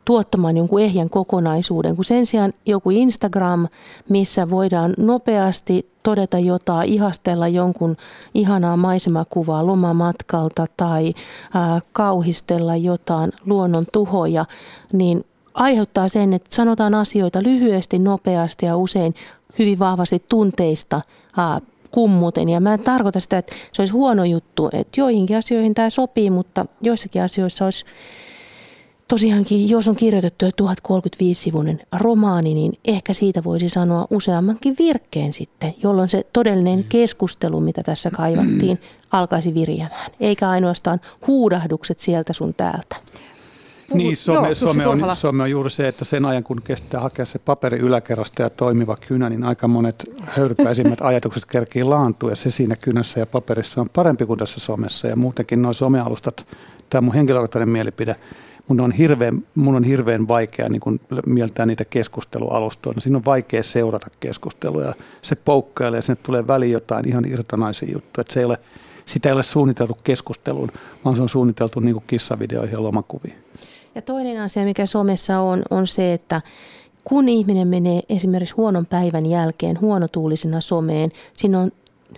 tuottamaan 0.08 0.58
jonkun 0.58 0.82
ehjän 0.82 1.10
kokonaisuuden, 1.10 1.96
kun 1.96 2.06
sen 2.06 2.26
sijaan 2.26 2.54
joku 2.66 2.90
Instagram, 2.90 3.68
missä 4.10 4.50
voidaan 4.50 4.94
nopeasti 4.98 5.90
todeta 6.04 6.40
jotain, 6.40 6.90
ihastella 6.90 7.48
jonkun 7.48 7.98
ihanaa 8.34 8.78
maisemakuvaa 8.78 9.68
lomamatkalta 9.68 10.66
tai 10.78 11.14
ää, 11.54 11.80
kauhistella 11.94 12.76
jotain 12.76 13.32
luonnon 13.46 13.86
tuhoja, 13.92 14.46
niin 14.94 15.24
aiheuttaa 15.54 16.08
sen, 16.08 16.34
että 16.34 16.56
sanotaan 16.56 16.96
asioita 16.96 17.40
lyhyesti, 17.44 18.00
nopeasti 18.00 18.66
ja 18.66 18.78
usein 18.78 19.14
hyvin 19.60 19.80
vahvasti 19.80 20.24
tunteista 20.30 21.02
ää, 21.38 21.62
kummuten. 21.92 22.50
Ja 22.50 22.60
mä 22.60 22.74
en 22.74 22.80
tarkoita 22.80 23.20
sitä, 23.20 23.38
että 23.38 23.56
se 23.74 23.82
olisi 23.82 23.94
huono 23.94 24.24
juttu, 24.24 24.70
että 24.74 25.02
joihinkin 25.02 25.38
asioihin 25.38 25.74
tämä 25.74 25.90
sopii, 25.90 26.30
mutta 26.30 26.66
joissakin 26.82 27.22
asioissa 27.22 27.66
olisi 27.66 27.86
tosiaankin, 29.08 29.70
jos 29.70 29.88
on 29.88 29.96
kirjoitettu 29.96 30.46
jo 30.46 30.52
1035-sivuinen 30.52 31.80
romaani, 32.00 32.54
niin 32.54 32.74
ehkä 32.86 33.14
siitä 33.14 33.44
voisi 33.44 33.70
sanoa 33.70 34.08
useammankin 34.10 34.76
virkkeen 34.80 35.34
sitten, 35.34 35.74
jolloin 35.84 36.10
se 36.10 36.26
todellinen 36.34 36.84
keskustelu, 36.84 37.60
mitä 37.60 37.84
tässä 37.84 38.12
kaivattiin, 38.12 38.80
alkaisi 39.12 39.54
virjämään. 39.54 40.12
Eikä 40.20 40.50
ainoastaan 40.50 41.02
huudahdukset 41.28 42.00
sieltä 42.00 42.34
sun 42.34 42.54
täältä. 42.54 42.96
Puhut, 43.90 44.04
niin, 44.04 44.18
some, 44.18 44.48
joo, 44.48 44.56
some, 44.56 44.88
on, 44.88 45.16
some 45.16 45.44
on 45.44 45.52
juuri 45.52 45.70
se, 45.70 45.88
että 45.88 46.06
sen 46.06 46.26
ajan 46.26 46.44
kun 46.44 46.62
kestää 46.64 47.02
hakea 47.02 47.26
se 47.26 47.40
paperi 47.40 47.78
yläkerrasta 47.78 48.42
ja 48.42 48.50
toimiva 48.50 48.98
kynä, 49.08 49.30
niin 49.30 49.44
aika 49.44 49.68
monet 49.68 50.10
höyrypäisimmät 50.26 51.02
ajatukset 51.12 51.46
kerkii 51.46 51.84
laantua 51.84 52.30
ja 52.30 52.36
se 52.36 52.52
siinä 52.52 52.76
kynässä 52.76 53.20
ja 53.20 53.26
paperissa 53.26 53.82
on 53.82 53.90
parempi 53.90 54.26
kuin 54.26 54.40
tässä 54.40 54.60
somessa 54.60 55.08
ja 55.08 55.16
muutenkin 55.16 55.62
nuo 55.62 55.74
somealustat, 55.74 56.48
tämä 56.90 57.00
on 57.00 57.04
mun 57.04 57.14
henkilökohtainen 57.14 57.70
mielipide, 57.70 58.16
mun 58.68 58.82
on 58.82 58.92
hirveän, 58.92 59.44
mun 59.56 59.76
on 59.76 59.84
hirveän 59.84 60.28
vaikea 60.28 60.70
niin 60.70 60.80
kun 60.80 61.00
mieltää 61.26 61.66
niitä 61.66 61.86
keskustelualustoja. 61.86 62.94
No, 62.94 63.02
siinä 63.02 63.18
on 63.18 63.26
vaikea 63.26 63.64
seurata 63.64 64.08
keskustelua 64.20 64.94
se 65.22 65.36
poukkailee 65.36 65.98
ja 65.98 66.02
sinne 66.02 66.22
tulee 66.24 66.48
väliin 66.48 66.72
jotain 66.72 67.08
ihan 67.08 67.26
irtonaisia 67.26 67.92
juttuja. 67.92 68.22
Että 68.22 68.34
se 68.34 68.40
ei 68.40 68.46
ole, 68.46 68.58
sitä 69.06 69.30
ei 69.30 69.34
ole 69.34 69.44
suunniteltu 69.44 69.98
keskusteluun, 70.04 70.72
vaan 71.06 71.16
se 71.16 71.22
on 71.22 71.30
suunniteltu 71.30 71.80
niin 71.80 72.04
kissavideoihin 72.08 72.74
ja 72.74 72.84
lomakuviin. 72.84 73.36
Ja 73.96 74.02
toinen 74.02 74.42
asia, 74.42 74.64
mikä 74.64 74.86
somessa 74.86 75.40
on, 75.40 75.64
on 75.70 75.88
se, 75.88 76.14
että 76.14 76.42
kun 77.04 77.30
ihminen 77.30 77.68
menee 77.68 78.02
esimerkiksi 78.10 78.56
huonon 78.56 78.86
päivän 78.86 79.26
jälkeen 79.26 79.82
huonotuulisena 79.82 80.62
someen, 80.62 81.12
siinä 81.34 81.60
on 81.60 81.72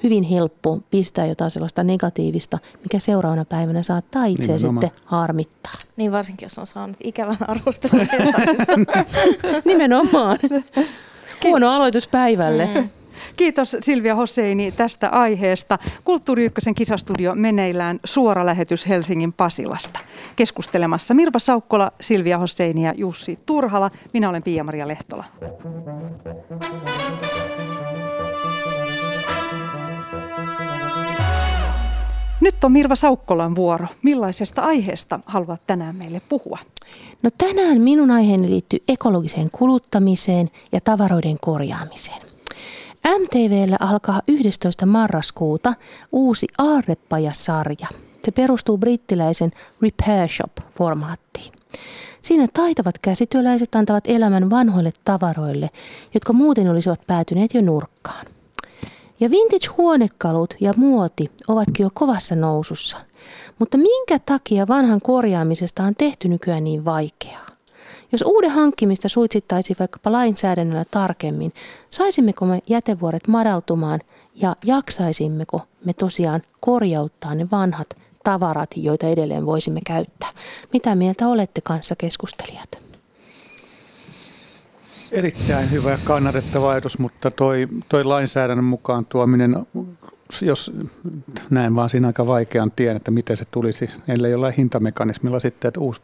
hyvin 0.04 0.24
helppo 0.24 0.80
pistää 0.92 1.26
jotain 1.26 1.52
sellaista 1.52 1.84
negatiivista, 1.84 2.58
mikä 2.84 3.00
seuraavana 3.00 3.46
päivänä 3.46 3.84
saattaa 3.84 4.24
Nimenomaan. 4.26 4.60
sitten 4.60 4.92
harmittaa. 5.06 5.74
Niin 5.98 6.12
varsinkin, 6.12 6.46
jos 6.46 6.58
on 6.58 6.68
saanut 6.68 6.98
ikävän 7.04 7.38
arvostelun. 7.48 8.08
Nimenomaan. 9.66 10.40
Huono 11.44 11.70
aloitus 11.70 12.08
päivälle. 12.08 12.70
Mm. 12.76 12.90
Kiitos 13.38 13.78
Silvia 13.80 14.16
Hosseini 14.16 14.72
tästä 14.72 15.10
aiheesta. 15.10 15.80
Kulttuuri 16.04 16.46
Ykkösen 16.46 16.76
kisastudio 16.76 17.36
meneillään 17.36 18.00
suora 18.04 18.46
lähetys 18.46 18.88
Helsingin 18.88 19.34
Pasilasta. 19.34 20.00
Keskustelemassa 20.36 21.14
Mirva 21.14 21.40
Saukkola, 21.40 21.92
Silvia 22.02 22.38
Hosseini 22.38 22.86
ja 22.86 22.94
Jussi 22.98 23.40
Turhala. 23.46 23.92
Minä 24.14 24.30
olen 24.30 24.44
Pia-Maria 24.44 24.88
Lehtola. 24.88 25.24
Nyt 32.42 32.64
on 32.64 32.72
Mirva 32.72 32.96
Saukkolan 32.96 33.56
vuoro. 33.56 33.88
Millaisesta 34.04 34.62
aiheesta 34.62 35.20
haluat 35.26 35.62
tänään 35.68 35.96
meille 35.96 36.22
puhua? 36.30 36.58
No 37.24 37.30
tänään 37.38 37.82
minun 37.82 38.12
aiheeni 38.12 38.50
liittyy 38.50 38.80
ekologiseen 38.88 39.50
kuluttamiseen 39.52 40.50
ja 40.72 40.82
tavaroiden 40.82 41.38
korjaamiseen. 41.42 42.22
MTVllä 43.20 43.78
alkaa 43.80 44.22
11. 44.28 44.86
marraskuuta 44.86 45.74
uusi 46.12 46.48
Aarrepaja-sarja. 46.58 47.88
Se 48.24 48.32
perustuu 48.32 48.78
brittiläisen 48.78 49.52
Repair 49.82 50.30
Shop-formaattiin. 50.30 51.54
Siinä 52.22 52.48
taitavat 52.54 53.00
käsityöläiset 53.00 53.76
antavat 53.76 54.04
elämän 54.08 54.50
vanhoille 54.50 54.92
tavaroille, 55.06 55.70
jotka 56.14 56.34
muuten 56.34 56.70
olisivat 56.70 57.02
päätyneet 57.08 57.54
jo 57.54 57.62
nurkkaan. 57.62 58.26
Ja 59.20 59.32
vintage-huonekalut 59.32 60.56
ja 60.60 60.74
muoti 60.78 61.32
ovatkin 61.48 61.84
jo 61.84 61.90
kovassa 61.94 62.36
nousussa. 62.36 62.98
Mutta 63.60 63.78
minkä 63.78 64.20
takia 64.20 64.68
vanhan 64.68 65.02
korjaamisesta 65.02 65.84
on 65.84 65.96
tehty 65.96 66.28
nykyään 66.28 66.64
niin 66.64 66.86
vaikeaa? 66.86 67.46
Jos 68.12 68.24
uuden 68.28 68.52
hankkimista 68.52 69.10
suitsittaisi 69.10 69.76
vaikkapa 69.80 70.12
lainsäädännöllä 70.12 70.86
tarkemmin, 70.92 71.52
saisimmeko 71.90 72.46
me 72.46 72.60
jätevuoret 72.68 73.28
madaltumaan 73.28 74.00
ja 74.36 74.56
jaksaisimmeko 74.66 75.62
me 75.86 75.94
tosiaan 75.94 76.42
korjauttaa 76.60 77.36
ne 77.36 77.48
vanhat 77.52 77.88
tavarat, 78.24 78.70
joita 78.76 79.08
edelleen 79.08 79.46
voisimme 79.46 79.80
käyttää? 79.86 80.30
Mitä 80.74 80.96
mieltä 80.96 81.28
olette 81.28 81.62
kanssa 81.62 81.96
keskustelijat? 81.96 82.89
Erittäin 85.12 85.72
hyvä 85.72 85.92
ja 85.92 85.98
kannatettava 86.04 86.72
ajatus, 86.72 87.00
mutta 87.00 87.32
toi, 87.32 87.68
toi 87.90 88.04
lainsäädännön 88.04 88.64
mukaan 88.64 89.06
tuominen, 89.06 89.66
jos 90.42 90.72
näen 91.50 91.76
vaan 91.76 91.90
siinä 91.90 92.08
aika 92.08 92.28
vaikean 92.28 92.72
tien, 92.72 92.96
että 92.96 93.12
miten 93.12 93.38
se 93.38 93.46
tulisi, 93.52 93.90
ellei 94.08 94.34
ole 94.34 94.54
hintamekanismilla 94.58 95.40
sitten, 95.40 95.68
että 95.68 95.80
uusi, 95.80 96.02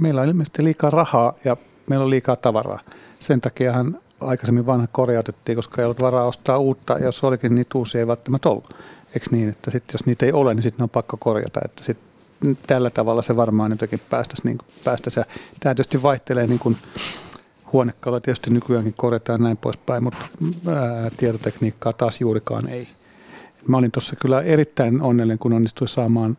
meillä 0.00 0.20
on 0.20 0.28
ilmeisesti 0.28 0.64
liikaa 0.64 0.90
rahaa 0.90 1.34
ja 1.44 1.56
meillä 1.88 2.04
on 2.04 2.10
liikaa 2.10 2.36
tavaraa. 2.36 2.80
Sen 3.18 3.40
takiahan 3.40 3.98
aikaisemmin 4.20 4.66
vanha 4.66 4.86
korjautettiin, 4.86 5.56
koska 5.56 5.82
ei 5.82 5.84
ollut 5.84 6.00
varaa 6.00 6.24
ostaa 6.24 6.58
uutta, 6.58 6.98
ja 6.98 7.04
jos 7.04 7.24
olikin, 7.24 7.54
niin 7.54 7.66
uusia 7.74 7.98
ei 7.98 8.06
välttämättä 8.06 8.48
ollut. 8.48 8.74
Eikö 9.14 9.26
niin, 9.30 9.48
että 9.48 9.70
sit, 9.70 9.84
jos 9.92 10.06
niitä 10.06 10.26
ei 10.26 10.32
ole, 10.32 10.54
niin 10.54 10.62
sitten 10.62 10.82
on 10.82 10.90
pakko 10.90 11.16
korjata, 11.16 11.60
että 11.64 11.84
sit 11.84 11.98
tällä 12.66 12.90
tavalla 12.90 13.22
se 13.22 13.36
varmaan 13.36 13.70
jotenkin 13.70 14.00
päästäisi. 14.10 14.42
Niin 14.44 14.58
päästäisi. 14.84 15.20
Tämä 15.60 15.74
tietysti 15.74 16.02
vaihtelee 16.02 16.46
niin 16.46 16.58
kuin 16.58 16.76
huonekaluja 17.72 18.20
tietysti 18.20 18.50
nykyäänkin 18.50 18.94
korjataan 18.96 19.42
näin 19.42 19.56
poispäin, 19.56 20.04
mutta 20.04 20.18
ää, 20.66 21.10
tietotekniikkaa 21.16 21.92
taas 21.92 22.20
juurikaan 22.20 22.68
ei. 22.68 22.88
Mä 23.66 23.76
olin 23.76 23.90
tuossa 23.90 24.16
kyllä 24.16 24.40
erittäin 24.40 25.02
onnellinen, 25.02 25.38
kun 25.38 25.52
onnistuin 25.52 25.88
saamaan 25.88 26.36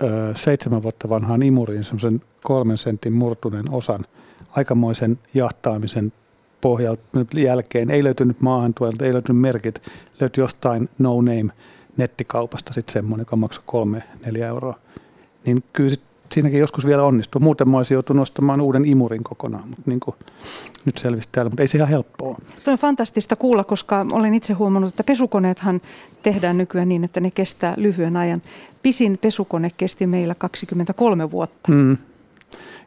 ää, 0.00 0.08
seitsemän 0.34 0.82
vuotta 0.82 1.08
vanhaan 1.08 1.42
imuriin 1.42 1.84
semmoisen 1.84 2.22
kolmen 2.44 2.78
sentin 2.78 3.12
murtuneen 3.12 3.70
osan 3.70 4.00
aikamoisen 4.50 5.18
jahtaamisen 5.34 6.12
pohjalta 6.60 7.02
jälkeen. 7.36 7.90
Ei 7.90 8.04
löytynyt 8.04 8.40
maahantuelta, 8.40 9.04
ei 9.04 9.12
löytynyt 9.12 9.40
merkit, 9.40 9.82
löytyi 10.20 10.42
jostain 10.42 10.88
no 10.98 11.16
name 11.16 11.52
nettikaupasta 11.96 12.72
sitten 12.72 12.92
semmoinen, 12.92 13.22
joka 13.22 13.36
maksoi 13.36 13.62
kolme, 13.66 14.02
neljä 14.26 14.46
euroa. 14.48 14.74
Niin 15.46 15.64
kyllä 15.72 15.90
sit 15.90 16.02
siinäkin 16.32 16.60
joskus 16.60 16.86
vielä 16.86 17.02
onnistuu. 17.02 17.40
Muuten 17.40 17.68
mä 17.68 17.76
olisin 17.76 17.94
joutunut 17.94 18.20
nostamaan 18.20 18.60
uuden 18.60 18.84
imurin 18.84 19.24
kokonaan, 19.24 19.68
mutta 19.68 19.82
niin 19.86 20.00
kuin 20.00 20.16
nyt 20.84 20.98
selvisi 20.98 21.28
täällä, 21.32 21.50
mutta 21.50 21.62
ei 21.62 21.68
se 21.68 21.78
ihan 21.78 21.88
helppoa. 21.88 22.36
Tuo 22.64 22.72
on 22.72 22.78
fantastista 22.78 23.36
kuulla, 23.36 23.64
koska 23.64 24.06
olen 24.12 24.34
itse 24.34 24.52
huomannut, 24.52 24.88
että 24.90 25.04
pesukoneethan 25.04 25.80
tehdään 26.22 26.58
nykyään 26.58 26.88
niin, 26.88 27.04
että 27.04 27.20
ne 27.20 27.30
kestää 27.30 27.74
lyhyen 27.76 28.16
ajan. 28.16 28.42
Pisin 28.82 29.18
pesukone 29.18 29.70
kesti 29.76 30.06
meillä 30.06 30.34
23 30.34 31.30
vuotta. 31.30 31.72
Mm. 31.72 31.96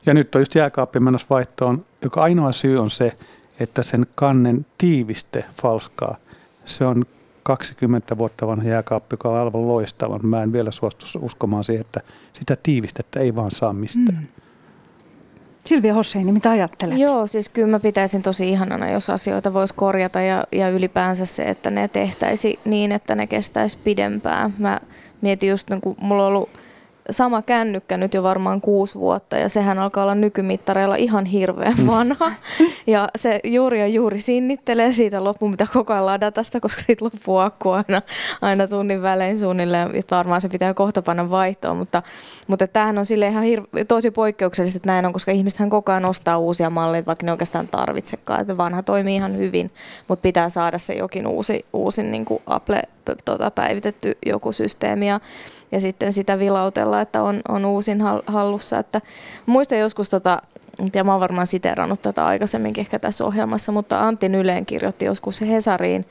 Ja 0.05 0.13
nyt 0.13 0.35
on 0.35 0.41
just 0.41 0.55
jääkaappi 0.55 0.99
menossa 0.99 1.27
vaihtoon, 1.29 1.85
joka 2.01 2.21
ainoa 2.21 2.51
syy 2.51 2.77
on 2.77 2.89
se, 2.89 3.17
että 3.59 3.83
sen 3.83 4.05
kannen 4.15 4.65
tiiviste 4.77 5.43
falskaa. 5.61 6.17
Se 6.65 6.85
on 6.85 7.05
20 7.49 8.17
vuotta 8.17 8.47
vanha 8.47 8.69
jääkaappi, 8.69 9.13
joka 9.13 9.29
on 9.29 9.37
aivan 9.37 9.67
loistava. 9.67 10.19
Mä 10.19 10.43
en 10.43 10.53
vielä 10.53 10.71
suostu 10.71 11.05
uskomaan 11.21 11.63
siihen, 11.63 11.81
että 11.81 12.01
sitä 12.33 12.55
tiivistettä 12.63 13.19
ei 13.19 13.35
vaan 13.35 13.51
saa 13.51 13.73
mistään. 13.73 14.17
Mm. 14.17 14.27
Silvia 15.65 15.93
Hosseini, 15.93 16.31
mitä 16.31 16.49
ajattelet? 16.51 16.99
Joo, 16.99 17.27
siis 17.27 17.49
kyllä 17.49 17.67
mä 17.67 17.79
pitäisin 17.79 18.21
tosi 18.21 18.49
ihanana, 18.49 18.89
jos 18.89 19.09
asioita 19.09 19.53
voisi 19.53 19.73
korjata 19.73 20.21
ja, 20.21 20.43
ja 20.51 20.69
ylipäänsä 20.69 21.25
se, 21.25 21.43
että 21.43 21.69
ne 21.69 21.87
tehtäisi 21.87 22.59
niin, 22.65 22.91
että 22.91 23.15
ne 23.15 23.27
kestäisi 23.27 23.77
pidempään. 23.83 24.53
Mä 24.57 24.79
mietin 25.21 25.49
just, 25.49 25.69
niin 25.69 25.81
kun 25.81 25.95
mulla 26.01 26.23
on 26.23 26.27
ollut 26.27 26.49
sama 27.11 27.41
kännykkä 27.41 27.97
nyt 27.97 28.13
jo 28.13 28.23
varmaan 28.23 28.61
kuusi 28.61 28.95
vuotta 28.95 29.37
ja 29.37 29.49
sehän 29.49 29.79
alkaa 29.79 30.03
olla 30.03 30.15
nykymittareilla 30.15 30.95
ihan 30.95 31.25
hirveän 31.25 31.75
mm. 31.79 31.87
vanha. 31.87 32.31
Ja 32.87 33.09
se 33.15 33.39
juuri 33.43 33.79
ja 33.79 33.87
juuri 33.87 34.21
sinnittelee 34.21 34.93
siitä 34.93 35.23
loppu, 35.23 35.47
mitä 35.47 35.67
koko 35.73 35.93
ajan 35.93 36.05
ladata 36.05 36.41
koska 36.61 36.81
siitä 36.81 37.05
loppuu 37.05 37.37
akku 37.37 37.69
aina, 37.69 38.01
aina 38.41 38.67
tunnin 38.67 39.01
välein 39.01 39.39
suunnilleen. 39.39 39.89
Varmaan 40.11 40.41
se 40.41 40.49
pitää 40.49 40.73
kohta 40.73 41.01
panna 41.01 41.29
vaihtoon, 41.29 41.77
mutta, 41.77 42.03
mutta 42.47 42.67
tämähän 42.67 42.97
on 42.97 43.05
sille 43.05 43.27
ihan 43.27 43.43
hir- 43.43 43.85
tosi 43.87 44.11
poikkeuksellista, 44.11 44.77
että 44.77 44.89
näin 44.89 45.05
on, 45.05 45.13
koska 45.13 45.31
ihmisethän 45.31 45.69
koko 45.69 45.91
ajan 45.91 46.05
ostaa 46.05 46.37
uusia 46.37 46.69
malleja, 46.69 47.05
vaikka 47.05 47.25
ne 47.25 47.31
oikeastaan 47.31 47.67
tarvitsekaan. 47.67 48.41
Että 48.41 48.57
vanha 48.57 48.83
toimii 48.83 49.15
ihan 49.15 49.37
hyvin, 49.37 49.71
mutta 50.07 50.21
pitää 50.21 50.49
saada 50.49 50.79
se 50.79 50.93
jokin 50.93 51.27
uusi, 51.27 51.65
uusin 51.73 52.11
niin 52.11 52.25
kuin 52.25 52.41
Apple 52.45 52.81
tota, 53.25 53.51
päivitetty 53.51 54.17
joku 54.25 54.51
systeemi. 54.51 55.07
Ja, 55.07 55.19
ja 55.71 55.81
sitten 55.81 56.13
sitä 56.13 56.39
vilautella, 56.39 57.01
että 57.01 57.23
on, 57.23 57.41
on 57.47 57.65
uusin 57.65 58.01
hallussa. 58.27 58.79
Että 58.79 59.01
muistan 59.45 59.79
joskus, 59.79 60.09
tota, 60.09 60.41
ja 60.93 61.03
mä 61.03 61.11
oon 61.11 61.21
varmaan 61.21 61.47
siterannut 61.47 62.01
tätä 62.01 62.25
aikaisemminkin 62.25 62.81
ehkä 62.81 62.99
tässä 62.99 63.25
ohjelmassa, 63.25 63.71
mutta 63.71 64.01
Antti 64.01 64.29
Nyleen 64.29 64.65
kirjoitti 64.65 65.05
joskus 65.05 65.41
Hesariin, 65.41 66.05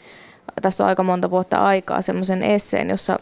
tästä 0.62 0.82
on 0.82 0.88
aika 0.88 1.02
monta 1.02 1.30
vuotta 1.30 1.58
aikaa, 1.58 2.02
semmoisen 2.02 2.42
esseen, 2.42 2.90
jossa, 2.90 3.18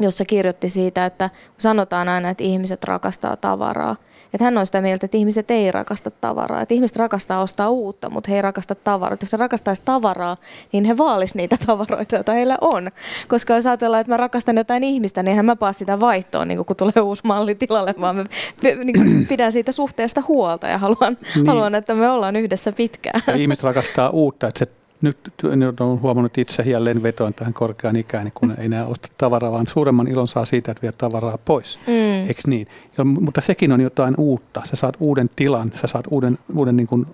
jossa 0.00 0.24
kirjoitti 0.24 0.68
siitä, 0.68 1.06
että 1.06 1.30
sanotaan 1.58 2.08
aina, 2.08 2.30
että 2.30 2.44
ihmiset 2.44 2.84
rakastaa 2.84 3.36
tavaraa, 3.36 3.96
Että 4.34 4.44
hän 4.44 4.58
on 4.58 4.66
sitä 4.66 4.80
mieltä, 4.80 5.06
että 5.06 5.16
ihmiset 5.16 5.50
ei 5.50 5.72
rakasta 5.72 6.10
tavaraa. 6.10 6.60
Että 6.60 6.74
ihmiset 6.74 6.96
rakastaa 6.96 7.42
ostaa 7.42 7.70
uutta, 7.70 8.10
mutta 8.10 8.30
he 8.30 8.36
ei 8.36 8.42
rakasta 8.42 8.74
tavaraa. 8.74 9.18
Jos 9.20 9.32
he 9.32 9.36
rakastaisi 9.36 9.82
tavaraa, 9.84 10.36
niin 10.72 10.84
he 10.84 10.98
vaalis 10.98 11.34
niitä 11.34 11.56
tavaroita, 11.66 12.16
joita 12.16 12.32
heillä 12.32 12.58
on. 12.60 12.90
Koska 13.28 13.54
jos 13.54 13.66
ajatellaan, 13.66 14.00
että 14.00 14.12
mä 14.12 14.16
rakastan 14.16 14.56
jotain 14.56 14.84
ihmistä, 14.84 15.22
niin 15.22 15.38
en 15.38 15.44
mä 15.44 15.56
paa 15.56 15.72
sitä 15.72 16.00
vaihtoon, 16.00 16.48
niin 16.48 16.64
kun 16.64 16.76
tulee 16.76 17.02
uusi 17.02 17.22
malli 17.24 17.54
tilalle, 17.54 17.94
vaan 18.00 18.16
mä 18.16 18.24
niin 18.62 19.26
pidän 19.28 19.52
siitä 19.52 19.72
suhteesta 19.72 20.22
huolta 20.28 20.66
ja 20.66 20.78
haluan, 20.78 21.16
niin. 21.34 21.46
haluan, 21.46 21.74
että 21.74 21.94
me 21.94 22.10
ollaan 22.10 22.36
yhdessä 22.36 22.72
pitkään. 22.72 23.22
Ja 23.26 23.34
ihmiset 23.34 23.64
rakastaa 23.64 24.10
uutta, 24.10 24.48
että 24.48 24.58
se 24.58 24.83
nyt, 25.04 25.18
nyt 25.56 25.80
on 25.80 26.00
huomannut 26.00 26.38
itse 26.38 26.62
jälleen 26.62 27.02
vetoon 27.02 27.34
tähän 27.34 27.54
korkeaan 27.54 27.96
ikään, 27.96 28.32
kun 28.34 28.54
ei 28.58 28.64
enää 28.64 28.86
osta 28.86 29.08
tavaraa, 29.18 29.52
vaan 29.52 29.66
suuremman 29.66 30.08
ilon 30.08 30.28
saa 30.28 30.44
siitä, 30.44 30.70
että 30.70 30.82
vie 30.82 30.92
tavaraa 30.92 31.38
pois. 31.38 31.80
Mm. 31.86 32.28
Eikö 32.28 32.40
niin? 32.46 32.66
Ja, 32.98 33.04
mutta 33.04 33.40
sekin 33.40 33.72
on 33.72 33.80
jotain 33.80 34.14
uutta. 34.18 34.62
Sä 34.64 34.76
saat 34.76 34.96
uuden 35.00 35.30
tilan, 35.36 35.72
sä 35.74 35.86
saat 35.86 36.04
uuden, 36.10 36.38
uuden, 36.54 36.76
niin 36.76 36.86
kuin, 36.86 37.06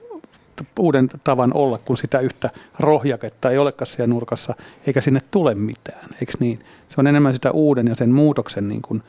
uuden 0.79 1.09
tavan 1.25 1.55
olla, 1.55 1.79
kun 1.79 1.97
sitä 1.97 2.19
yhtä 2.19 2.51
rohjaketta 2.79 3.51
ei 3.51 3.59
olekaan 3.59 3.87
siellä 3.87 4.15
nurkassa, 4.15 4.55
eikä 4.87 5.01
sinne 5.01 5.21
tule 5.31 5.55
mitään. 5.55 6.09
Eikö 6.21 6.33
niin? 6.41 6.59
Se 6.89 6.95
on 6.99 7.07
enemmän 7.07 7.35
sitä 7.35 7.51
uuden 7.51 7.87
ja 7.87 7.95
sen 7.95 8.11
muutoksen 8.11 8.69
niin 8.69 8.83
kuin, 8.83 9.03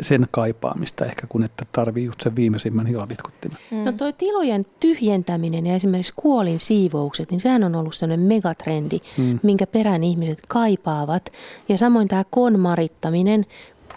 sen 0.00 0.26
kaipaamista 0.30 1.04
ehkä, 1.04 1.26
kun 1.26 1.44
että 1.44 1.64
tarvii 1.72 2.04
just 2.04 2.20
sen 2.20 2.36
viimeisimmän 2.36 2.86
hilavitkuttimen. 2.86 3.58
Mm. 3.70 3.84
No 3.84 3.92
toi 3.92 4.12
tilojen 4.12 4.66
tyhjentäminen 4.80 5.66
ja 5.66 5.74
esimerkiksi 5.74 6.12
kuolin 6.16 6.60
siivoukset, 6.60 7.30
niin 7.30 7.40
sehän 7.40 7.64
on 7.64 7.74
ollut 7.74 7.94
sellainen 7.94 8.26
megatrendi, 8.26 8.98
mm. 9.18 9.38
minkä 9.42 9.66
perään 9.66 10.04
ihmiset 10.04 10.38
kaipaavat. 10.48 11.32
Ja 11.68 11.78
samoin 11.78 12.08
tämä 12.08 12.24
konmarittaminen, 12.30 13.46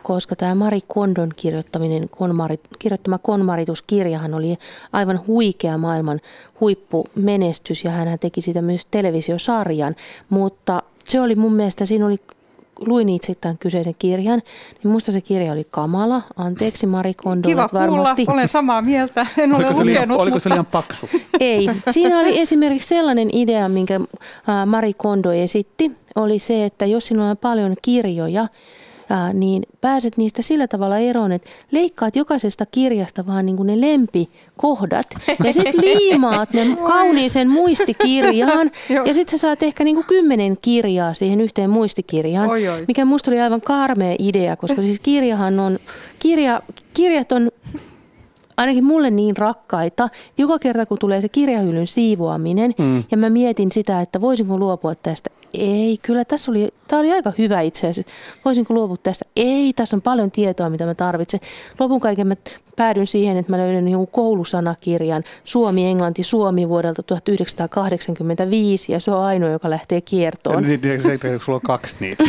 koska 0.04 0.36
tämä 0.36 0.56
Mari 0.56 0.82
Kondon 0.88 1.30
kirjoittaminen, 1.36 2.10
konmarit, 2.10 2.62
kirjoittama 2.80 3.18
konmarituskirjahan 3.18 4.34
oli 4.34 4.58
aivan 4.94 5.20
huikea 5.28 5.78
maailman 5.78 6.20
huippumenestys 6.60 7.84
ja 7.84 7.92
hän 7.92 8.20
teki 8.20 8.42
sitä 8.42 8.62
myös 8.62 8.88
televisiosarjan, 8.92 9.96
mutta 10.30 10.84
se 11.08 11.22
oli 11.22 11.36
mun 11.36 11.54
mielestä, 11.54 11.86
siinä 11.86 12.06
oli 12.06 12.18
luin 12.88 13.10
itse 13.10 13.34
tämän 13.42 13.58
kyseisen 13.58 13.96
kirjan, 14.00 14.42
niin 14.84 14.92
musta 14.92 15.12
se 15.12 15.22
kirja 15.22 15.52
oli 15.52 15.68
kamala. 15.70 16.22
Anteeksi 16.36 16.86
Mari 16.86 17.14
Kondo, 17.14 17.48
Kiva 17.48 17.70
varmasti. 17.74 18.26
kuulla, 18.26 18.40
olen 18.40 18.48
samaa 18.48 18.82
mieltä. 18.82 19.26
En 19.38 19.54
oliko, 19.54 19.70
ole 19.70 19.78
se 19.78 19.86
liian, 19.86 20.12
oliko 20.12 20.40
se 20.40 20.50
liian 20.50 20.66
paksu? 20.66 21.10
Ei. 21.40 21.70
Siinä 21.90 22.20
oli 22.20 22.40
esimerkiksi 22.40 22.88
sellainen 22.90 23.30
idea, 23.34 23.70
minkä 23.70 24.00
Mari 24.66 24.94
Kondo 24.94 25.32
esitti, 25.32 25.92
oli 26.16 26.40
se, 26.40 26.66
että 26.66 26.86
jos 26.86 27.06
sinulla 27.06 27.30
on 27.30 27.38
paljon 27.38 27.76
kirjoja, 27.82 28.48
ää, 29.10 29.34
niin 29.34 29.64
pääset 29.82 30.18
niistä 30.18 30.42
sillä 30.42 30.68
tavalla 30.68 30.98
eroon, 30.98 31.32
että 31.32 31.50
leikkaat 31.72 32.16
jokaisesta 32.16 32.66
kirjasta 32.66 33.28
vaan 33.28 33.46
niin 33.46 33.58
kuin 33.58 33.68
ne 33.68 33.82
lempikohdat 33.82 35.08
ja 35.44 35.54
sitten 35.54 35.82
liimaat 35.92 36.54
ne 36.54 36.78
kauniiseen 36.88 37.50
muistikirjaan 37.50 38.72
ja 39.08 39.14
sitten 39.14 39.40
sä 39.40 39.42
saat 39.42 39.64
ehkä 39.64 39.84
niin 39.84 39.96
kuin 39.96 40.06
kymmenen 40.08 40.58
kirjaa 40.62 41.14
siihen 41.14 41.42
yhteen 41.42 41.70
muistikirjaan, 41.70 42.50
oi, 42.50 42.68
oi. 42.68 42.86
mikä 42.88 43.06
musta 43.06 43.32
oli 43.32 43.40
aivan 43.40 43.62
karmea 43.62 44.16
idea, 44.20 44.56
koska 44.56 44.82
siis 44.82 45.00
kirjahan 45.00 45.60
on, 45.60 45.80
kirja, 46.20 46.62
kirjat 46.94 47.32
on 47.32 47.52
ainakin 48.58 48.84
mulle 48.84 49.10
niin 49.10 49.38
rakkaita. 49.38 50.10
Joka 50.38 50.60
kerta 50.60 50.86
kun 50.86 50.98
tulee 51.00 51.22
se 51.22 51.30
kirjahyllyn 51.30 51.88
siivoaminen 51.88 52.74
mm. 52.80 53.04
ja 53.12 53.18
mä 53.18 53.30
mietin 53.30 53.72
sitä, 53.72 54.02
että 54.02 54.22
voisinko 54.22 54.58
luopua 54.58 54.96
tästä 54.96 55.30
ei, 55.54 55.98
kyllä 56.02 56.26
tässä 56.26 56.52
oli, 56.52 56.70
tämä 56.92 57.00
oli 57.00 57.12
aika 57.12 57.32
hyvä 57.38 57.62
itse 57.62 57.88
asiassa. 57.88 58.14
Voisinko 58.46 58.74
luopua 58.74 58.98
tästä? 58.98 59.26
Ei, 59.36 59.74
tässä 59.74 59.96
on 59.96 60.02
paljon 60.02 60.32
tietoa, 60.32 60.70
mitä 60.70 60.86
mä 60.86 60.96
tarvitsen. 60.96 61.40
Lopun 61.80 62.00
kaiken 62.02 62.28
mä 62.28 62.36
päädyin 62.76 63.08
siihen, 63.08 63.38
että 63.38 63.52
mä 63.52 63.58
löydän 63.58 63.88
jonkun 63.88 64.08
koulusanakirjan 64.08 65.24
Suomi, 65.44 65.88
Englanti, 65.88 66.24
Suomi 66.24 66.70
vuodelta 66.70 67.04
1985 67.04 68.92
ja 68.92 69.00
se 69.00 69.12
on 69.12 69.24
ainoa, 69.24 69.50
joka 69.50 69.70
lähtee 69.70 70.02
kiertoon. 70.02 70.64
Niin, 70.64 70.82
niin 70.82 71.02
se, 71.02 71.20
sulla 71.42 71.56
on 71.56 71.62
kaksi 71.62 71.96
niitä. 72.00 72.24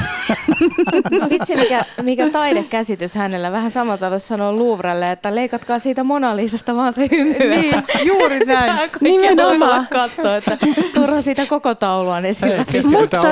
Vitsi, 1.31 1.57
mikä, 1.57 1.85
mikä 2.03 2.31
taidekäsitys 2.31 3.15
hänellä. 3.15 3.53
Vähän 3.53 3.71
samalta 3.71 4.11
voisi 4.11 4.27
sanoa 4.27 4.57
Louvrelle, 4.57 5.13
että 5.13 5.35
leikatkaa 5.35 5.79
siitä 5.79 6.05
Mona 6.05 6.37
Lisasta 6.37 6.77
vaan 6.77 6.93
se 6.93 7.09
hymy. 7.11 7.39
Niin, 7.39 7.75
juuri 8.09 8.39
näin. 8.39 8.91
Nimenomaan. 9.01 9.87
katsoa, 9.93 10.37
että 10.37 10.59
turha 10.95 11.23
siitä 11.23 11.47
koko 11.47 11.75
taulua 11.75 12.19
esillä. 12.19 12.65
Mutta 12.91 13.23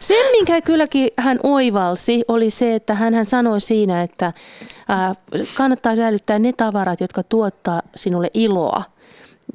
se, 0.00 0.14
minkä 0.30 0.60
kylläkin 0.60 1.08
hän 1.16 1.38
oivalsi, 1.42 2.24
oli 2.28 2.50
se, 2.50 2.74
että 2.74 2.94
hän 2.94 3.26
sanoi 3.26 3.60
siinä, 3.60 4.02
että 4.02 4.32
kannattaa 5.56 5.96
säilyttää 5.96 6.38
ne 6.38 6.52
tavarat, 6.52 7.00
jotka 7.00 7.22
tuottaa 7.22 7.82
sinulle 7.96 8.30
iloa. 8.34 8.82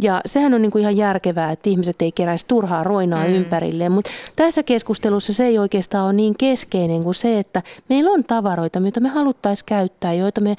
Ja 0.02 0.22
sehän 0.26 0.54
on 0.54 0.62
niin 0.62 0.72
kuin 0.72 0.82
ihan 0.82 0.98
järkevää, 0.98 1.52
että 1.52 1.70
ihmiset 1.70 2.02
ei 2.02 2.12
keräisi 2.12 2.45
turhaa 2.48 2.84
roinaa 2.84 3.24
mm. 3.24 3.34
ympärilleen, 3.34 3.91
mutta 3.91 4.12
tässä 4.36 4.64
keskustelussa 4.64 5.34
se 5.34 5.45
ei 5.45 5.60
oikeastaan 5.60 6.06
ole 6.06 6.14
niin 6.14 6.36
keskeinen 6.38 7.04
kuin 7.04 7.16
se, 7.16 7.39
että 7.39 7.62
meillä 7.89 8.12
on 8.12 8.24
tavaroita, 8.24 8.80
joita 8.80 9.00
me 9.00 9.10
haluttaisiin 9.10 9.66
käyttää, 9.66 10.14
joita 10.14 10.41
me 10.41 10.56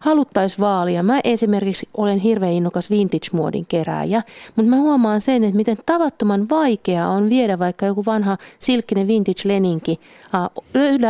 haluttaisiin 0.00 0.60
vaalia. 0.60 1.02
Mä 1.02 1.20
esimerkiksi 1.24 1.88
olen 1.96 2.18
hirveän 2.18 2.52
innokas 2.52 2.90
vintage-muodin 2.90 3.66
kerääjä, 3.68 4.22
mutta 4.56 4.70
mä 4.70 4.76
huomaan 4.76 5.20
sen, 5.20 5.44
että 5.44 5.56
miten 5.56 5.76
tavattoman 5.86 6.48
vaikeaa 6.48 7.08
on 7.08 7.30
viedä 7.30 7.58
vaikka 7.58 7.86
joku 7.86 8.04
vanha 8.06 8.36
silkkinen 8.58 9.06
vintage-leninki, 9.06 10.00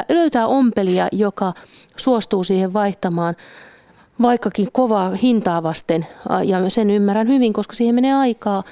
löytää 0.09 0.47
ompelia, 0.47 1.09
joka 1.12 1.53
suostuu 1.97 2.45
siihen 2.45 2.72
vaihtamaan 2.72 3.37
vaikkakin 4.22 4.68
kovaa 4.72 5.10
hintaa 5.10 5.62
vasten, 5.62 6.06
ja 6.44 6.70
sen 6.70 6.90
ymmärrän 6.90 7.28
hyvin, 7.28 7.52
koska 7.52 7.74
siihen 7.74 7.94
menee 7.94 8.14
aikaa 8.14 8.62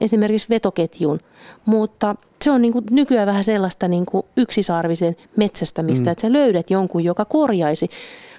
esimerkiksi 0.00 0.48
vetoketjun, 0.50 1.20
mutta 1.66 2.14
se 2.44 2.50
on 2.50 2.62
niin 2.62 2.72
kuin 2.72 2.84
nykyään 2.90 3.26
vähän 3.26 3.44
sellaista 3.44 3.88
niin 3.88 4.06
kuin 4.06 4.26
yksisarvisen 4.36 5.16
metsästämistä, 5.36 6.04
mm. 6.04 6.12
että 6.12 6.22
sä 6.22 6.32
löydät 6.32 6.70
jonkun, 6.70 7.04
joka 7.04 7.24
korjaisi 7.24 7.88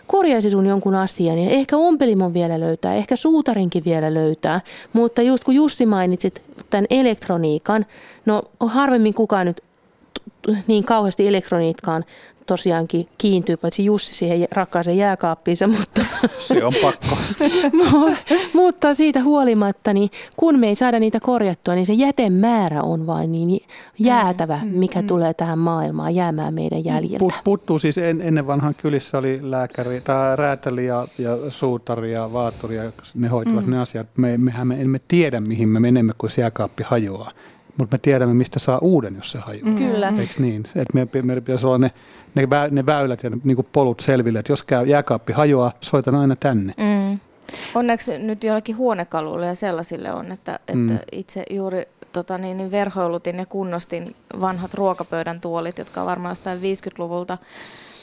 korjaisi 0.07 0.49
sun 0.49 0.65
jonkun 0.65 0.95
asian. 0.95 1.39
Ja 1.39 1.49
ehkä 1.49 1.77
ompelimon 1.77 2.33
vielä 2.33 2.59
löytää, 2.59 2.95
ehkä 2.95 3.15
suutarinkin 3.15 3.85
vielä 3.85 4.13
löytää, 4.13 4.61
mutta 4.93 5.21
just 5.21 5.43
kun 5.43 5.55
Jussi 5.55 5.85
mainitsit 5.85 6.41
tämän 6.69 6.85
elektroniikan, 6.89 7.85
no 8.25 8.43
harvemmin 8.59 9.13
kukaan 9.13 9.45
nyt 9.45 9.61
niin 10.67 10.83
kauheasti 10.83 11.27
elektroniikkaan 11.27 12.05
tosiaankin 12.47 13.07
kiintyy, 13.17 13.57
paitsi 13.57 13.85
Jussi 13.85 14.15
siihen 14.15 14.47
rakkaaseen 14.51 14.97
jääkaappiinsa, 14.97 15.67
mutta... 15.67 16.05
Se 16.39 16.65
on 16.65 16.73
pakko. 16.81 17.17
mutta 18.61 18.93
siitä 18.93 19.23
huolimatta, 19.23 19.93
niin 19.93 20.09
kun 20.37 20.59
me 20.59 20.67
ei 20.67 20.75
saada 20.75 20.99
niitä 20.99 21.19
korjattua, 21.19 21.73
niin 21.73 21.85
se 21.85 21.93
jätemäärä 21.93 22.81
on 22.81 23.07
vain 23.07 23.31
niin 23.31 23.61
jäätävä, 23.99 24.59
mm, 24.63 24.69
mikä 24.69 25.01
mm. 25.01 25.07
tulee 25.07 25.33
tähän 25.33 25.59
maailmaan 25.59 26.15
jäämään 26.15 26.53
meidän 26.53 26.85
jäljiltä. 26.85 27.19
Put, 27.19 27.33
puttuu 27.43 27.79
siis 27.79 27.97
en, 27.97 28.21
ennen 28.21 28.47
vanhan 28.47 28.75
kylissä 28.75 29.17
oli 29.17 29.39
lääkäri, 29.41 30.01
tai 30.01 30.35
räätäli 30.35 30.85
ja, 30.85 31.07
ja 31.17 31.37
suutari 31.49 32.11
ja 32.11 32.33
vaaturi, 32.33 32.75
ja 32.75 32.83
ne 33.13 33.27
hoitivat 33.27 33.65
mm. 33.65 33.71
ne 33.71 33.79
asiat. 33.79 34.07
Me, 34.17 34.37
mehän 34.37 34.67
me 34.67 34.81
emme 34.81 34.99
tiedä, 35.07 35.39
mihin 35.39 35.69
me 35.69 35.79
menemme, 35.79 36.13
kun 36.17 36.29
se 36.29 36.41
jääkaappi 36.41 36.83
hajoaa 36.83 37.31
mutta 37.77 37.97
me 37.97 37.99
tiedämme, 38.01 38.33
mistä 38.33 38.59
saa 38.59 38.79
uuden, 38.79 39.15
jos 39.15 39.31
se 39.31 39.39
hajoaa. 39.39 39.73
Kyllä. 39.77 40.13
Eikö 40.19 40.33
niin? 40.39 40.63
Et 40.75 40.93
me, 40.93 41.07
meidän 41.23 41.43
pitäisi 41.43 41.67
olla 41.67 41.77
ne 41.77 41.91
ne, 42.37 42.49
vä, 42.49 42.67
ne 42.71 42.85
väylät 42.85 43.23
ja 43.23 43.31
niin 43.43 43.55
kuin 43.55 43.67
polut 43.71 43.99
selville, 43.99 44.39
että 44.39 44.51
jos 44.51 44.63
käy 44.63 44.85
jääkaappi 44.85 45.33
hajoaa, 45.33 45.71
soitan 45.81 46.15
aina 46.15 46.35
tänne. 46.35 46.73
Mm. 46.77 47.19
Onneksi 47.75 48.17
nyt 48.17 48.43
jollakin 48.43 48.77
huonekaluille 48.77 49.45
ja 49.45 49.55
sellaisille 49.55 50.13
on, 50.13 50.31
että, 50.31 50.59
että 50.67 50.93
mm. 50.93 50.99
itse 51.11 51.43
juuri 51.49 51.85
tota, 52.13 52.37
niin, 52.37 52.57
niin 52.57 52.71
verhoilutin 52.71 53.37
ja 53.37 53.45
kunnostin 53.45 54.15
vanhat 54.41 54.73
ruokapöydän 54.73 55.41
tuolit, 55.41 55.77
jotka 55.77 56.01
on 56.01 56.07
varmaan 56.07 56.31
jostain 56.31 56.59
50-luvulta 56.59 57.37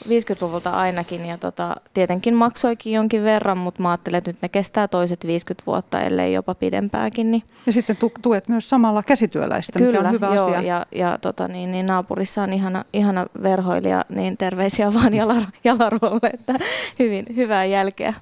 50-luvulta 0.03 0.69
ainakin 0.69 1.25
ja 1.25 1.37
tota, 1.37 1.75
tietenkin 1.93 2.35
maksoikin 2.35 2.93
jonkin 2.93 3.23
verran, 3.23 3.57
mutta 3.57 3.81
mä 3.81 3.89
ajattelin, 3.89 4.17
että 4.17 4.31
nyt 4.31 4.41
ne 4.41 4.49
kestää 4.49 4.87
toiset 4.87 5.27
50 5.27 5.63
vuotta, 5.67 6.01
ellei 6.01 6.33
jopa 6.33 6.55
pidempääkin. 6.55 7.31
Niin. 7.31 7.43
Ja 7.65 7.73
sitten 7.73 7.97
tu- 7.97 8.11
tuet 8.21 8.47
myös 8.47 8.69
samalla 8.69 9.03
käsityöläistä, 9.03 9.79
Kyllä, 9.79 9.97
mikä 9.97 10.07
on 10.07 10.13
hyvä 10.13 10.35
joo, 10.35 10.47
asia. 10.47 10.61
ja, 10.61 10.85
ja 10.91 11.17
tota, 11.21 11.47
niin, 11.47 11.71
niin 11.71 11.85
naapurissa 11.85 12.43
on 12.43 12.53
ihana, 12.53 12.85
ihana 12.93 13.25
verhoilija, 13.43 14.05
niin 14.09 14.37
terveisiä 14.37 14.93
vaan 14.93 15.13
Jalar, 15.19 15.43
Jalarolle, 15.63 16.29
että 16.33 16.53
hyvin, 16.99 17.25
hyvää 17.35 17.65
jälkeä. 17.65 18.13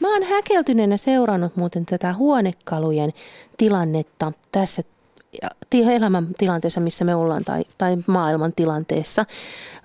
Mä 0.00 0.12
oon 0.12 0.22
häkeltyneenä 0.22 0.96
seurannut 0.96 1.56
muuten 1.56 1.86
tätä 1.86 2.14
huonekalujen 2.14 3.10
tilannetta 3.56 4.32
tässä 4.52 4.82
elämän 5.72 6.26
tilanteessa, 6.38 6.80
missä 6.80 7.04
me 7.04 7.14
ollaan, 7.14 7.44
tai, 7.44 7.64
tai 7.78 7.96
maailman 8.06 8.52
tilanteessa, 8.56 9.26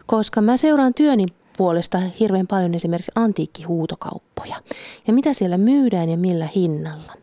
koska 0.05 0.41
mä 0.41 0.57
seuraan 0.57 0.93
työni 0.93 1.25
puolesta 1.57 2.01
hirveän 2.19 2.47
paljon 2.47 2.75
esimerkiksi 2.75 3.11
antiikkihuutokauppoja. 3.15 4.55
Ja 5.07 5.13
mitä 5.13 5.33
siellä 5.33 5.57
myydään 5.57 6.09
ja 6.09 6.17
millä 6.17 6.47
hinnalla. 6.55 7.13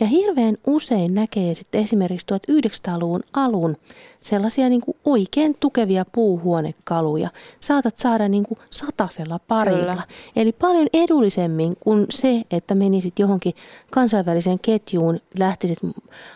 Ja 0.00 0.06
hirveän 0.06 0.56
usein 0.66 1.14
näkee 1.14 1.54
sitten 1.54 1.80
esimerkiksi 1.82 2.26
1900-luvun 2.34 3.22
alun 3.32 3.76
sellaisia 4.20 4.68
niin 4.68 4.80
kuin 4.80 4.96
oikein 5.04 5.56
tukevia 5.60 6.04
puuhuonekaluja. 6.12 7.30
Saatat 7.60 7.98
saada 7.98 8.28
niin 8.28 8.44
kuin 8.44 8.58
satasella 8.70 9.40
parilla. 9.48 9.92
Kyllä. 9.92 10.02
Eli 10.36 10.52
paljon 10.52 10.86
edullisemmin 10.92 11.76
kuin 11.80 12.06
se, 12.10 12.42
että 12.50 12.74
menisit 12.74 13.18
johonkin 13.18 13.54
kansainväliseen 13.90 14.58
ketjuun, 14.58 15.20
lähtisit 15.38 15.78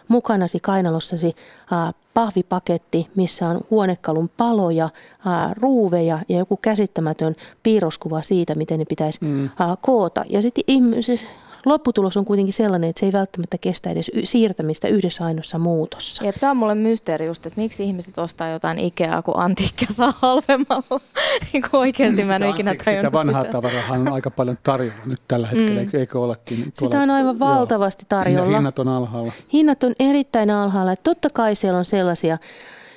mukanasi 0.08 0.60
kainalossasi 0.60 1.36
äh, 1.72 1.94
pahvipaketti, 2.14 3.08
missä 3.16 3.48
on 3.48 3.60
huonekalun 3.70 4.30
paloja, 4.36 4.88
ää, 5.26 5.54
ruuveja 5.56 6.18
ja 6.28 6.38
joku 6.38 6.56
käsittämätön 6.56 7.34
piirroskuva 7.62 8.22
siitä, 8.22 8.54
miten 8.54 8.78
ne 8.78 8.84
pitäisi 8.84 9.18
mm. 9.22 9.48
ää, 9.58 9.76
koota. 9.80 10.24
Ja 10.28 10.42
sitten 10.42 10.64
ihmiset, 10.66 11.26
lopputulos 11.66 12.16
on 12.16 12.24
kuitenkin 12.24 12.52
sellainen, 12.52 12.90
että 12.90 13.00
se 13.00 13.06
ei 13.06 13.12
välttämättä 13.12 13.58
kestä 13.58 13.90
edes 13.90 14.10
siirtämistä 14.24 14.88
yhdessä 14.88 15.24
ainoassa 15.24 15.58
muutossa. 15.58 16.24
Jep, 16.24 16.36
tämä 16.40 16.50
on 16.50 16.56
mulle 16.56 16.74
mysteeri 16.74 17.26
just, 17.26 17.46
että 17.46 17.60
miksi 17.60 17.84
ihmiset 17.84 18.18
ostaa 18.18 18.48
jotain 18.48 18.78
Ikeaa, 18.78 19.22
kun 19.22 19.38
antiikkia 19.38 19.88
saa 19.90 20.12
halvemmalla. 20.16 21.00
niin 21.52 21.62
kuin 21.70 21.80
oikeasti 21.80 22.24
mä 22.24 22.36
en 22.36 22.42
ikinä 22.42 22.74
tajunnut 22.84 23.04
sitä. 23.04 23.12
vanhaa 23.12 23.44
tavarahan 23.44 24.00
on 24.00 24.12
aika 24.12 24.30
paljon 24.30 24.58
tarjolla 24.62 25.02
nyt 25.06 25.20
tällä 25.28 25.46
hetkellä, 25.46 25.82
mm. 25.82 25.90
eikö 25.92 26.20
olekin? 26.20 26.56
Tuolla, 26.56 26.72
sitä 26.76 27.02
on 27.02 27.10
aivan 27.10 27.38
valtavasti 27.38 28.04
tarjolla. 28.08 28.56
Hinnat 28.56 28.78
on 28.78 28.88
alhaalla. 28.88 29.32
Hinnat 29.52 29.82
on 29.82 29.92
erittäin 29.98 30.50
alhaalla. 30.50 30.96
Totta 30.96 31.30
kai 31.30 31.54
siellä 31.54 31.78
on 31.78 31.84
sellaisia 31.84 32.38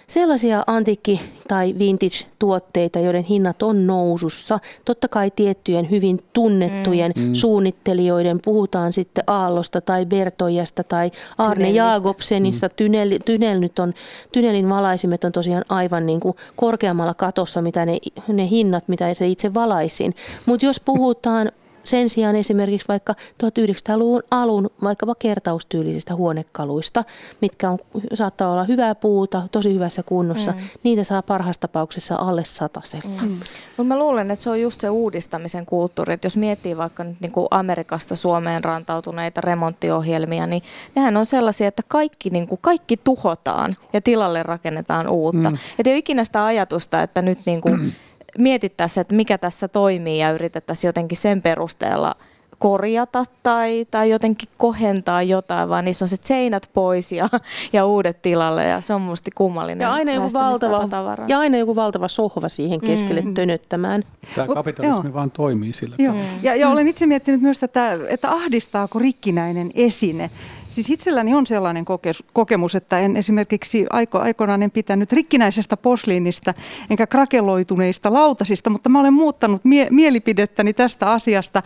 sellaisia 0.08 0.64
antiikki- 0.68 1.22
tai 1.48 1.76
vintage-tuotteita, 1.80 3.00
joiden 3.00 3.24
hinnat 3.24 3.64
on 3.64 3.88
nousussa. 3.88 4.60
Totta 4.86 5.08
kai 5.08 5.32
tiettyjen 5.32 5.90
hyvin 5.92 6.24
tunnettujen 6.34 7.12
mm. 7.16 7.22
mm. 7.22 7.34
suunnittelijoiden, 7.34 8.40
puhutaan 8.46 8.94
sitten 8.94 9.24
Aallosta 9.28 9.82
tai 9.82 10.06
Bertoijasta 10.06 10.84
tai 10.84 11.12
Arne 11.38 11.70
Jaakobsenista. 11.70 12.68
Mm. 12.68 12.74
Tynel, 12.76 13.20
tynel 13.26 13.60
nyt 13.60 13.80
on, 13.80 13.94
tynelin 14.32 14.70
valaisimet 14.70 15.24
on 15.24 15.32
tosiaan 15.32 15.66
aivan 15.70 16.06
niin 16.06 16.20
kuin 16.20 16.36
korkeammalla 16.56 17.14
katossa, 17.14 17.62
mitä 17.62 17.86
ne, 17.86 17.98
ne 18.28 18.50
hinnat, 18.50 18.88
mitä 18.88 19.14
se 19.14 19.28
itse 19.28 19.54
valaisin. 19.54 20.14
Mutta 20.46 20.66
jos 20.66 20.80
puhutaan 20.80 21.52
sen 21.86 22.10
sijaan 22.10 22.36
esimerkiksi 22.36 22.88
vaikka 22.88 23.14
1900-luvun 23.44 24.24
alun 24.32 24.70
vaikkapa 24.84 25.16
kertaustyylisistä 25.16 26.16
huonekaluista, 26.16 27.04
mitkä 27.42 27.70
on, 27.70 27.80
saattaa 28.14 28.52
olla 28.52 28.64
hyvää 28.64 28.96
puuta, 28.96 29.48
tosi 29.52 29.74
hyvässä 29.74 30.04
kunnossa, 30.04 30.52
mm. 30.52 30.58
niitä 30.84 31.04
saa 31.04 31.22
parhaassa 31.22 31.62
tapauksessa 31.62 32.16
alle 32.16 32.46
satasella. 32.46 33.22
Mm. 33.22 33.40
Mutta 33.78 33.84
mä 33.84 34.00
luulen, 34.00 34.32
että 34.32 34.44
se 34.44 34.50
on 34.50 34.62
just 34.62 34.82
se 34.82 34.90
uudistamisen 34.90 35.66
kulttuuri, 35.66 36.14
että 36.14 36.26
jos 36.26 36.38
miettii 36.38 36.78
vaikka 36.78 37.04
nyt 37.04 37.22
niin 37.22 37.32
kuin 37.32 37.48
Amerikasta 37.52 38.16
Suomeen 38.16 38.64
rantautuneita 38.64 39.42
remonttiohjelmia, 39.42 40.48
niin 40.48 40.64
nehän 40.96 41.18
on 41.18 41.26
sellaisia, 41.26 41.68
että 41.68 41.84
kaikki, 41.88 42.30
niin 42.30 42.48
kuin, 42.48 42.60
kaikki 42.62 42.98
tuhotaan 42.98 43.78
ja 43.94 44.02
tilalle 44.02 44.44
rakennetaan 44.44 45.08
uutta. 45.08 45.50
Mm. 45.50 45.58
Et 45.80 45.88
ei 45.88 45.94
ole 45.94 45.98
ikinä 45.98 46.24
sitä 46.24 46.46
ajatusta, 46.46 47.04
että 47.04 47.22
nyt 47.22 47.40
niin 47.46 47.62
kuin, 47.62 47.94
mietittäisiin, 48.38 49.02
että 49.02 49.16
mikä 49.16 49.38
tässä 49.38 49.68
toimii 49.68 50.20
ja 50.20 50.32
yritettäisiin 50.32 50.90
jotenkin 50.90 51.18
sen 51.18 51.42
perusteella 51.42 52.16
korjata 52.60 53.24
tai, 53.44 53.88
tai 53.92 54.10
jotenkin 54.10 54.50
kohentaa 54.58 55.24
jotain, 55.24 55.70
vaan 55.70 55.86
niissä 55.86 56.06
on 56.06 56.10
se 56.10 56.18
seinät 56.22 56.70
pois 56.74 57.12
ja, 57.12 57.30
ja 57.74 57.86
uudet 57.86 58.22
tilalle 58.22 58.64
ja 58.64 58.82
se 58.82 58.94
on 58.94 59.02
musta 59.02 59.32
kummallinen 59.36 59.86
ja 59.86 59.94
aina, 59.94 60.14
joku 60.14 60.34
valtava, 60.34 61.18
ja 61.28 61.40
aina 61.40 61.58
joku 61.58 61.76
valtava 61.76 62.08
sohva 62.08 62.50
siihen 62.50 62.82
keskelle 62.82 63.22
mm. 63.22 63.34
tönöttämään. 63.34 64.04
Tämä 64.36 64.48
kapitalismi 64.48 65.10
oh, 65.10 65.14
vaan 65.14 65.32
toimii 65.32 65.74
sillä 65.74 65.96
Joo. 66.00 66.16
Ja, 66.42 66.56
ja 66.56 66.70
olen 66.70 66.88
itse 66.88 67.06
miettinyt 67.06 67.42
myös, 67.42 67.64
että, 67.64 67.98
että 68.10 68.32
ahdistaako 68.32 69.00
rikkinäinen 69.00 69.72
esine 69.76 70.30
Siis 70.76 70.90
itselläni 70.90 71.34
on 71.34 71.48
sellainen 71.48 71.86
kokemus, 72.34 72.76
että 72.76 73.00
en 73.00 73.18
esimerkiksi 73.18 73.86
aiko, 73.90 74.20
aikoinaan 74.20 74.64
en 74.64 74.72
pitänyt 74.72 75.12
rikkinäisestä 75.12 75.78
posliinista 75.78 76.54
enkä 76.90 77.08
krakeloituneista 77.08 78.14
lautasista, 78.14 78.70
mutta 78.70 78.90
mä 78.90 79.00
olen 79.00 79.14
muuttanut 79.14 79.66
mie- 79.66 79.88
mielipidettäni 79.92 80.74
tästä 80.74 81.12
asiasta. 81.12 81.64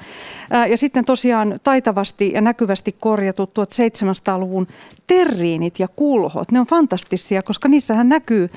Ää, 0.52 0.68
ja 0.68 0.78
sitten 0.78 1.06
tosiaan 1.06 1.60
taitavasti 1.64 2.32
ja 2.34 2.42
näkyvästi 2.42 2.96
korjatut 3.00 3.50
1700-luvun 3.50 4.68
terriinit 5.08 5.80
ja 5.80 5.88
kulhot, 5.88 6.52
ne 6.52 6.60
on 6.60 6.68
fantastisia, 6.68 7.44
koska 7.44 7.70
niissähän 7.70 8.10
näkyy 8.10 8.50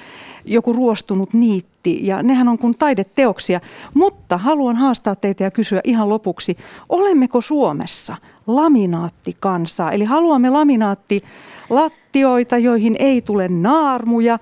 joku 0.45 0.73
ruostunut 0.73 1.33
niitti 1.33 2.07
ja 2.07 2.23
nehän 2.23 2.49
on 2.49 2.59
kuin 2.59 2.75
taideteoksia. 2.79 3.61
Mutta 3.95 4.39
haluan 4.39 4.77
haastaa 4.77 5.17
teitä 5.17 5.45
ja 5.45 5.51
kysyä 5.51 5.81
ihan 5.85 6.09
lopuksi, 6.09 6.57
olemmeko 6.89 7.41
Suomessa 7.41 8.17
laminaattikansaa? 8.47 9.93
Eli 9.93 10.05
haluamme 10.05 10.51
laminaattilattioita, 10.51 12.59
joihin 12.59 12.97
ei 12.99 13.23
tule 13.23 13.49
naarmuja. 13.49 14.39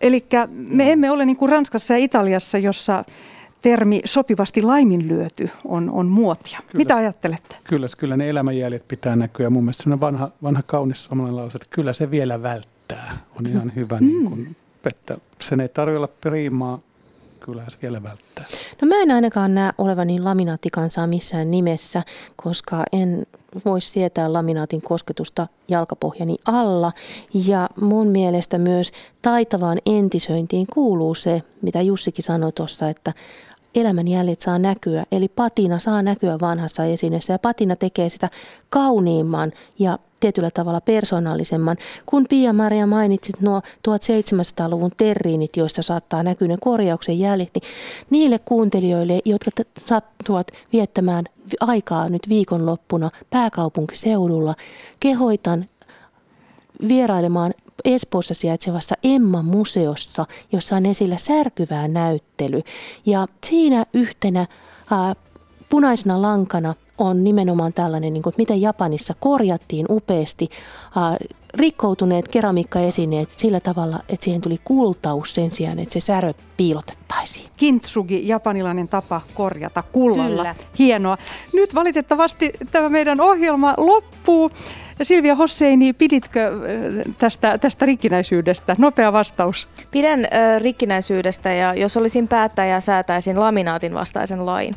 Eli 0.00 0.26
me 0.68 0.92
emme 0.92 1.10
ole 1.10 1.24
niin 1.24 1.36
kuin 1.36 1.52
Ranskassa 1.52 1.94
ja 1.94 1.98
Italiassa, 1.98 2.58
jossa 2.58 3.04
termi 3.62 4.00
sopivasti 4.04 4.62
laiminlyöty 4.62 5.50
on, 5.64 5.90
on 5.90 6.06
muotia. 6.06 6.58
Kyllä, 6.58 6.82
Mitä 6.82 6.96
ajattelette? 6.96 7.56
Kyllä, 7.64 7.86
kyllä 7.98 8.16
ne 8.16 8.28
elämänjäljet 8.28 8.88
pitää 8.88 9.16
näkyä. 9.16 9.50
Mun 9.50 9.64
mielestä 9.64 10.00
vanha, 10.00 10.30
vanha 10.42 10.62
kaunis 10.66 11.04
suomalainen 11.04 11.36
lause, 11.36 11.56
että 11.56 11.68
kyllä 11.70 11.92
se 11.92 12.10
vielä 12.10 12.42
välttää. 12.42 13.12
On 13.38 13.46
ihan 13.46 13.72
hyvä 13.76 13.96
mm. 14.00 14.06
niin 14.06 14.24
kuin 14.24 14.56
että 14.86 15.18
sen 15.38 15.60
ei 15.60 15.68
tarvitse 15.68 15.96
olla 15.96 16.08
priimaa, 16.20 16.78
kyllä 17.44 17.64
se 17.68 17.78
vielä 17.82 18.02
välttää. 18.02 18.44
No 18.82 18.88
mä 18.88 19.02
en 19.02 19.10
ainakaan 19.10 19.54
näe 19.54 19.72
olevani 19.78 20.20
laminaattikansaa 20.20 21.06
missään 21.06 21.50
nimessä, 21.50 22.02
koska 22.36 22.84
en 22.92 23.26
voisi 23.64 23.90
sietää 23.90 24.32
laminaatin 24.32 24.82
kosketusta 24.82 25.46
jalkapohjani 25.68 26.36
alla. 26.46 26.92
Ja 27.46 27.68
mun 27.80 28.08
mielestä 28.08 28.58
myös 28.58 28.92
taitavaan 29.22 29.78
entisöintiin 29.86 30.66
kuuluu 30.72 31.14
se, 31.14 31.42
mitä 31.62 31.82
Jussikin 31.82 32.24
sanoi 32.24 32.52
tuossa, 32.52 32.88
että 32.88 33.12
elämän 33.74 34.08
jäljet 34.08 34.40
saa 34.40 34.58
näkyä. 34.58 35.04
Eli 35.12 35.28
patina 35.28 35.78
saa 35.78 36.02
näkyä 36.02 36.38
vanhassa 36.40 36.84
esineessä 36.84 37.32
ja 37.32 37.38
patina 37.38 37.76
tekee 37.76 38.08
sitä 38.08 38.30
kauniimman 38.70 39.52
ja 39.78 39.98
tietyllä 40.20 40.50
tavalla 40.54 40.80
persoonallisemman. 40.80 41.76
Kun 42.06 42.26
Pia-Maria 42.28 42.86
mainitsit 42.86 43.40
nuo 43.40 43.60
1700-luvun 43.60 44.90
terriinit, 44.96 45.56
joista 45.56 45.82
saattaa 45.82 46.22
näkyä 46.22 46.48
ne 46.48 46.56
korjauksen 46.60 47.18
jäljet, 47.18 47.50
niin 47.54 47.64
niille 48.10 48.38
kuuntelijoille, 48.38 49.20
jotka 49.24 49.50
sattuvat 49.78 50.46
viettämään 50.72 51.24
aikaa 51.60 52.08
nyt 52.08 52.28
viikonloppuna 52.28 53.10
pääkaupunkiseudulla, 53.30 54.54
kehoitan 55.00 55.64
vierailemaan 56.88 57.54
Espoossa 57.84 58.34
sijaitsevassa 58.34 58.94
Emma-museossa, 59.02 60.26
jossa 60.52 60.76
on 60.76 60.86
esillä 60.86 61.16
särkyvää 61.16 61.88
näyttely. 61.88 62.62
Ja 63.06 63.28
siinä 63.46 63.84
yhtenä 63.94 64.46
ää, 64.90 65.14
punaisena 65.68 66.22
lankana 66.22 66.74
on 66.98 67.24
nimenomaan 67.24 67.72
tällainen, 67.72 68.12
niin 68.12 68.22
kuin, 68.22 68.34
miten 68.38 68.60
Japanissa 68.60 69.14
korjattiin 69.20 69.86
upeasti 69.90 70.48
äh, 70.96 71.16
rikkoutuneet 71.54 72.28
keramiikkaesineet 72.28 73.30
sillä 73.30 73.60
tavalla, 73.60 74.00
että 74.08 74.24
siihen 74.24 74.40
tuli 74.40 74.58
kultaus 74.64 75.34
sen 75.34 75.50
sijaan, 75.50 75.78
että 75.78 75.92
se 75.92 76.00
särö 76.00 76.32
piilotettaisiin. 76.56 77.50
Kintsugi, 77.56 78.28
japanilainen 78.28 78.88
tapa 78.88 79.20
korjata 79.34 79.82
kullalla. 79.82 80.28
Kyllä. 80.28 80.54
Hienoa. 80.78 81.18
Nyt 81.52 81.74
valitettavasti 81.74 82.52
tämä 82.70 82.88
meidän 82.88 83.20
ohjelma 83.20 83.74
loppuu. 83.76 84.50
Silvia 85.04 85.34
Hosseini, 85.34 85.92
piditkö 85.92 86.50
tästä, 87.18 87.58
tästä 87.58 87.86
rikkinäisyydestä? 87.86 88.76
Nopea 88.78 89.12
vastaus. 89.12 89.68
Pidän 89.90 90.20
äh, 90.24 90.60
rikkinäisyydestä 90.62 91.52
ja 91.52 91.74
jos 91.74 91.96
olisin 91.96 92.28
päättäjä, 92.28 92.80
säätäisin 92.80 93.40
laminaatin 93.40 93.94
vastaisen 93.94 94.46
lain. 94.46 94.74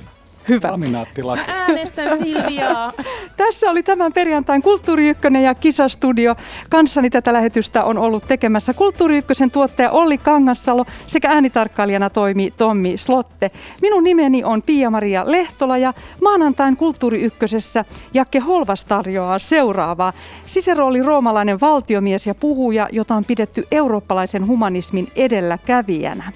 Hyvä. 0.49 0.71
Laminaattilaki. 0.71 1.41
Mä 1.47 1.53
äänestän 1.67 2.17
Silviaa. 2.17 2.93
Tässä 3.37 3.69
oli 3.69 3.83
tämän 3.83 4.13
perjantain 4.13 4.61
Kulttuuri 4.61 5.09
Ykkönen 5.09 5.43
ja 5.43 5.55
Kisastudio. 5.55 6.33
Kanssani 6.69 7.09
tätä 7.09 7.33
lähetystä 7.33 7.83
on 7.83 7.97
ollut 7.97 8.27
tekemässä 8.27 8.73
Kulttuuri 8.73 9.17
Ykkösen 9.17 9.51
tuottaja 9.51 9.91
Olli 9.91 10.17
Kangassalo 10.17 10.85
sekä 11.07 11.29
äänitarkkailijana 11.29 12.09
toimii 12.09 12.51
Tommi 12.51 12.97
Slotte. 12.97 13.51
Minun 13.81 14.03
nimeni 14.03 14.43
on 14.43 14.61
Pia-Maria 14.61 15.23
Lehtola 15.25 15.77
ja 15.77 15.93
maanantain 16.21 16.77
Kulttuuri 16.77 17.21
Ykkösessä 17.21 17.85
Jakke 18.13 18.39
Holvas 18.39 18.83
tarjoaa 18.83 19.39
seuraavaa. 19.39 20.13
Cicero 20.47 20.87
oli 20.87 21.01
roomalainen 21.01 21.61
valtiomies 21.61 22.27
ja 22.27 22.35
puhuja, 22.35 22.87
jota 22.91 23.15
on 23.15 23.25
pidetty 23.25 23.67
eurooppalaisen 23.71 24.47
humanismin 24.47 25.11
edelläkävijänä. 25.15 26.31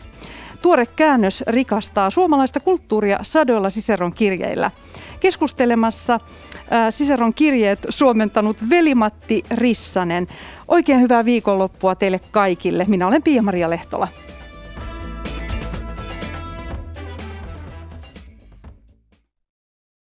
Tuore 0.62 0.86
käännös 0.86 1.44
rikastaa 1.48 2.10
suomalaista 2.10 2.60
kulttuuria 2.60 3.20
sadoilla 3.22 3.70
Siseron 3.70 4.14
kirjeillä. 4.14 4.72
Keskustelemassa 5.20 6.20
Siseron 6.90 7.34
kirjeet 7.34 7.86
suomentanut 7.90 8.70
Velimatti 8.70 9.44
Rissanen. 9.52 10.28
Oikein 10.68 11.02
hyvää 11.02 11.26
viikonloppua 11.26 11.96
teille 11.96 12.20
kaikille. 12.32 12.86
Minä 12.88 13.08
olen 13.08 13.24
Pia-Maria 13.24 13.70
Lehtola. 13.70 14.08